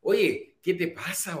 Oye, 0.00 0.56
¿qué 0.62 0.74
te 0.74 0.88
pasa? 0.88 1.40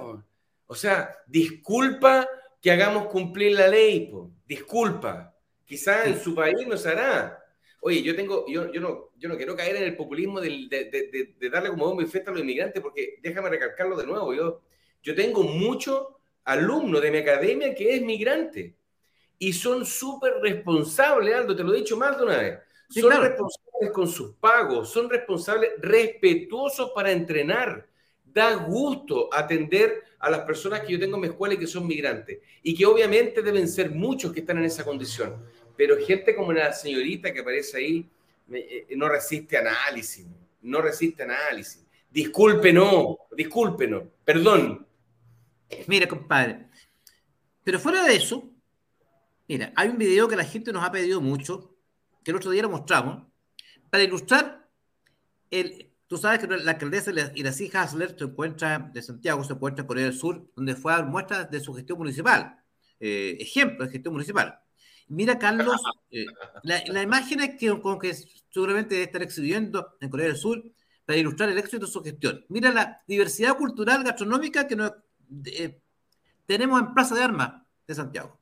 O 0.66 0.74
sea, 0.74 1.16
disculpa 1.26 2.28
que 2.60 2.70
hagamos 2.70 3.06
cumplir 3.06 3.52
la 3.52 3.68
ley, 3.68 4.10
disculpa. 4.46 5.36
Quizá 5.64 6.04
en 6.06 6.20
su 6.20 6.34
país 6.34 6.66
no 6.66 6.76
se 6.76 6.88
hará. 6.88 7.38
Oye, 7.80 8.02
yo 8.02 8.14
tengo, 8.14 8.46
yo, 8.48 8.70
yo, 8.72 8.80
no, 8.80 9.11
yo 9.22 9.28
no 9.28 9.36
quiero 9.36 9.54
caer 9.54 9.76
en 9.76 9.84
el 9.84 9.96
populismo 9.96 10.40
de, 10.40 10.66
de, 10.68 11.34
de, 11.38 11.48
darle 11.48 11.68
como 11.68 11.86
bombo 11.86 12.02
y 12.02 12.06
festa 12.06 12.32
a 12.32 12.34
los 12.34 12.42
inmigrantes, 12.42 12.82
porque 12.82 13.20
déjame 13.22 13.50
recalcarlo 13.50 13.96
de 13.96 14.04
nuevo. 14.04 14.34
Yo, 14.34 14.62
yo 15.00 15.14
tengo 15.14 15.44
mucho 15.44 16.18
alumno 16.42 17.00
de 17.00 17.12
mi 17.12 17.18
academia 17.18 17.72
que 17.72 17.94
es 17.94 18.02
migrante 18.02 18.74
y 19.38 19.52
son 19.52 19.86
súper 19.86 20.40
responsables, 20.42 21.36
Aldo, 21.36 21.54
te 21.54 21.62
lo 21.62 21.72
he 21.72 21.78
dicho 21.78 21.96
más 21.96 22.18
de 22.18 22.24
una 22.24 22.36
vez. 22.36 22.58
Son 22.88 23.12
responsables 23.12 23.90
con 23.92 24.08
sus 24.08 24.34
pagos, 24.34 24.90
son 24.90 25.08
responsables, 25.08 25.70
respetuosos 25.78 26.90
para 26.92 27.12
entrenar. 27.12 27.86
Da 28.24 28.54
gusto 28.54 29.28
atender 29.32 30.02
a 30.18 30.30
las 30.30 30.40
personas 30.40 30.80
que 30.80 30.94
yo 30.94 30.98
tengo 30.98 31.14
en 31.14 31.20
mi 31.20 31.28
escuela 31.28 31.54
y 31.54 31.58
que 31.58 31.68
son 31.68 31.86
migrantes. 31.86 32.40
Y 32.60 32.74
que 32.74 32.86
obviamente 32.86 33.40
deben 33.40 33.68
ser 33.68 33.90
muchos 33.90 34.32
que 34.32 34.40
están 34.40 34.58
en 34.58 34.64
esa 34.64 34.84
condición. 34.84 35.44
Pero 35.76 35.96
gente 36.04 36.34
como 36.34 36.52
la 36.52 36.72
señorita 36.72 37.32
que 37.32 37.40
aparece 37.40 37.76
ahí 37.76 38.10
no 38.96 39.08
resiste 39.08 39.56
análisis. 39.56 40.26
No 40.62 40.80
resiste 40.80 41.22
análisis. 41.22 41.84
Discúlpenos, 42.10 43.16
discúlpenos, 43.36 44.04
perdón. 44.24 44.86
Mira, 45.86 46.06
compadre. 46.06 46.66
Pero 47.64 47.78
fuera 47.78 48.04
de 48.04 48.16
eso, 48.16 48.50
mira, 49.48 49.72
hay 49.74 49.88
un 49.88 49.98
video 49.98 50.28
que 50.28 50.36
la 50.36 50.44
gente 50.44 50.72
nos 50.72 50.84
ha 50.84 50.92
pedido 50.92 51.20
mucho, 51.20 51.74
que 52.22 52.30
el 52.30 52.36
otro 52.36 52.50
día 52.50 52.62
lo 52.62 52.70
mostramos, 52.70 53.26
para 53.90 54.04
ilustrar 54.04 54.68
el, 55.50 55.92
Tú 56.12 56.18
sabes 56.18 56.40
que 56.40 56.46
la 56.46 56.72
alcaldesa 56.72 57.10
y 57.34 57.42
la 57.42 57.52
hija 57.58 57.80
Hasler 57.80 58.14
se 58.18 58.24
encuentra 58.24 58.90
de 58.92 59.00
Santiago, 59.00 59.42
se 59.44 59.54
encuentra 59.54 59.80
en 59.80 59.86
Corea 59.86 60.04
del 60.04 60.12
Sur, 60.12 60.46
donde 60.54 60.74
fue 60.74 60.92
a 60.92 60.96
dar 60.96 61.06
muestras 61.06 61.50
de 61.50 61.58
su 61.58 61.72
gestión 61.72 61.96
municipal. 61.96 62.62
Eh, 63.00 63.38
ejemplo 63.40 63.86
de 63.86 63.92
gestión 63.92 64.12
municipal. 64.12 64.60
Mira, 65.12 65.38
Carlos, 65.38 65.78
eh, 66.10 66.24
la, 66.62 67.02
imagen 67.02 67.58
que, 67.58 67.80
con 67.82 67.98
que 67.98 68.14
seguramente 68.48 68.94
debe 68.94 69.04
estar 69.04 69.22
exhibiendo 69.22 69.94
en 70.00 70.08
Corea 70.08 70.28
del 70.28 70.36
Sur 70.36 70.64
para 71.04 71.18
ilustrar 71.18 71.50
el 71.50 71.58
éxito 71.58 71.84
de 71.84 71.92
su 71.92 72.02
gestión. 72.02 72.46
Mira 72.48 72.72
la 72.72 73.02
diversidad 73.06 73.56
cultural 73.58 74.02
gastronómica 74.04 74.66
que 74.66 74.76
eh, 75.46 75.80
tenemos 76.46 76.80
en 76.80 76.94
Plaza 76.94 77.14
de 77.14 77.22
Armas 77.22 77.62
de 77.86 77.94
Santiago. 77.94 78.40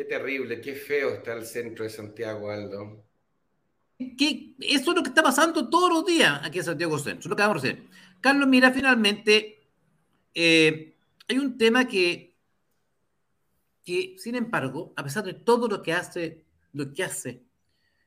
Qué 0.00 0.06
terrible, 0.06 0.62
qué 0.62 0.74
feo 0.74 1.10
está 1.10 1.34
el 1.34 1.44
centro 1.44 1.84
de 1.84 1.90
Santiago, 1.90 2.50
Aldo. 2.50 3.04
Que 3.98 4.54
eso 4.58 4.90
es 4.92 4.96
lo 4.96 5.02
que 5.02 5.10
está 5.10 5.22
pasando 5.22 5.68
todos 5.68 5.92
los 5.92 6.06
días 6.06 6.40
aquí 6.42 6.56
en 6.56 6.64
Santiago 6.64 6.98
Centro, 6.98 7.28
lo 7.28 7.36
que 7.36 7.42
vamos 7.42 7.56
a 7.56 7.66
hacer. 7.66 7.82
Carlos, 8.18 8.48
mira, 8.48 8.70
finalmente 8.72 9.68
eh, 10.32 10.96
hay 11.28 11.36
un 11.36 11.58
tema 11.58 11.86
que, 11.86 12.34
que, 13.84 14.16
sin 14.16 14.36
embargo, 14.36 14.94
a 14.96 15.04
pesar 15.04 15.22
de 15.22 15.34
todo 15.34 15.68
lo 15.68 15.82
que 15.82 15.92
hace, 15.92 16.46
lo 16.72 16.94
que 16.94 17.04
hace, 17.04 17.44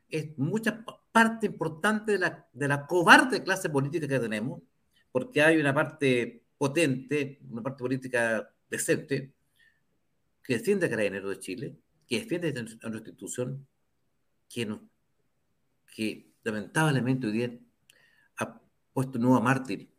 es 0.09 0.35
mucha 0.35 0.83
parte 1.11 1.45
importante 1.45 2.13
de 2.13 2.17
la, 2.17 2.49
de 2.53 2.67
la 2.67 2.87
cobarde 2.87 3.43
clase 3.43 3.69
política 3.69 4.07
que 4.07 4.19
tenemos, 4.19 4.63
porque 5.11 5.43
hay 5.43 5.57
una 5.57 5.75
parte 5.75 6.41
potente, 6.57 7.39
una 7.51 7.61
parte 7.61 7.83
política 7.83 8.51
decente, 8.67 9.31
que 10.43 10.57
defiende 10.57 10.87
a 10.87 10.89
Carabineros 10.89 11.29
de 11.29 11.39
Chile, 11.39 11.82
que 12.13 12.19
defiende 12.19 12.49
a 12.49 12.61
nuestra 12.61 13.09
institución, 13.09 13.67
que, 14.47 14.67
no, 14.67 14.87
que 15.95 16.31
lamentablemente 16.43 17.25
hoy 17.25 17.33
día 17.33 17.59
ha 18.37 18.61
puesto 18.93 19.17
un 19.17 19.23
nuevo 19.23 19.41
mártir, 19.41 19.89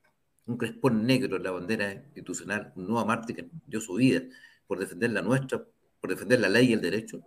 un 0.47 0.57
crespón 0.57 1.05
negro 1.05 1.39
en 1.39 1.43
la 1.43 1.51
bandera 1.51 1.93
institucional, 1.93 2.73
un 2.77 2.87
nuevo 2.87 3.05
mártir 3.05 3.35
que 3.35 3.51
dio 3.67 3.81
su 3.81 3.95
vida 3.95 4.23
por 4.69 4.79
defender 4.79 5.11
la 5.11 5.23
nuestra, 5.23 5.65
por 6.01 6.09
defender 6.09 6.39
la 6.39 6.49
ley 6.49 6.69
y 6.69 6.73
el 6.75 6.81
derecho. 6.81 7.21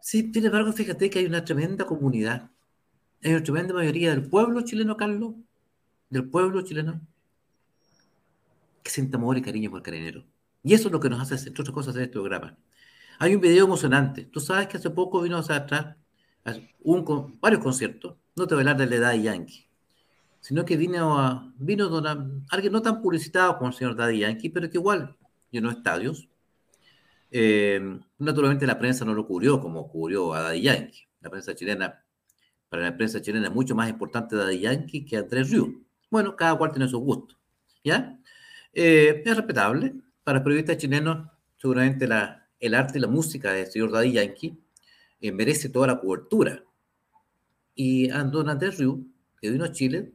Sí, 0.00 0.30
sin 0.32 0.46
embargo, 0.46 0.72
fíjate 0.72 1.10
que 1.10 1.18
hay 1.18 1.26
una 1.26 1.44
tremenda 1.44 1.84
comunidad, 1.84 2.50
hay 3.22 3.32
una 3.32 3.42
tremenda 3.42 3.74
mayoría 3.74 4.10
del 4.10 4.26
pueblo 4.26 4.62
chileno, 4.62 4.96
Carlos, 4.96 5.34
del 6.08 6.30
pueblo 6.30 6.62
chileno, 6.62 6.98
que 8.82 8.90
siente 8.90 9.16
amor 9.18 9.36
y 9.36 9.42
cariño 9.42 9.70
por 9.70 9.82
Carabinero. 9.82 10.24
Y 10.62 10.72
eso 10.72 10.88
es 10.88 10.92
lo 10.92 11.00
que 11.00 11.10
nos 11.10 11.20
hace, 11.20 11.34
entre 11.46 11.60
otras 11.60 11.74
cosas, 11.74 11.90
hacer 11.90 12.04
este 12.04 12.14
programa. 12.14 12.56
Hay 13.20 13.34
un 13.34 13.40
video 13.40 13.64
emocionante. 13.64 14.24
Tú 14.24 14.38
sabes 14.40 14.68
que 14.68 14.76
hace 14.76 14.90
poco 14.90 15.20
vino 15.20 15.38
hacia 15.38 15.56
atrás 15.56 15.96
un, 16.80 17.38
varios 17.40 17.62
conciertos. 17.62 18.16
No 18.36 18.46
te 18.46 18.54
voy 18.54 18.60
a 18.64 18.70
hablar 18.70 18.76
de 18.76 18.86
la 18.86 18.96
edad 18.96 19.12
de 19.12 19.22
Yankee, 19.22 19.66
sino 20.40 20.64
que 20.64 20.76
vino, 20.76 21.18
a, 21.18 21.52
vino 21.58 21.90
alguien 22.50 22.72
no 22.72 22.80
tan 22.80 23.02
publicitado 23.02 23.58
como 23.58 23.70
el 23.70 23.74
señor 23.74 23.96
Daddy 23.96 24.20
Yankee, 24.20 24.50
pero 24.50 24.70
que 24.70 24.78
igual 24.78 25.16
llenó 25.50 25.70
estadios. 25.70 26.28
Eh, 27.30 27.98
naturalmente 28.18 28.66
la 28.66 28.78
prensa 28.78 29.04
no 29.04 29.12
lo 29.14 29.26
cubrió 29.26 29.60
como 29.60 29.88
cubrió 29.88 30.32
a 30.34 30.42
Daddy 30.42 30.62
Yankee. 30.62 31.08
La 31.20 31.30
prensa 31.30 31.54
chilena, 31.56 32.04
para 32.68 32.84
la 32.84 32.96
prensa 32.96 33.20
chilena 33.20 33.48
es 33.48 33.54
mucho 33.54 33.74
más 33.74 33.90
importante 33.90 34.36
Daddy 34.36 34.60
Yankee 34.60 35.04
que 35.04 35.16
Andrés 35.16 35.50
Rieu. 35.50 35.84
Bueno, 36.08 36.36
cada 36.36 36.56
cual 36.56 36.70
tiene 36.70 36.86
su 36.88 37.00
gusto. 37.00 37.36
¿Ya? 37.82 38.16
Eh, 38.72 39.22
es 39.26 39.36
respetable. 39.36 39.94
Para 40.22 40.44
periodistas 40.44 40.76
chilenos, 40.76 41.26
seguramente 41.56 42.06
la, 42.06 42.47
el 42.60 42.74
arte 42.74 42.98
y 42.98 43.00
la 43.00 43.08
música 43.08 43.52
del 43.52 43.66
señor 43.66 43.92
Daddy 43.92 44.12
Yankee 44.12 44.58
eh, 45.20 45.32
merece 45.32 45.68
toda 45.68 45.86
la 45.86 46.00
cobertura. 46.00 46.64
Y 47.74 48.08
Don 48.08 48.48
Andrés 48.48 48.78
Riu, 48.78 49.06
que 49.40 49.50
vino 49.50 49.64
a 49.64 49.72
Chile 49.72 50.12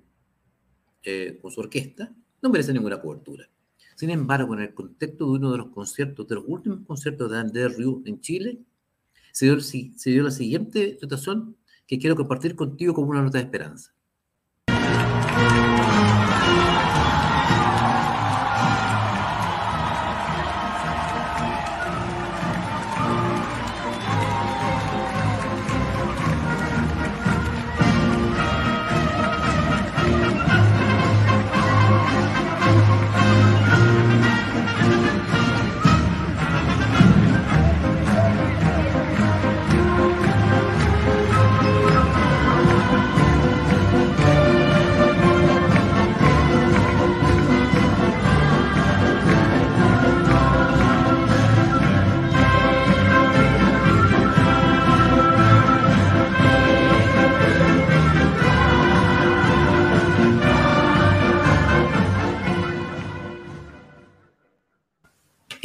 eh, 1.04 1.40
con 1.42 1.52
su 1.52 1.62
orquesta, 1.62 2.14
no 2.42 2.50
merece 2.50 2.74
ninguna 2.74 3.00
cobertura. 3.02 3.50
Sin 3.96 4.10
embargo, 4.10 4.54
en 4.54 4.62
el 4.62 4.74
contexto 4.74 5.26
de 5.26 5.32
uno 5.32 5.52
de 5.52 5.60
los 5.60 5.70
conciertos, 5.70 6.28
de 6.28 6.36
los 6.36 6.44
últimos 6.48 6.86
conciertos 6.86 7.32
de 7.32 7.38
Andrés 7.38 7.78
Riu 7.78 8.04
en 8.06 8.20
Chile, 8.20 8.60
se 9.32 9.46
dio, 9.46 9.60
se 9.62 10.10
dio 10.10 10.24
la 10.24 10.32
siguiente 10.32 10.98
situación 11.00 11.56
que 11.88 12.00
quiero 12.00 12.16
compartir 12.16 12.56
contigo 12.56 12.94
como 12.94 13.12
una 13.12 13.22
nota 13.22 13.38
de 13.38 13.46
esperanza. 13.46 13.94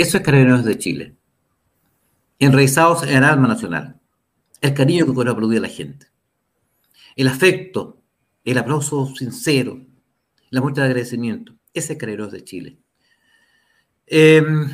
Eso 0.08 0.16
es 0.16 0.22
Carabineros 0.22 0.64
de 0.64 0.78
Chile. 0.78 1.16
Enraizados 2.38 3.02
en 3.02 3.10
el 3.10 3.24
alma 3.24 3.46
nacional. 3.46 4.00
El 4.62 4.72
cariño 4.72 5.04
que 5.04 5.12
puede 5.12 5.28
a 5.28 5.60
la 5.60 5.68
gente. 5.68 6.06
El 7.14 7.28
afecto, 7.28 8.00
el 8.42 8.56
aplauso 8.56 9.14
sincero, 9.14 9.84
la 10.48 10.62
muestra 10.62 10.84
de 10.84 10.90
agradecimiento. 10.92 11.52
Ese 11.74 11.92
es 11.92 11.98
Carabineros 11.98 12.32
de 12.32 12.42
Chile. 12.42 12.78
Em, 14.06 14.70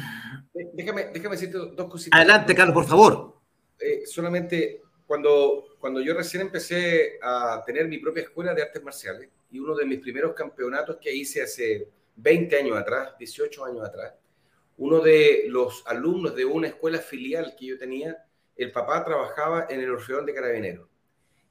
déjame, 0.73 1.07
déjame 1.13 1.35
decirte 1.35 1.59
dos 1.59 1.91
cositas. 1.91 2.17
Adelante, 2.17 2.55
Carlos, 2.55 2.75
por 2.75 2.87
favor. 2.87 3.41
Eh, 3.81 4.07
solamente 4.07 4.83
cuando, 5.05 5.65
cuando 5.81 6.01
yo 6.01 6.15
recién 6.15 6.43
empecé 6.43 7.19
a 7.21 7.61
tener 7.67 7.89
mi 7.89 7.99
propia 7.99 8.23
escuela 8.23 8.55
de 8.55 8.63
artes 8.63 8.85
marciales 8.85 9.31
y 9.51 9.59
uno 9.59 9.75
de 9.75 9.85
mis 9.85 9.99
primeros 9.99 10.33
campeonatos 10.33 10.99
que 11.01 11.13
hice 11.13 11.43
hace 11.43 11.89
20 12.15 12.57
años 12.57 12.79
atrás, 12.79 13.19
18 13.19 13.65
años 13.65 13.85
atrás, 13.85 14.13
uno 14.77 15.01
de 15.01 15.45
los 15.49 15.85
alumnos 15.87 16.35
de 16.35 16.45
una 16.45 16.69
escuela 16.69 16.99
filial 16.99 17.55
que 17.59 17.67
yo 17.67 17.79
tenía, 17.79 18.25
el 18.57 18.73
papá 18.73 19.05
trabajaba 19.05 19.67
en 19.69 19.81
el 19.81 19.91
Orfeón 19.91 20.27
de 20.27 20.35
Carabineros 20.35 20.89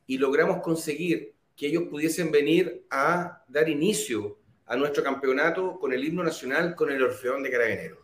y 0.07 0.17
logramos 0.17 0.61
conseguir 0.61 1.34
que 1.55 1.67
ellos 1.67 1.84
pudiesen 1.89 2.32
venir 2.32 2.86
a 2.89 3.43
dar 3.47 3.69
inicio 3.69 4.38
a 4.65 4.76
nuestro 4.76 5.03
campeonato 5.03 5.78
con 5.80 5.93
el 5.93 6.03
himno 6.03 6.24
nacional, 6.24 6.76
con 6.76 6.91
el 6.91 7.01
Orfeón 7.03 7.43
de 7.43 7.51
Carabineros. 7.51 7.99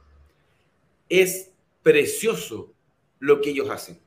Es 1.08 1.52
precioso 1.82 2.74
lo 3.20 3.42
que 3.42 3.50
ellos 3.50 3.70
hacen. 3.70 4.00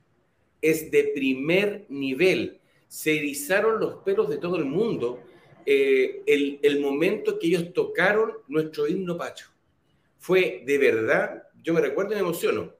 Es 0.60 0.90
de 0.90 1.10
primer 1.14 1.86
nivel. 1.88 2.60
Se 2.88 3.16
erizaron 3.16 3.80
los 3.80 3.96
pelos 4.04 4.28
de 4.28 4.38
todo 4.38 4.56
el 4.56 4.64
mundo 4.64 5.20
eh, 5.64 6.22
el, 6.26 6.58
el 6.62 6.80
momento 6.80 7.38
que 7.38 7.48
ellos 7.48 7.72
tocaron 7.72 8.32
nuestro 8.48 8.86
himno 8.86 9.16
pacho. 9.16 9.51
Fue 10.23 10.62
de 10.64 10.79
verdad, 10.79 11.49
yo 11.64 11.75
me 11.75 11.81
recuerdo 11.81 12.12
y 12.12 12.14
me 12.14 12.20
emociono, 12.20 12.73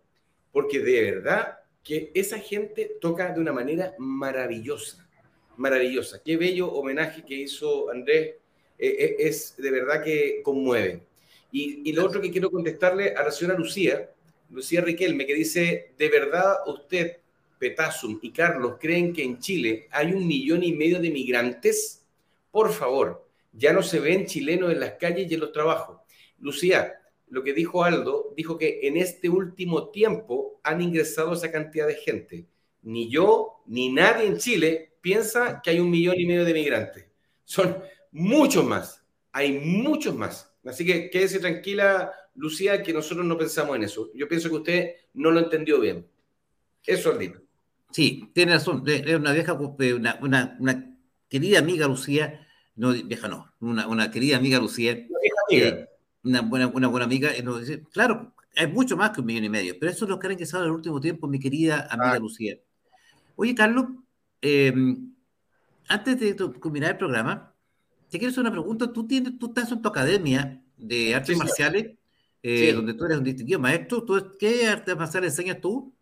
porque 0.53 0.79
de 0.79 1.11
verdad 1.11 1.59
que 1.83 2.13
esa 2.15 2.39
gente 2.39 2.99
toca 3.01 3.33
de 3.33 3.41
una 3.41 3.53
manera 3.53 3.97
maravillosa, 3.99 5.11
maravillosa. 5.57 6.23
Qué 6.23 6.37
bello 6.37 6.71
homenaje 6.71 7.25
que 7.25 7.35
hizo 7.35 7.91
Andrés 7.91 8.37
eh, 8.79 8.97
eh, 8.97 9.17
es 9.19 9.57
de 9.57 9.73
verdad 9.73 10.05
que 10.05 10.41
conmueve. 10.45 11.03
Y, 11.51 11.93
lo 11.93 12.07
otro 12.07 12.21
que 12.21 12.31
quiero 12.31 12.49
contestarle 12.49 13.17
a 13.17 13.25
la 13.25 13.33
señora 13.33 13.59
Lucía, 13.59 14.09
Lucía 14.49 14.81
Riquelme, 14.81 15.27
que 15.27 15.35
dice, 15.35 15.95
¿de 15.99 16.09
verdad 16.09 16.59
usted, 16.69 17.17
Petasum 17.59 18.21
y 18.23 18.31
Carlos 18.31 18.77
creen 18.81 19.13
que 19.13 19.25
en 19.25 19.41
Chile 19.41 19.89
hay 19.91 20.13
un 20.13 20.29
millón 20.29 20.63
y 20.63 20.73
medio 20.75 21.01
de 21.01 21.11
migrantes? 21.11 22.07
Por 22.53 22.73
favor, 22.73 23.29
ya 23.53 23.73
no 23.73 23.83
se 23.83 23.99
ven 23.99 24.27
chilenos 24.27 24.71
en 24.71 24.79
las 24.79 24.93
calles 24.93 25.29
y 25.29 25.35
en 25.35 25.41
los 25.41 25.51
trabajos. 25.51 25.99
Lucía, 26.39 27.02
lo 27.33 27.43
que 27.43 27.55
dijo 27.55 27.83
Aldo, 27.83 28.35
dijo 28.37 28.59
que 28.59 28.81
en 28.83 28.99
este 28.99 29.31
último 29.31 29.89
tiempo 29.89 30.61
han 30.63 30.83
ingresado 30.83 31.33
esa 31.33 31.51
cantidad 31.51 31.87
de 31.87 31.95
gente. 31.95 32.47
Ni 32.83 33.11
yo, 33.11 33.63
ni 33.65 33.91
nadie 33.91 34.27
en 34.27 34.37
Chile 34.37 34.93
piensa 35.01 35.63
que 35.63 35.71
hay 35.71 35.81
un 35.81 35.89
millón 35.89 36.21
y 36.21 36.27
medio 36.27 36.45
de 36.45 36.53
migrantes. 36.53 37.07
Son 37.47 37.79
muchos 38.11 38.67
más, 38.67 39.03
hay 39.33 39.59
muchos 39.61 40.15
más. 40.15 40.55
Así 40.63 40.85
que 40.85 41.09
quédese 41.09 41.39
tranquila, 41.39 42.13
Lucía, 42.35 42.83
que 42.83 42.93
nosotros 42.93 43.25
no 43.25 43.39
pensamos 43.39 43.77
en 43.77 43.85
eso. 43.85 44.11
Yo 44.15 44.29
pienso 44.29 44.51
que 44.51 44.57
usted 44.57 44.91
no 45.15 45.31
lo 45.31 45.41
entendió 45.41 45.81
bien. 45.81 46.07
Eso, 46.85 47.13
Aldito. 47.13 47.41
Sí, 47.93 48.29
tiene 48.35 48.53
razón. 48.53 48.85
Es 48.87 49.17
una 49.17 49.33
vieja, 49.33 49.59
eh, 49.79 49.95
una, 49.95 50.19
una, 50.61 50.99
querida 51.31 51.61
amiga 51.61 51.89
Lucía, 51.89 52.47
no, 52.77 52.93
vieja 52.93 53.27
no, 53.27 53.51
una, 53.59 54.11
querida 54.11 54.37
amiga 54.37 54.59
Lucía. 54.59 55.07
Eh, 55.51 55.87
una, 56.25 56.41
buena, 56.43 56.67
una 56.69 56.89
buena 56.89 57.07
amiga. 57.07 57.31
Eh, 57.31 57.45
dice, 57.61 57.83
claro, 57.93 58.35
hay 58.57 58.67
mucho 58.67 58.97
más 58.97 59.11
que 59.11 59.21
un 59.21 59.27
millón 59.27 59.45
y 59.45 59.49
medio, 59.49 59.75
pero 59.79 59.91
eso 59.91 60.05
es 60.05 60.09
lo 60.09 60.19
que 60.19 60.27
han 60.27 60.33
ingresado 60.33 60.65
en 60.65 60.71
el 60.71 60.77
último 60.77 61.01
tiempo, 61.01 61.27
mi 61.27 61.39
querida 61.39 61.87
amiga 61.91 62.13
ah. 62.13 62.19
Lucía. 62.19 62.59
Oye, 63.37 63.55
Carlos, 63.55 63.87
antes 65.89 66.21
de 66.21 66.37
culminar 66.61 66.93
el 66.93 66.99
programa, 66.99 67.55
te 68.11 68.19
quiero 68.19 68.31
hacer 68.31 68.43
una 68.43 68.51
pregunta. 68.51 68.93
Tú, 68.93 69.07
tienes, 69.07 69.39
tú 69.39 69.47
estás 69.47 69.73
en 69.73 69.81
tu 69.81 69.89
academia 69.89 70.63
de 70.77 71.15
artes 71.15 71.37
marciales, 71.37 71.93
eh, 72.43 72.73
donde 72.75 72.95
tú 72.95 73.07
eres 73.07 73.19
un 73.19 73.25
distinguido 73.25 73.59
maestro. 73.59 74.05
¿Tú, 74.05 74.37
¿Qué 74.39 74.69
artes 74.69 74.97
marciales 74.97 75.33
enseñas 75.33 75.61
tú? 75.61 75.95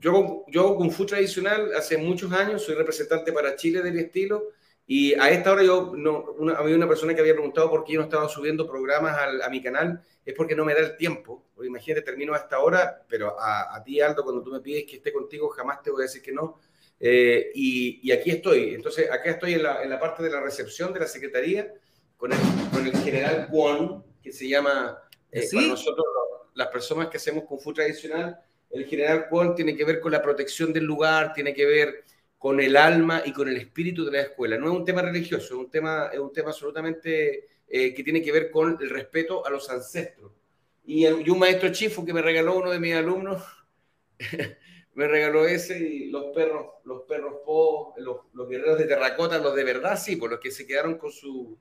Yo, 0.00 0.44
yo 0.48 0.60
hago 0.60 0.76
Kung 0.76 0.90
Fu 0.90 1.04
tradicional 1.04 1.70
hace 1.76 1.98
muchos 1.98 2.32
años, 2.32 2.62
soy 2.62 2.76
representante 2.76 3.32
para 3.32 3.56
Chile 3.56 3.82
del 3.82 3.98
estilo. 3.98 4.44
Y 4.90 5.12
a 5.14 5.30
esta 5.30 5.52
hora 5.52 5.62
yo, 5.62 5.92
no, 5.94 6.32
una, 6.38 6.54
había 6.54 6.74
una 6.74 6.88
persona 6.88 7.14
que 7.14 7.20
había 7.20 7.34
preguntado 7.34 7.68
por 7.68 7.84
qué 7.84 7.92
yo 7.92 8.00
no 8.00 8.06
estaba 8.06 8.26
subiendo 8.26 8.66
programas 8.66 9.18
a 9.44 9.48
mi 9.50 9.60
canal, 9.60 10.02
es 10.24 10.32
porque 10.32 10.56
no 10.56 10.64
me 10.64 10.72
da 10.72 10.80
el 10.80 10.96
tiempo. 10.96 11.50
imagínate, 11.62 12.00
termino 12.00 12.32
a 12.32 12.38
esta 12.38 12.58
hora, 12.60 13.04
pero 13.06 13.38
a, 13.38 13.76
a, 13.76 13.84
ti, 13.84 14.00
Aldo, 14.00 14.24
cuando 14.24 14.42
tú 14.42 14.50
me 14.50 14.60
pides 14.60 14.84
que 14.88 14.96
esté 14.96 15.12
contigo, 15.12 15.50
jamás 15.50 15.82
te 15.82 15.90
voy 15.90 16.00
a 16.00 16.06
decir 16.06 16.22
que 16.22 16.32
no, 16.32 16.58
eh, 17.00 17.50
y, 17.54 18.10
aquí 18.10 18.30
estoy. 18.30 18.74
Entonces, 18.74 19.10
acá 19.10 19.30
estoy 19.30 19.54
en 19.54 19.62
la, 19.62 19.82
en 19.82 19.90
la, 19.90 20.00
parte 20.00 20.22
de 20.22 20.30
la 20.30 20.40
recepción 20.40 20.92
de 20.92 21.00
la 21.00 21.06
Secretaría 21.06 21.72
con 22.16 22.32
el, 22.32 22.38
con 22.72 22.86
el 22.86 22.96
general 22.96 23.48
Juan, 23.50 24.02
que 24.22 24.32
se 24.32 24.48
llama, 24.48 24.98
eh, 25.30 25.46
para 25.52 25.66
nosotros, 25.66 26.06
las 26.54 26.68
personas 26.68 27.08
que 27.08 27.18
hacemos 27.18 27.44
Kung 27.44 27.60
Fu 27.60 27.72
tradicional, 27.72 28.40
el 28.70 28.84
general 28.86 29.26
Juan 29.30 29.54
tiene 29.54 29.76
que 29.76 29.84
ver 29.84 30.00
con 30.00 30.12
la 30.12 30.20
protección 30.20 30.72
del 30.72 30.84
lugar, 30.84 31.32
tiene 31.32 31.54
que 31.54 31.64
ver 31.64 32.04
con 32.38 32.60
el 32.60 32.76
alma 32.76 33.22
y 33.24 33.32
con 33.32 33.48
el 33.48 33.56
espíritu 33.56 34.04
de 34.04 34.12
la 34.12 34.20
escuela. 34.22 34.56
No 34.56 34.66
es 34.66 34.78
un 34.78 34.84
tema 34.84 35.02
religioso, 35.02 35.44
es 35.44 35.50
un 35.52 35.70
tema, 35.70 36.10
es 36.12 36.20
un 36.20 36.32
tema 36.32 36.50
absolutamente 36.50 37.48
eh, 37.68 37.92
que 37.92 38.04
tiene 38.04 38.22
que 38.22 38.32
ver 38.32 38.50
con 38.50 38.78
el 38.80 38.88
respeto 38.88 39.44
a 39.44 39.50
los 39.50 39.68
ancestros. 39.68 40.32
Y, 40.86 41.06
y 41.06 41.28
un 41.28 41.38
maestro 41.38 41.70
chifo 41.70 42.04
que 42.04 42.14
me 42.14 42.22
regaló 42.22 42.56
uno 42.56 42.70
de 42.70 42.80
mis 42.80 42.94
alumnos, 42.94 43.42
me 44.94 45.06
regaló 45.06 45.46
ese 45.46 45.78
y 45.78 46.10
los 46.10 46.34
perros, 46.34 46.66
los 46.84 47.02
perros 47.02 47.34
po, 47.44 47.94
los, 47.98 48.20
los, 48.32 48.48
guerreros 48.48 48.78
de 48.78 48.86
terracota, 48.86 49.38
los 49.38 49.54
de 49.54 49.64
verdad, 49.64 49.98
sí, 49.98 50.16
por 50.16 50.30
los 50.30 50.40
que 50.40 50.50
se 50.50 50.66
quedaron 50.66 50.96
con 50.96 51.12
su 51.12 51.58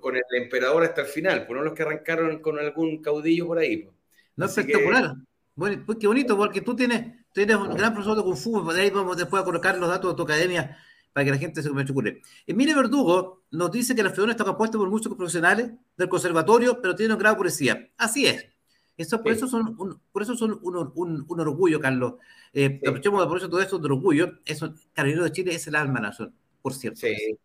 con, 0.00 0.16
el 0.16 0.22
emperador 0.42 0.84
hasta 0.84 1.02
el 1.02 1.06
final, 1.06 1.46
por 1.46 1.56
no 1.56 1.62
los 1.62 1.74
que 1.74 1.82
arrancaron 1.82 2.40
con 2.40 2.58
algún 2.58 3.02
caudillo 3.02 3.46
por 3.46 3.58
ahí. 3.58 3.88
No, 4.36 4.46
espectacular. 4.46 5.14
Bueno, 5.54 5.82
pues 5.84 5.98
qué 5.98 6.06
bonito, 6.06 6.36
porque 6.36 6.62
tú 6.62 6.74
tienes, 6.74 7.19
tienes 7.32 7.56
un 7.56 7.74
gran 7.74 7.92
profesor 7.92 8.16
de 8.16 8.22
Kung 8.22 8.36
Fu, 8.36 8.72
de 8.72 8.80
ahí 8.80 8.90
vamos 8.90 9.16
después 9.16 9.42
a 9.42 9.44
colocar 9.44 9.78
los 9.78 9.88
datos 9.88 10.12
de 10.12 10.16
tu 10.16 10.22
academia 10.22 10.76
para 11.12 11.24
que 11.24 11.30
la 11.30 11.38
gente 11.38 11.62
se 11.62 11.70
matricule. 11.70 12.22
Emile 12.46 12.74
Verdugo 12.74 13.42
nos 13.50 13.70
dice 13.70 13.94
que 13.94 14.02
la 14.02 14.10
FEON 14.10 14.30
está 14.30 14.44
compuesta 14.44 14.78
por 14.78 14.88
muchos 14.88 15.14
profesionales 15.14 15.70
del 15.96 16.08
conservatorio, 16.08 16.80
pero 16.80 16.94
tiene 16.94 17.14
un 17.14 17.18
grado 17.20 17.34
de 17.34 17.38
policía. 17.38 17.90
Así 17.96 18.26
es. 18.26 18.46
Eso, 18.96 19.22
por, 19.22 19.32
eso 19.32 19.48
son 19.48 19.74
un, 19.78 20.00
por 20.12 20.22
eso 20.22 20.36
son 20.36 20.60
un, 20.62 20.92
un, 20.94 21.24
un 21.26 21.40
orgullo, 21.40 21.80
Carlos. 21.80 22.14
Eh, 22.52 22.80
por 22.82 23.38
eso 23.38 23.48
todo 23.48 23.60
esto 23.60 23.78
de 23.78 23.86
orgullo. 23.86 24.40
Eso, 24.44 24.74
Carabinero 24.92 25.24
de 25.24 25.32
Chile 25.32 25.54
es 25.54 25.66
el 25.66 25.74
alma 25.74 26.00
nación, 26.00 26.34
por 26.60 26.74
cierto. 26.74 27.00
Sí. 27.00 27.38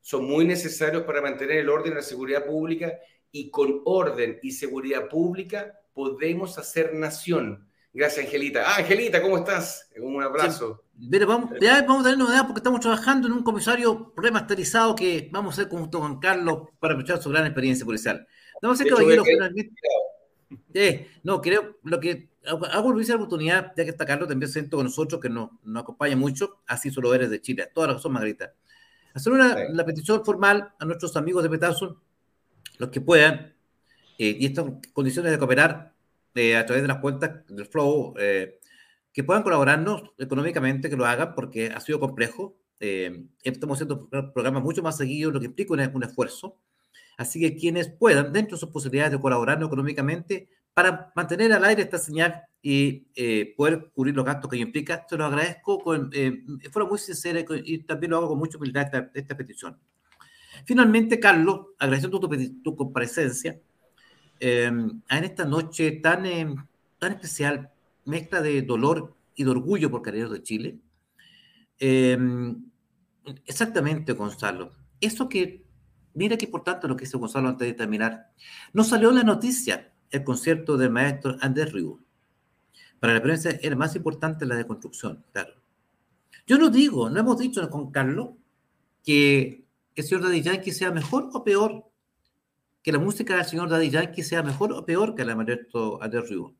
Son 0.00 0.24
muy 0.24 0.44
necesarios 0.44 1.02
para 1.02 1.20
mantener 1.20 1.58
el 1.58 1.68
orden 1.68 1.92
y 1.92 1.96
la 1.96 2.02
seguridad 2.02 2.46
pública 2.46 2.92
y 3.30 3.50
con 3.50 3.82
orden 3.84 4.38
y 4.42 4.52
seguridad 4.52 5.08
pública 5.08 5.80
podemos 5.92 6.58
hacer 6.58 6.94
nación. 6.94 7.66
Gracias, 7.94 8.24
Angelita. 8.24 8.62
Ah, 8.66 8.76
Angelita, 8.78 9.20
¿cómo 9.20 9.36
estás? 9.36 9.90
Un 10.00 10.22
abrazo. 10.22 10.82
Pero 11.10 11.26
vamos, 11.26 11.50
ya 11.60 11.82
vamos 11.82 12.00
a 12.00 12.04
tener 12.04 12.18
novedades 12.18 12.44
porque 12.44 12.60
estamos 12.60 12.80
trabajando 12.80 13.26
en 13.26 13.34
un 13.34 13.42
comisario 13.42 14.12
remasterizado 14.16 14.94
que 14.94 15.28
vamos 15.30 15.52
a 15.52 15.62
hacer 15.62 15.68
con 15.68 15.90
Juan 15.90 16.18
Carlos 16.18 16.68
para 16.78 16.94
aprovechar 16.94 17.20
su 17.22 17.28
gran 17.30 17.44
experiencia 17.44 17.84
policial. 17.84 18.26
Vamos 18.62 18.80
a 18.80 18.82
hacer 18.82 18.92
caballero, 18.92 19.24
eh, 20.74 21.08
no, 21.22 21.40
creo, 21.40 21.78
lo 21.82 21.98
que 21.98 22.30
hago 22.44 22.92
la 22.92 23.14
oportunidad, 23.14 23.72
ya 23.76 23.84
que 23.84 23.90
está 23.90 24.06
Carlos 24.06 24.28
también 24.28 24.50
siento 24.50 24.76
con 24.76 24.86
nosotros, 24.86 25.20
que 25.20 25.28
nos, 25.28 25.50
nos 25.64 25.82
acompaña 25.82 26.16
mucho, 26.16 26.60
así 26.66 26.90
solo 26.90 27.14
eres 27.14 27.30
de 27.30 27.40
Chile, 27.40 27.68
todas 27.72 27.92
las 27.92 28.02
son 28.02 28.12
Margarita. 28.12 28.52
Hacer 29.14 29.32
una 29.32 29.84
petición 29.84 30.24
formal 30.24 30.72
a 30.78 30.84
nuestros 30.84 31.16
amigos 31.16 31.42
de 31.42 31.50
Petazo, 31.50 32.00
los 32.78 32.90
que 32.90 33.00
puedan, 33.00 33.54
eh, 34.18 34.36
y 34.38 34.46
estas 34.46 34.66
condiciones 34.92 35.32
de 35.32 35.38
cooperar 35.38 35.91
eh, 36.34 36.56
a 36.56 36.66
través 36.66 36.82
de 36.82 36.88
las 36.88 36.98
cuentas 36.98 37.46
del 37.48 37.66
Flow, 37.66 38.14
que 38.14 39.24
puedan 39.24 39.42
colaborarnos 39.42 40.12
económicamente, 40.18 40.88
que 40.88 40.96
lo 40.96 41.06
hagan, 41.06 41.34
porque 41.34 41.66
ha 41.66 41.80
sido 41.80 42.00
complejo. 42.00 42.56
estamos 42.78 43.76
haciendo 43.76 44.08
programas 44.08 44.62
mucho 44.62 44.82
más 44.82 44.96
seguidos, 44.96 45.32
lo 45.32 45.40
que 45.40 45.46
implica 45.46 45.74
un 45.74 46.02
esfuerzo. 46.02 46.58
Así 47.16 47.40
que 47.40 47.54
quienes 47.56 47.88
puedan, 47.90 48.32
dentro 48.32 48.56
de 48.56 48.60
sus 48.60 48.70
posibilidades 48.70 49.12
de 49.12 49.20
colaborar 49.20 49.62
económicamente, 49.62 50.48
para 50.74 51.12
mantener 51.14 51.52
al 51.52 51.64
aire 51.64 51.82
esta 51.82 51.98
señal 51.98 52.42
y 52.62 53.08
eh, 53.14 53.54
poder 53.56 53.90
cubrir 53.92 54.14
los 54.14 54.24
gastos 54.24 54.50
que 54.50 54.56
implica, 54.56 55.06
te 55.06 55.16
lo 55.16 55.24
agradezco, 55.24 55.78
con, 55.78 56.10
eh, 56.14 56.44
fueron 56.70 56.88
muy 56.88 56.98
sincera 56.98 57.44
y 57.64 57.78
también 57.84 58.10
lo 58.10 58.18
hago 58.18 58.28
con 58.28 58.38
mucha 58.38 58.56
humildad 58.56 59.10
esta, 59.14 59.36
petición. 59.36 59.78
Finalmente, 60.64 61.18
Carlos, 61.18 61.66
agradeciendo 61.78 62.20
tu, 62.20 62.28
tu 62.62 62.76
comparecencia 62.76 63.60
em, 64.42 65.00
en 65.08 65.24
esta 65.24 65.44
noche 65.44 65.92
tan, 66.02 66.26
em, 66.26 66.56
tan 66.98 67.12
especial, 67.12 67.70
mezcla 68.04 68.42
de 68.42 68.62
dolor 68.62 69.14
y 69.34 69.44
de 69.44 69.50
orgullo 69.50 69.90
por 69.90 70.02
Carabineros 70.02 70.32
de 70.32 70.42
Chile. 70.42 70.78
Em, 71.78 72.64
exactamente, 73.46 74.12
Gonzalo. 74.12 74.72
Eso 75.00 75.28
que 75.28 75.62
Mira 76.14 76.36
qué 76.36 76.44
importante 76.44 76.88
lo 76.88 76.96
que 76.96 77.04
hizo 77.04 77.18
Gonzalo 77.18 77.48
antes 77.48 77.66
de 77.66 77.74
terminar. 77.74 78.30
No 78.72 78.84
salió 78.84 79.10
la 79.10 79.22
noticia 79.22 79.92
el 80.10 80.24
concierto 80.24 80.76
del 80.76 80.90
maestro 80.90 81.36
Andrés 81.40 81.72
Riu. 81.72 82.00
Para 83.00 83.14
la 83.14 83.22
prensa 83.22 83.50
era 83.62 83.76
más 83.76 83.96
importante 83.96 84.46
la 84.46 84.56
deconstrucción, 84.56 85.24
claro. 85.32 85.54
Yo 86.46 86.58
no 86.58 86.68
digo, 86.68 87.08
no 87.08 87.18
hemos 87.18 87.38
dicho 87.38 87.68
con 87.70 87.90
Carlos 87.90 88.30
que 89.02 89.64
el 89.94 90.04
señor 90.04 90.24
Daddy 90.24 90.42
Yankee 90.42 90.70
sea 90.70 90.90
mejor 90.90 91.30
o 91.32 91.42
peor, 91.42 91.90
que 92.82 92.92
la 92.92 92.98
música 92.98 93.36
del 93.36 93.44
señor 93.44 93.68
Daddy 93.68 93.90
Yankee 93.90 94.22
sea 94.22 94.42
mejor 94.42 94.72
o 94.72 94.84
peor 94.84 95.14
que 95.14 95.24
la 95.24 95.34
del 95.34 95.46
maestro 95.46 96.00
Riu. 96.00 96.56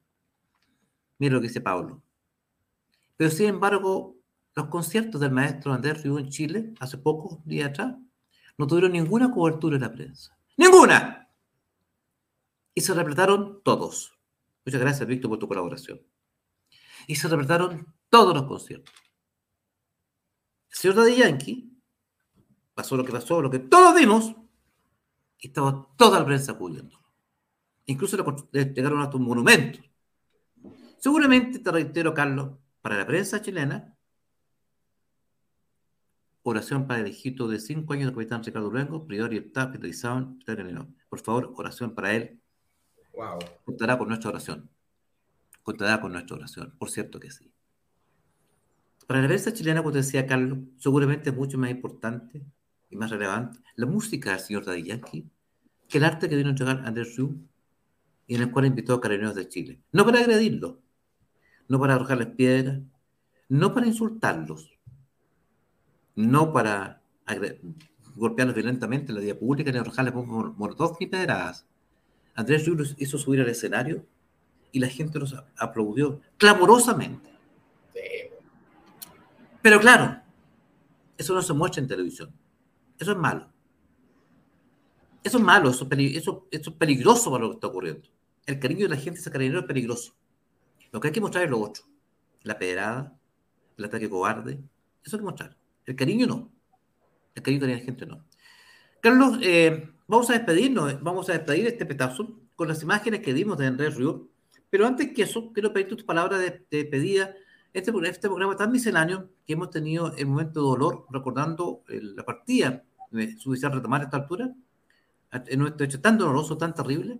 Mira 1.19 1.35
lo 1.35 1.41
que 1.41 1.49
dice 1.49 1.61
Pablo. 1.61 2.03
Pero 3.17 3.31
sin 3.31 3.47
embargo, 3.49 4.17
los 4.55 4.67
conciertos 4.67 5.21
del 5.21 5.33
maestro 5.33 5.73
Andrés 5.73 6.03
Riu 6.03 6.19
en 6.19 6.29
Chile, 6.29 6.75
hace 6.81 6.99
pocos 6.99 7.45
días 7.45 7.71
atrás, 7.71 7.95
no 8.59 8.67
tuvieron 8.67 8.93
ninguna 8.93 9.31
cobertura 9.31 9.77
en 9.77 9.83
la 9.83 9.93
prensa. 9.93 10.37
¡Ninguna! 10.57 11.29
Y 12.75 12.81
se 12.81 12.95
repletaron 12.95 13.61
todos. 13.63 14.13
Muchas 14.65 14.81
gracias, 14.81 15.09
Víctor, 15.09 15.31
por 15.31 15.39
tu 15.39 15.49
colaboración 15.49 16.01
y 17.07 17.17
se 17.17 17.29
representaron 17.29 17.87
todos 18.09 18.35
los 18.35 18.45
conciertos. 18.45 18.95
El 20.71 20.77
señor 20.77 20.97
Daddy 20.97 21.17
Yankee 21.17 21.73
pasó 22.75 22.97
lo 22.97 23.05
que 23.05 23.13
pasó, 23.13 23.43
lo 23.43 23.51
que 23.51 23.59
todos 23.59 23.95
vimos, 23.95 24.35
y 25.43 25.49
estaba 25.49 25.89
toda 25.99 26.21
la 26.21 26.25
prensa 26.25 26.55
cubriéndolo. 26.55 27.03
Incluso 27.85 28.17
le 28.53 28.65
llegaron 28.65 29.03
hasta 29.03 29.19
un 29.19 29.25
monumento. 29.25 29.81
Seguramente, 30.99 31.59
te 31.59 31.71
reitero, 31.71 32.15
Carlos, 32.15 32.53
para 32.81 32.97
la 32.97 33.07
prensa 33.07 33.43
chilena, 33.43 33.95
oración 36.45 36.87
para 36.87 37.01
el 37.01 37.09
hijito 37.09 37.49
de 37.49 37.59
cinco 37.59 37.93
años 37.93 38.07
del 38.07 38.15
capitán 38.15 38.43
Ricardo 38.43 38.71
Luengo, 38.71 39.07
prior 39.07 39.35
y 39.35 39.39
etapa, 39.39 39.79
Por 41.09 41.21
favor, 41.21 41.53
oración 41.57 41.95
para 41.95 42.15
él. 42.15 42.41
Wow. 43.13 43.41
Contará 43.65 43.99
con 43.99 44.09
nuestra 44.09 44.31
oración 44.31 44.71
contará 45.63 46.01
con 46.01 46.13
nuestra 46.13 46.37
oración, 46.37 46.75
por 46.79 46.91
cierto 46.91 47.21
que 47.21 47.31
sí. 47.31 47.53
Para 49.07 49.21
la 49.21 49.29
prensa 49.29 49.53
chilena, 49.53 49.83
como 49.83 49.93
decía 49.93 50.27
Carlos, 50.27 50.59
seguramente 50.79 51.31
es 51.31 51.37
mucho 51.37 51.59
más 51.59 51.71
importante 51.71 52.45
y 52.93 52.97
más 52.97 53.11
relevante 53.11 53.59
la 53.75 53.87
música 53.87 54.31
del 54.31 54.41
señor 54.41 54.65
Daddy 54.65 54.85
Yankee 54.85 55.27
que 55.89 55.99
el 55.99 56.05
arte 56.05 56.29
que 56.29 56.37
vino 56.37 56.49
a 56.49 56.53
entregar 56.53 56.83
Andrés 56.85 57.17
Rieu 57.17 57.37
y 58.27 58.35
en 58.37 58.43
el 58.43 58.51
cual 58.51 58.67
invitó 58.67 58.95
a 58.95 59.01
carabineros 59.01 59.35
de 59.35 59.49
Chile. 59.49 59.81
No 59.93 60.05
para 60.05 60.21
agredirlos, 60.21 60.77
no 61.69 61.81
para 61.81 61.95
arrojarles 61.95 62.29
piedras, 62.29 62.81
no 63.49 63.75
para 63.75 63.87
insultarlos, 63.87 64.71
no 66.15 66.53
para 66.53 67.03
golpearlos 68.15 68.55
violentamente 68.55 69.11
en 69.11 69.17
la 69.17 69.21
vía 69.23 69.39
pública 69.39 69.73
ni 69.73 69.79
arrojarles 69.79 70.15
molotov 70.15 70.97
ni 71.01 71.07
pedradas. 71.07 71.67
Andrés 72.35 72.65
Rieu 72.65 72.79
hizo 72.99 73.19
subir 73.19 73.41
al 73.41 73.49
escenario 73.49 74.07
y 74.71 74.79
la 74.79 74.89
gente 74.89 75.19
los 75.19 75.35
aplaudió 75.57 76.21
clamorosamente. 76.39 77.31
Pero 79.61 79.81
claro, 79.81 80.21
eso 81.19 81.35
no 81.35 81.43
se 81.43 81.53
muestra 81.53 81.83
en 81.83 81.89
televisión. 81.89 82.42
Eso 83.03 83.13
es 83.13 83.19
malo. 83.19 83.51
Eso 85.25 85.39
es 85.39 85.45
malo, 85.45 85.71
eso, 85.71 85.89
eso, 86.21 86.47
es 86.51 86.71
peligroso 86.71 87.31
para 87.31 87.45
lo 87.45 87.51
que 87.51 87.55
está 87.55 87.67
ocurriendo. 87.67 88.09
El 88.47 88.59
cariño 88.59 88.89
de 88.89 88.95
la 88.95 89.01
gente 89.01 89.21
ese 89.21 89.31
cariño 89.31 89.59
es 89.59 89.65
peligroso. 89.67 90.15
Lo 90.91 91.01
que 91.01 91.09
hay 91.09 91.13
que 91.13 91.21
mostrar 91.21 91.45
es 91.45 91.51
lo 91.51 91.61
otro. 91.61 91.85
La 92.43 92.59
pedrada, 92.59 93.17
el 93.77 93.85
ataque 93.85 94.09
cobarde. 94.09 94.61
Eso 95.05 95.17
hay 95.17 95.21
que 95.21 95.25
mostrar. 95.25 95.57
El 95.85 95.97
cariño 95.97 96.27
no. 96.27 96.53
El 97.35 97.43
cariño 97.43 97.67
de 97.67 97.75
la 97.75 97.81
gente 97.81 98.07
no. 98.07 98.25
Carlos, 99.01 99.39
eh, 99.43 99.93
vamos 100.07 100.31
a 100.31 100.35
despedirnos, 100.35 101.03
vamos 101.03 101.29
a 101.29 101.33
despedir 101.33 101.67
este 101.67 101.87
petazo 101.87 102.39
con 102.57 102.69
las 102.69 102.83
imágenes 102.83 103.21
que 103.21 103.35
dimos 103.35 103.59
de 103.59 103.67
Andrés 103.67 103.97
Río 103.97 104.29
pero 104.73 104.87
antes 104.87 105.13
que 105.13 105.25
eso, 105.25 105.53
quiero 105.53 105.71
pedir 105.71 105.89
tus 105.89 106.03
palabras 106.03 106.41
de, 106.41 106.65
de 106.71 106.87
pedida. 106.87 107.35
Este, 107.75 107.93
este 108.05 108.29
programa 108.29 108.57
tan 108.57 108.73
misceláneo 108.73 109.29
que 109.47 109.53
hemos 109.53 109.69
tenido 109.69 110.17
el 110.17 110.27
momento 110.27 110.61
de 110.61 110.67
dolor, 110.67 111.07
recordando 111.11 111.83
la 111.89 112.25
partida, 112.25 112.83
de 113.13 113.37
su 113.37 113.53
retomar 113.53 114.01
a 114.01 114.05
esta 114.05 114.17
altura, 114.17 114.53
en 115.33 115.59
nuestro 115.59 115.85
hecho 115.85 116.01
tan 116.01 116.19
doloroso, 116.19 116.59
tan 116.59 116.75
terrible. 116.75 117.19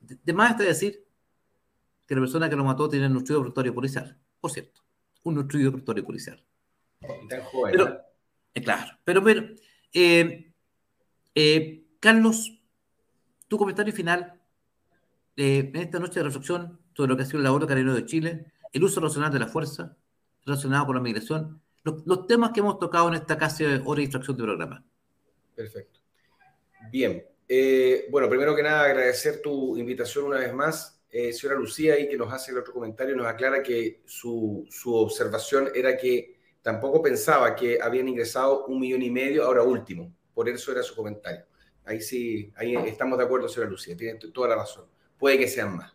De, 0.00 0.32
más 0.32 0.52
está 0.52 0.64
decir 0.64 1.04
que 2.06 2.14
la 2.14 2.20
persona 2.20 2.48
que 2.48 2.56
lo 2.56 2.64
mató 2.64 2.88
tiene 2.88 3.06
un 3.06 3.14
nutrido 3.14 3.42
pretorio 3.42 3.74
policial, 3.74 4.18
por 4.40 4.50
cierto, 4.50 4.80
un 5.24 5.34
nutrido 5.34 5.72
pretorio 5.72 6.04
policial. 6.04 6.42
pero, 7.70 8.00
eh, 8.54 8.62
claro, 8.62 8.98
pero, 9.04 9.22
pero 9.22 9.46
eh, 9.92 10.52
eh, 11.34 11.84
Carlos, 12.00 12.60
tu 13.46 13.58
comentario 13.58 13.92
final 13.92 14.40
en 15.36 15.76
esta 15.76 16.00
noche 16.00 16.20
de 16.20 16.24
reflexión 16.24 16.80
sobre 16.94 17.10
lo 17.10 17.16
que 17.16 17.22
ha 17.22 17.26
sido 17.26 17.38
la 17.38 17.44
labor 17.44 17.60
de 17.62 17.66
Carabinero 17.68 17.94
de 17.94 18.06
Chile, 18.06 18.52
el 18.72 18.82
uso 18.82 19.00
racional 19.00 19.32
de 19.32 19.38
la 19.38 19.46
fuerza 19.46 19.96
relacionado 20.44 20.86
con 20.86 20.96
la 20.96 21.02
migración, 21.02 21.60
los, 21.84 22.26
temas 22.26 22.50
que 22.50 22.60
hemos 22.60 22.78
tocado 22.78 23.08
en 23.08 23.14
esta 23.14 23.38
casi 23.38 23.64
hora 23.64 23.96
de 23.96 24.02
instrucción 24.02 24.36
de 24.36 24.42
programa. 24.42 24.84
Perfecto. 25.58 26.00
Bien. 26.90 27.24
Eh, 27.48 28.06
bueno, 28.10 28.28
primero 28.28 28.54
que 28.54 28.62
nada, 28.62 28.84
agradecer 28.84 29.42
tu 29.42 29.76
invitación 29.76 30.26
una 30.26 30.38
vez 30.38 30.54
más. 30.54 31.02
Eh, 31.10 31.32
señora 31.32 31.58
Lucía, 31.58 31.94
ahí 31.94 32.08
que 32.08 32.16
nos 32.16 32.32
hace 32.32 32.52
el 32.52 32.58
otro 32.58 32.72
comentario, 32.72 33.16
nos 33.16 33.26
aclara 33.26 33.62
que 33.62 34.02
su, 34.06 34.66
su 34.70 34.94
observación 34.94 35.70
era 35.74 35.96
que 35.96 36.38
tampoco 36.62 37.02
pensaba 37.02 37.56
que 37.56 37.80
habían 37.80 38.06
ingresado 38.08 38.66
un 38.66 38.78
millón 38.78 39.02
y 39.02 39.10
medio 39.10 39.44
ahora 39.44 39.62
último. 39.62 40.14
Por 40.32 40.48
eso 40.48 40.70
era 40.70 40.82
su 40.82 40.94
comentario. 40.94 41.46
Ahí 41.84 42.00
sí, 42.00 42.52
ahí 42.54 42.76
estamos 42.86 43.18
de 43.18 43.24
acuerdo, 43.24 43.48
señora 43.48 43.70
Lucía, 43.70 43.96
tiene 43.96 44.18
toda 44.18 44.48
la 44.48 44.56
razón 44.56 44.86
puede 45.18 45.38
que 45.38 45.48
sean 45.48 45.76
más. 45.76 45.92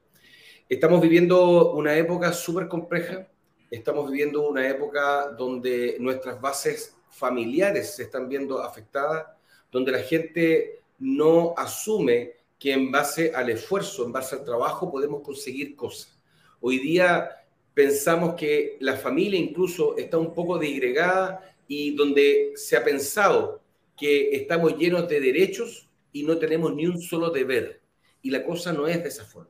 Estamos 0.69 1.01
viviendo 1.01 1.71
una 1.73 1.95
época 1.95 2.33
súper 2.33 2.67
compleja, 2.67 3.27
estamos 3.69 4.09
viviendo 4.09 4.47
una 4.47 4.67
época 4.67 5.29
donde 5.31 5.97
nuestras 5.99 6.39
bases 6.39 6.95
familiares 7.09 7.95
se 7.95 8.03
están 8.03 8.27
viendo 8.27 8.61
afectadas, 8.61 9.25
donde 9.73 9.91
la 9.91 10.03
gente 10.03 10.79
no 10.99 11.53
asume 11.57 12.33
que 12.59 12.71
en 12.71 12.91
base 12.91 13.33
al 13.35 13.49
esfuerzo, 13.49 14.05
en 14.05 14.13
base 14.13 14.35
al 14.35 14.45
trabajo, 14.45 14.89
podemos 14.89 15.21
conseguir 15.21 15.75
cosas. 15.75 16.17
Hoy 16.61 16.77
día 16.77 17.29
pensamos 17.73 18.35
que 18.35 18.77
la 18.79 18.95
familia 18.95 19.39
incluso 19.39 19.97
está 19.97 20.17
un 20.17 20.33
poco 20.33 20.59
disgregada 20.59 21.53
y 21.67 21.95
donde 21.95 22.53
se 22.55 22.77
ha 22.77 22.83
pensado 22.83 23.61
que 23.97 24.35
estamos 24.35 24.77
llenos 24.77 25.09
de 25.09 25.19
derechos 25.19 25.89
y 26.13 26.23
no 26.23 26.37
tenemos 26.37 26.73
ni 26.73 26.85
un 26.85 27.01
solo 27.01 27.31
deber 27.31 27.81
y 28.21 28.29
la 28.29 28.45
cosa 28.45 28.71
no 28.71 28.87
es 28.87 29.01
de 29.01 29.09
esa 29.09 29.25
forma. 29.25 29.49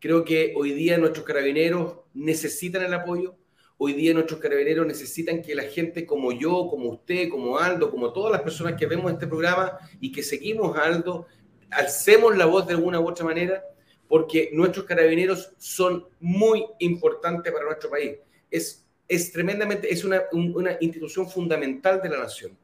Creo 0.00 0.24
que 0.24 0.54
hoy 0.56 0.72
día 0.72 0.98
nuestros 0.98 1.24
carabineros 1.24 1.98
necesitan 2.14 2.82
el 2.82 2.94
apoyo, 2.94 3.36
hoy 3.82 3.94
día 3.94 4.14
nuestros 4.14 4.38
carabineros 4.38 4.86
necesitan 4.86 5.42
que 5.42 5.54
la 5.54 5.64
gente 5.64 6.06
como 6.06 6.32
yo, 6.32 6.68
como 6.70 6.90
usted, 6.90 7.28
como 7.28 7.58
Aldo, 7.58 7.90
como 7.90 8.12
todas 8.12 8.30
las 8.32 8.42
personas 8.42 8.74
que 8.78 8.86
vemos 8.86 9.10
este 9.10 9.26
programa 9.26 9.78
y 10.00 10.12
que 10.12 10.22
seguimos 10.22 10.76
a 10.76 10.84
Aldo, 10.84 11.26
alcemos 11.70 12.36
la 12.36 12.46
voz 12.46 12.66
de 12.66 12.74
alguna 12.74 13.00
u 13.00 13.08
otra 13.08 13.24
manera, 13.24 13.64
porque 14.06 14.50
nuestros 14.52 14.86
carabineros 14.86 15.52
son 15.58 16.06
muy 16.20 16.64
importantes 16.78 17.52
para 17.52 17.64
nuestro 17.64 17.90
país. 17.90 18.18
Es, 18.50 18.86
es 19.08 19.32
tremendamente, 19.32 19.92
es 19.92 20.04
una, 20.04 20.22
una 20.32 20.76
institución 20.80 21.28
fundamental 21.28 22.00
de 22.00 22.10
la 22.10 22.18
nación. 22.18 22.56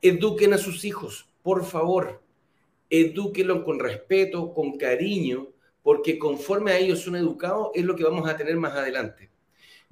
Eduquen 0.00 0.52
a 0.52 0.58
sus 0.58 0.84
hijos, 0.84 1.28
por 1.42 1.64
favor 1.64 2.22
edúquenlo 2.90 3.64
con 3.64 3.80
respeto, 3.80 4.52
con 4.52 4.76
cariño, 4.76 5.48
porque 5.82 6.18
conforme 6.18 6.72
a 6.72 6.78
ellos 6.78 7.00
son 7.00 7.16
educados 7.16 7.70
es 7.74 7.84
lo 7.84 7.96
que 7.96 8.04
vamos 8.04 8.28
a 8.28 8.36
tener 8.36 8.56
más 8.56 8.74
adelante. 8.74 9.30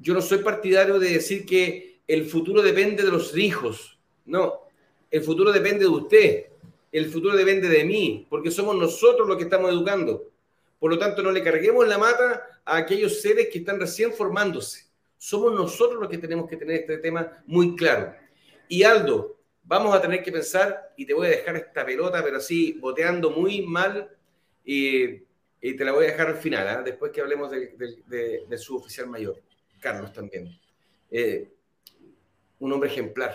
Yo 0.03 0.14
no 0.14 0.20
soy 0.20 0.38
partidario 0.38 0.98
de 0.98 1.11
decir 1.11 1.46
que 1.46 2.00
el 2.09 2.26
futuro 2.26 2.61
depende 2.61 3.05
de 3.05 3.11
los 3.11 3.36
hijos, 3.38 3.98
no, 4.26 4.62
el 5.11 5.22
futuro 5.22 5.53
depende 5.53 5.84
de 5.84 5.90
usted, 5.90 6.46
el 6.90 7.09
futuro 7.09 7.36
depende 7.36 7.68
de 7.68 7.84
mí, 7.84 8.26
porque 8.28 8.50
somos 8.50 8.76
nosotros 8.76 9.28
los 9.28 9.36
que 9.36 9.44
estamos 9.44 9.70
educando. 9.70 10.28
Por 10.78 10.90
lo 10.90 10.98
tanto, 10.98 11.22
no 11.22 11.30
le 11.30 11.42
carguemos 11.42 11.86
la 11.86 11.96
mata 11.96 12.61
a 12.64 12.76
aquellos 12.76 13.20
seres 13.20 13.48
que 13.50 13.61
están 13.61 13.78
recién 13.78 14.12
formándose. 14.12 14.86
Somos 15.16 15.55
nosotros 15.55 16.00
los 16.00 16.11
que 16.11 16.18
tenemos 16.18 16.50
que 16.50 16.57
tener 16.57 16.80
este 16.80 16.98
tema 16.98 17.42
muy 17.46 17.76
claro. 17.76 18.12
Y 18.68 18.82
Aldo, 18.82 19.38
vamos 19.62 19.94
a 19.94 20.03
tener 20.03 20.22
que 20.22 20.32
pensar, 20.32 20.92
y 20.96 21.07
te 21.07 21.14
voy 21.14 21.28
a 21.28 21.30
dejar 21.30 21.57
esta 21.57 21.86
pelota, 21.86 22.22
pero 22.24 22.38
así, 22.38 22.72
boteando 22.72 23.30
muy 23.30 23.62
mal, 23.62 24.11
y, 24.64 25.20
te 25.61 25.84
la 25.84 25.92
voy 25.92 26.07
a 26.07 26.09
dejar 26.09 26.28
al 26.28 26.36
final, 26.36 26.66
¿ah? 26.66 26.82
después 26.82 27.12
que 27.12 27.20
hablemos 27.20 27.50
de, 27.50 28.59
su 28.59 28.76
oficial 28.76 29.07
mayor, 29.07 29.40
Carlos 29.83 30.12
también. 30.12 30.59
Eh, 31.11 31.53
un 32.59 32.72
hombre 32.72 32.89
ejemplar, 32.89 33.35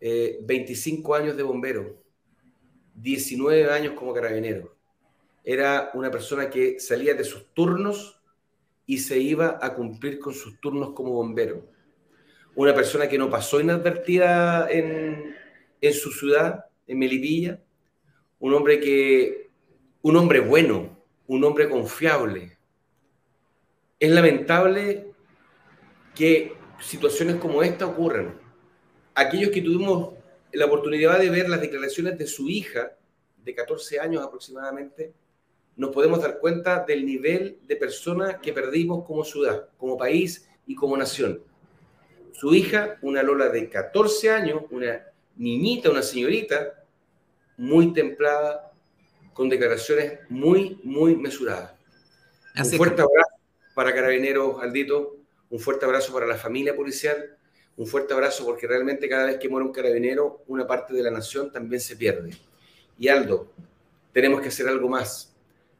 25 0.00 1.16
eh, 1.16 1.20
años 1.20 1.36
de 1.36 1.42
bombero, 1.42 2.00
19 2.94 3.68
años 3.72 3.94
como 3.94 4.14
carabinero. 4.14 4.76
Era 5.42 5.90
una 5.94 6.10
persona 6.10 6.48
que 6.48 6.78
salía 6.78 7.14
de 7.14 7.24
sus 7.24 7.52
turnos 7.52 8.20
y 8.86 8.98
se 8.98 9.18
iba 9.18 9.58
a 9.60 9.74
cumplir 9.74 10.20
con 10.20 10.32
sus 10.32 10.60
turnos 10.60 10.92
como 10.92 11.10
bombero 11.10 11.76
una 12.56 12.74
persona 12.74 13.06
que 13.08 13.18
no 13.18 13.30
pasó 13.30 13.60
inadvertida 13.60 14.68
en, 14.70 15.36
su 15.92 16.10
ciudad, 16.10 16.64
en 16.86 16.98
Melipilla, 16.98 17.60
un 18.40 18.54
hombre 18.54 18.80
que, 18.80 19.50
un 20.02 20.16
hombre 20.16 20.40
bueno, 20.40 20.98
un 21.26 21.44
hombre 21.44 21.68
confiable. 21.68 22.56
Es 24.00 24.10
lamentable 24.10 25.05
que 26.16 26.54
situaciones 26.80 27.36
como 27.36 27.62
esta 27.62 27.86
ocurran. 27.86 28.40
Aquellos 29.14 29.50
que 29.50 29.62
tuvimos 29.62 30.14
la 30.52 30.64
oportunidad 30.64 31.18
de 31.20 31.30
ver 31.30 31.48
las 31.48 31.60
declaraciones 31.60 32.18
de 32.18 32.26
su 32.26 32.48
hija, 32.48 32.96
de 33.36 33.54
14 33.54 34.00
años 34.00 34.24
aproximadamente, 34.24 35.12
nos 35.76 35.90
podemos 35.90 36.20
dar 36.20 36.38
cuenta 36.38 36.84
del 36.84 37.04
nivel 37.04 37.58
de 37.66 37.76
personas 37.76 38.38
que 38.42 38.52
perdimos 38.52 39.04
como 39.06 39.24
ciudad, 39.24 39.68
como 39.76 39.96
país 39.96 40.48
y 40.66 40.74
como 40.74 40.96
nación. 40.96 41.42
Su 42.32 42.54
hija, 42.54 42.98
una 43.02 43.22
Lola 43.22 43.50
de 43.50 43.68
14 43.68 44.30
años, 44.30 44.62
una 44.70 45.06
niñita, 45.36 45.90
una 45.90 46.02
señorita, 46.02 46.84
muy 47.58 47.92
templada, 47.92 48.72
con 49.32 49.50
declaraciones 49.50 50.20
muy, 50.30 50.80
muy 50.82 51.14
mesuradas. 51.14 51.74
un 52.56 52.64
fuerte 52.64 53.02
abrazo 53.02 53.36
para 53.74 53.94
Carabineros, 53.94 54.62
Aldito, 54.62 55.25
un 55.56 55.62
fuerte 55.62 55.86
abrazo 55.86 56.12
para 56.12 56.26
la 56.26 56.36
familia 56.36 56.76
policial, 56.76 57.34
un 57.78 57.86
fuerte 57.86 58.12
abrazo 58.12 58.44
porque 58.44 58.66
realmente 58.66 59.08
cada 59.08 59.24
vez 59.24 59.38
que 59.38 59.48
muere 59.48 59.64
un 59.64 59.72
carabinero, 59.72 60.42
una 60.48 60.66
parte 60.66 60.92
de 60.92 61.02
la 61.02 61.10
nación 61.10 61.50
también 61.50 61.80
se 61.80 61.96
pierde. 61.96 62.36
Y 62.98 63.08
Aldo, 63.08 63.48
tenemos 64.12 64.42
que 64.42 64.48
hacer 64.48 64.68
algo 64.68 64.86
más. 64.90 65.34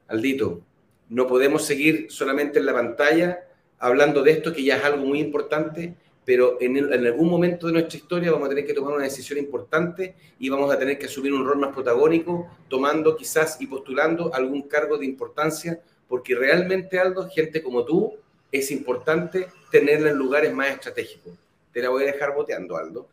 Aldito, 0.08 0.62
no 1.10 1.26
podemos 1.26 1.66
seguir 1.66 2.06
solamente 2.08 2.58
en 2.58 2.64
la 2.64 2.72
pantalla 2.72 3.44
hablando 3.78 4.22
de 4.22 4.30
esto, 4.30 4.50
que 4.54 4.64
ya 4.64 4.78
es 4.78 4.84
algo 4.84 5.04
muy 5.04 5.20
importante, 5.20 5.94
pero 6.24 6.56
en, 6.58 6.94
algún 6.94 7.28
momento 7.28 7.66
de 7.66 7.74
nuestra 7.74 7.98
historia 7.98 8.32
vamos 8.32 8.46
a 8.46 8.48
tener 8.48 8.64
que 8.64 8.72
tomar 8.72 8.94
una 8.94 9.04
decisión 9.04 9.38
importante 9.38 10.14
y 10.38 10.48
vamos 10.48 10.72
a 10.72 10.78
tener 10.78 10.98
que 10.98 11.04
asumir 11.04 11.34
un 11.34 11.44
rol 11.44 11.58
más 11.58 11.74
protagónico, 11.74 12.48
tomando 12.70 13.14
quizás 13.14 13.60
y 13.60 13.66
postulando 13.66 14.32
algún 14.32 14.62
cargo 14.62 14.96
de 14.96 15.04
importancia, 15.04 15.82
porque 16.08 16.34
realmente, 16.34 16.98
Aldo, 16.98 17.28
gente 17.28 17.62
como 17.62 17.84
tú, 17.84 18.16
es 18.52 18.70
importante 18.70 19.48
tenerla 19.70 20.10
en 20.10 20.16
lugares 20.16 20.52
más 20.52 20.68
estratégicos. 20.68 21.32
Te 21.72 21.82
la 21.82 21.90
voy 21.90 22.04
a 22.04 22.06
dejar 22.06 22.34
boteando, 22.34 22.76
Aldo. 22.76 23.08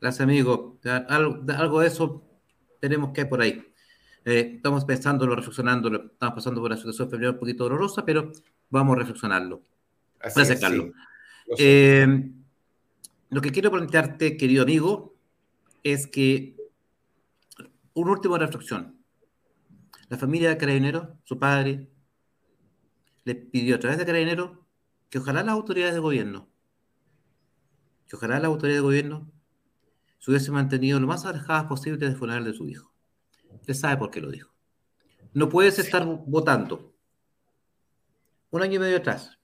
Gracias, 0.00 0.20
amigo. 0.20 0.78
Algo, 1.08 1.80
de 1.80 1.86
eso 1.86 2.22
tenemos 2.80 3.12
que 3.12 3.26
por 3.26 3.40
ahí. 3.40 3.64
Eh, 4.24 4.54
estamos 4.56 4.84
pensándolo, 4.84 5.36
reflexionándolo. 5.36 6.06
Estamos 6.06 6.34
pasando 6.36 6.60
por 6.60 6.70
una 6.70 6.76
situación 6.76 7.10
familiar 7.10 7.34
un 7.34 7.40
poquito 7.40 7.64
dolorosa, 7.64 8.04
pero 8.04 8.32
vamos 8.70 8.96
a 8.96 9.00
reflexionarlo. 9.00 9.62
Gracias, 10.18 10.60
Carlos. 10.60 10.90
Eh, 11.58 12.30
lo 13.30 13.40
que 13.40 13.50
quiero 13.50 13.70
plantearte, 13.70 14.36
querido 14.36 14.62
amigo, 14.62 15.14
es 15.82 16.06
que 16.06 16.56
una 17.94 18.12
última 18.12 18.38
reflexión. 18.38 18.96
La 20.08 20.18
familia 20.18 20.50
de 20.50 20.56
Carabinero, 20.56 21.16
su 21.24 21.38
padre, 21.38 21.88
le 23.24 23.34
pidió 23.34 23.76
a 23.76 23.78
través 23.78 23.98
de 23.98 24.06
Carabinero 24.06 24.66
que 25.08 25.18
ojalá 25.18 25.42
las 25.42 25.52
autoridades 25.52 25.94
de 25.94 26.00
gobierno, 26.00 26.48
que 28.08 28.16
ojalá 28.16 28.36
las 28.36 28.46
autoridades 28.46 28.78
de 28.78 28.86
gobierno 28.86 29.30
se 30.18 30.30
hubiesen 30.30 30.54
mantenido 30.54 31.00
lo 31.00 31.06
más 31.06 31.24
alejadas 31.24 31.64
posible 31.64 31.98
del 31.98 32.16
funeral 32.16 32.44
de 32.44 32.52
su 32.52 32.68
hijo. 32.68 32.92
Usted 33.50 33.74
sabe 33.74 33.96
por 33.96 34.10
qué 34.10 34.20
lo 34.20 34.30
dijo. 34.30 34.52
No 35.34 35.48
puedes 35.48 35.78
estar 35.78 36.04
votando 36.26 36.94
un 38.50 38.62
año 38.62 38.74
y 38.74 38.78
medio 38.78 38.98
atrás 38.98 39.38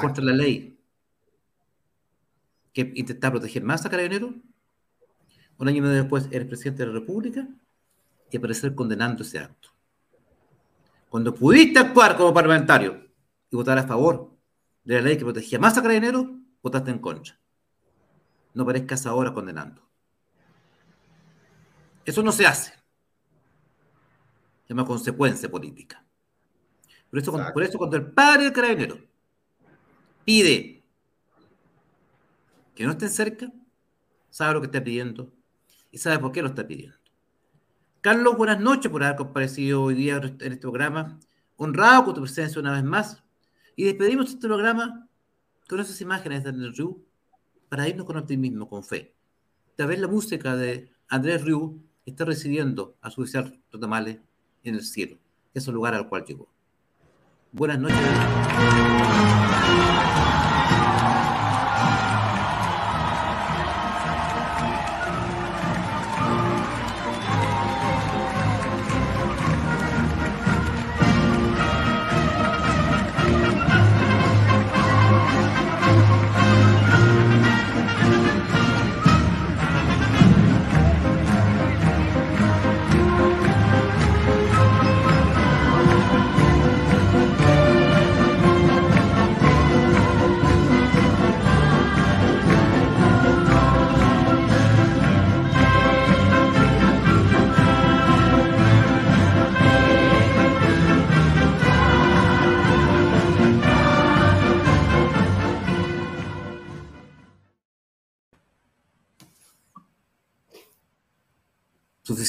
contra 0.00 0.24
la 0.24 0.32
ley 0.32 0.78
que 2.72 2.92
intentaba 2.94 3.32
proteger 3.32 3.62
más 3.62 3.84
a 3.84 3.90
Carabineros, 3.90 4.32
un 5.58 5.68
año 5.68 5.78
y 5.78 5.80
medio 5.82 5.96
después 5.96 6.28
eres 6.30 6.48
presidente 6.48 6.82
de 6.82 6.88
la 6.88 6.98
República 6.98 7.46
y 8.30 8.36
aparecer 8.36 8.74
condenando 8.74 9.22
ese 9.22 9.38
acto. 9.38 9.71
Cuando 11.12 11.34
pudiste 11.34 11.78
actuar 11.78 12.16
como 12.16 12.32
parlamentario 12.32 13.06
y 13.50 13.54
votar 13.54 13.76
a 13.76 13.86
favor 13.86 14.34
de 14.82 14.94
la 14.94 15.02
ley 15.02 15.18
que 15.18 15.24
protegía 15.24 15.58
más 15.58 15.76
a 15.76 15.82
Carabineros, 15.82 16.24
votaste 16.62 16.90
en 16.90 17.00
contra. 17.00 17.38
No 18.54 18.64
parezcas 18.64 19.04
ahora 19.04 19.34
condenando. 19.34 19.86
Eso 22.06 22.22
no 22.22 22.32
se 22.32 22.46
hace. 22.46 22.70
Se 24.62 24.70
llama 24.70 24.86
consecuencia 24.86 25.50
política. 25.50 26.02
Por 27.10 27.18
eso, 27.18 27.76
cuando 27.76 27.98
el 27.98 28.10
padre 28.10 28.44
del 28.44 28.52
carabinero 28.54 28.96
pide 30.24 30.82
que 32.74 32.86
no 32.86 32.92
estén 32.92 33.10
cerca, 33.10 33.52
sabe 34.30 34.54
lo 34.54 34.60
que 34.62 34.66
está 34.68 34.82
pidiendo 34.82 35.30
y 35.90 35.98
sabe 35.98 36.18
por 36.18 36.32
qué 36.32 36.40
lo 36.40 36.48
está 36.48 36.66
pidiendo. 36.66 37.01
Carlos, 38.02 38.36
buenas 38.36 38.58
noches 38.58 38.90
por 38.90 39.04
haber 39.04 39.14
comparecido 39.14 39.80
hoy 39.84 39.94
día 39.94 40.16
en 40.16 40.24
este 40.24 40.56
programa. 40.56 41.20
Honrado 41.54 42.06
con 42.06 42.14
tu 42.14 42.22
presencia 42.22 42.60
una 42.60 42.72
vez 42.72 42.82
más. 42.82 43.22
Y 43.76 43.84
despedimos 43.84 44.28
este 44.30 44.48
programa 44.48 45.08
con 45.68 45.78
esas 45.78 46.00
imágenes 46.00 46.42
de 46.42 46.48
Andrés 46.48 46.76
Riu 46.76 47.06
para 47.68 47.88
irnos 47.88 48.04
con 48.04 48.16
optimismo, 48.16 48.68
con 48.68 48.82
fe. 48.82 49.14
Tal 49.76 49.86
vez 49.86 50.00
la 50.00 50.08
música 50.08 50.56
de 50.56 50.90
Andrés 51.06 51.44
Riu 51.44 51.80
está 52.04 52.24
recibiendo 52.24 52.96
a 53.00 53.08
su 53.08 53.22
desear 53.22 53.56
tamales 53.80 54.18
en 54.64 54.74
el 54.74 54.82
cielo, 54.82 55.18
es 55.54 55.68
el 55.68 55.74
lugar 55.74 55.94
al 55.94 56.08
cual 56.08 56.24
llegó. 56.24 56.48
Buenas 57.52 57.78
noches. 57.78 58.91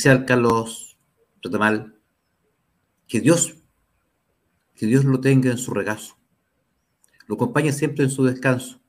Oficial 0.04 0.26
Carlos 0.26 0.98
Retamal, 1.42 1.96
que 3.08 3.22
Dios, 3.22 3.56
que 4.76 4.86
Dios 4.86 5.06
lo 5.06 5.22
tenga 5.22 5.50
en 5.50 5.58
su 5.58 5.74
regazo, 5.74 6.18
lo 7.26 7.36
acompañe 7.36 7.72
siempre 7.72 8.04
en 8.04 8.10
su 8.10 8.26
descanso 8.26 8.82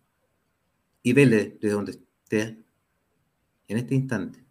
y 1.05 1.13
vele 1.13 1.57
de 1.61 1.71
donde 1.71 1.93
esté 1.93 2.65
en 3.69 3.79
este 3.79 3.95
instante 3.95 4.45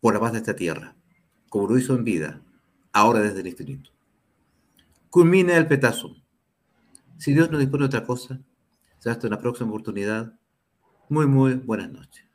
por 0.00 0.14
la 0.14 0.18
paz 0.18 0.32
de 0.32 0.38
esta 0.38 0.56
tierra, 0.56 0.96
como 1.48 1.68
lo 1.68 1.78
hizo 1.78 1.94
en 1.94 2.02
vida, 2.02 2.42
ahora 2.92 3.20
desde 3.20 3.38
el 3.38 3.46
infinito. 3.46 3.92
Culmine 5.08 5.56
el 5.56 5.68
petazo. 5.68 6.16
Si 7.16 7.32
Dios 7.32 7.48
no 7.48 7.58
dispone 7.58 7.82
de 7.82 7.86
otra 7.86 8.04
cosa, 8.04 8.40
será 8.98 9.12
hasta 9.12 9.28
una 9.28 9.38
próxima 9.38 9.70
oportunidad. 9.70 10.36
Muy, 11.08 11.28
muy 11.28 11.54
buenas 11.54 11.92
noches. 11.92 12.31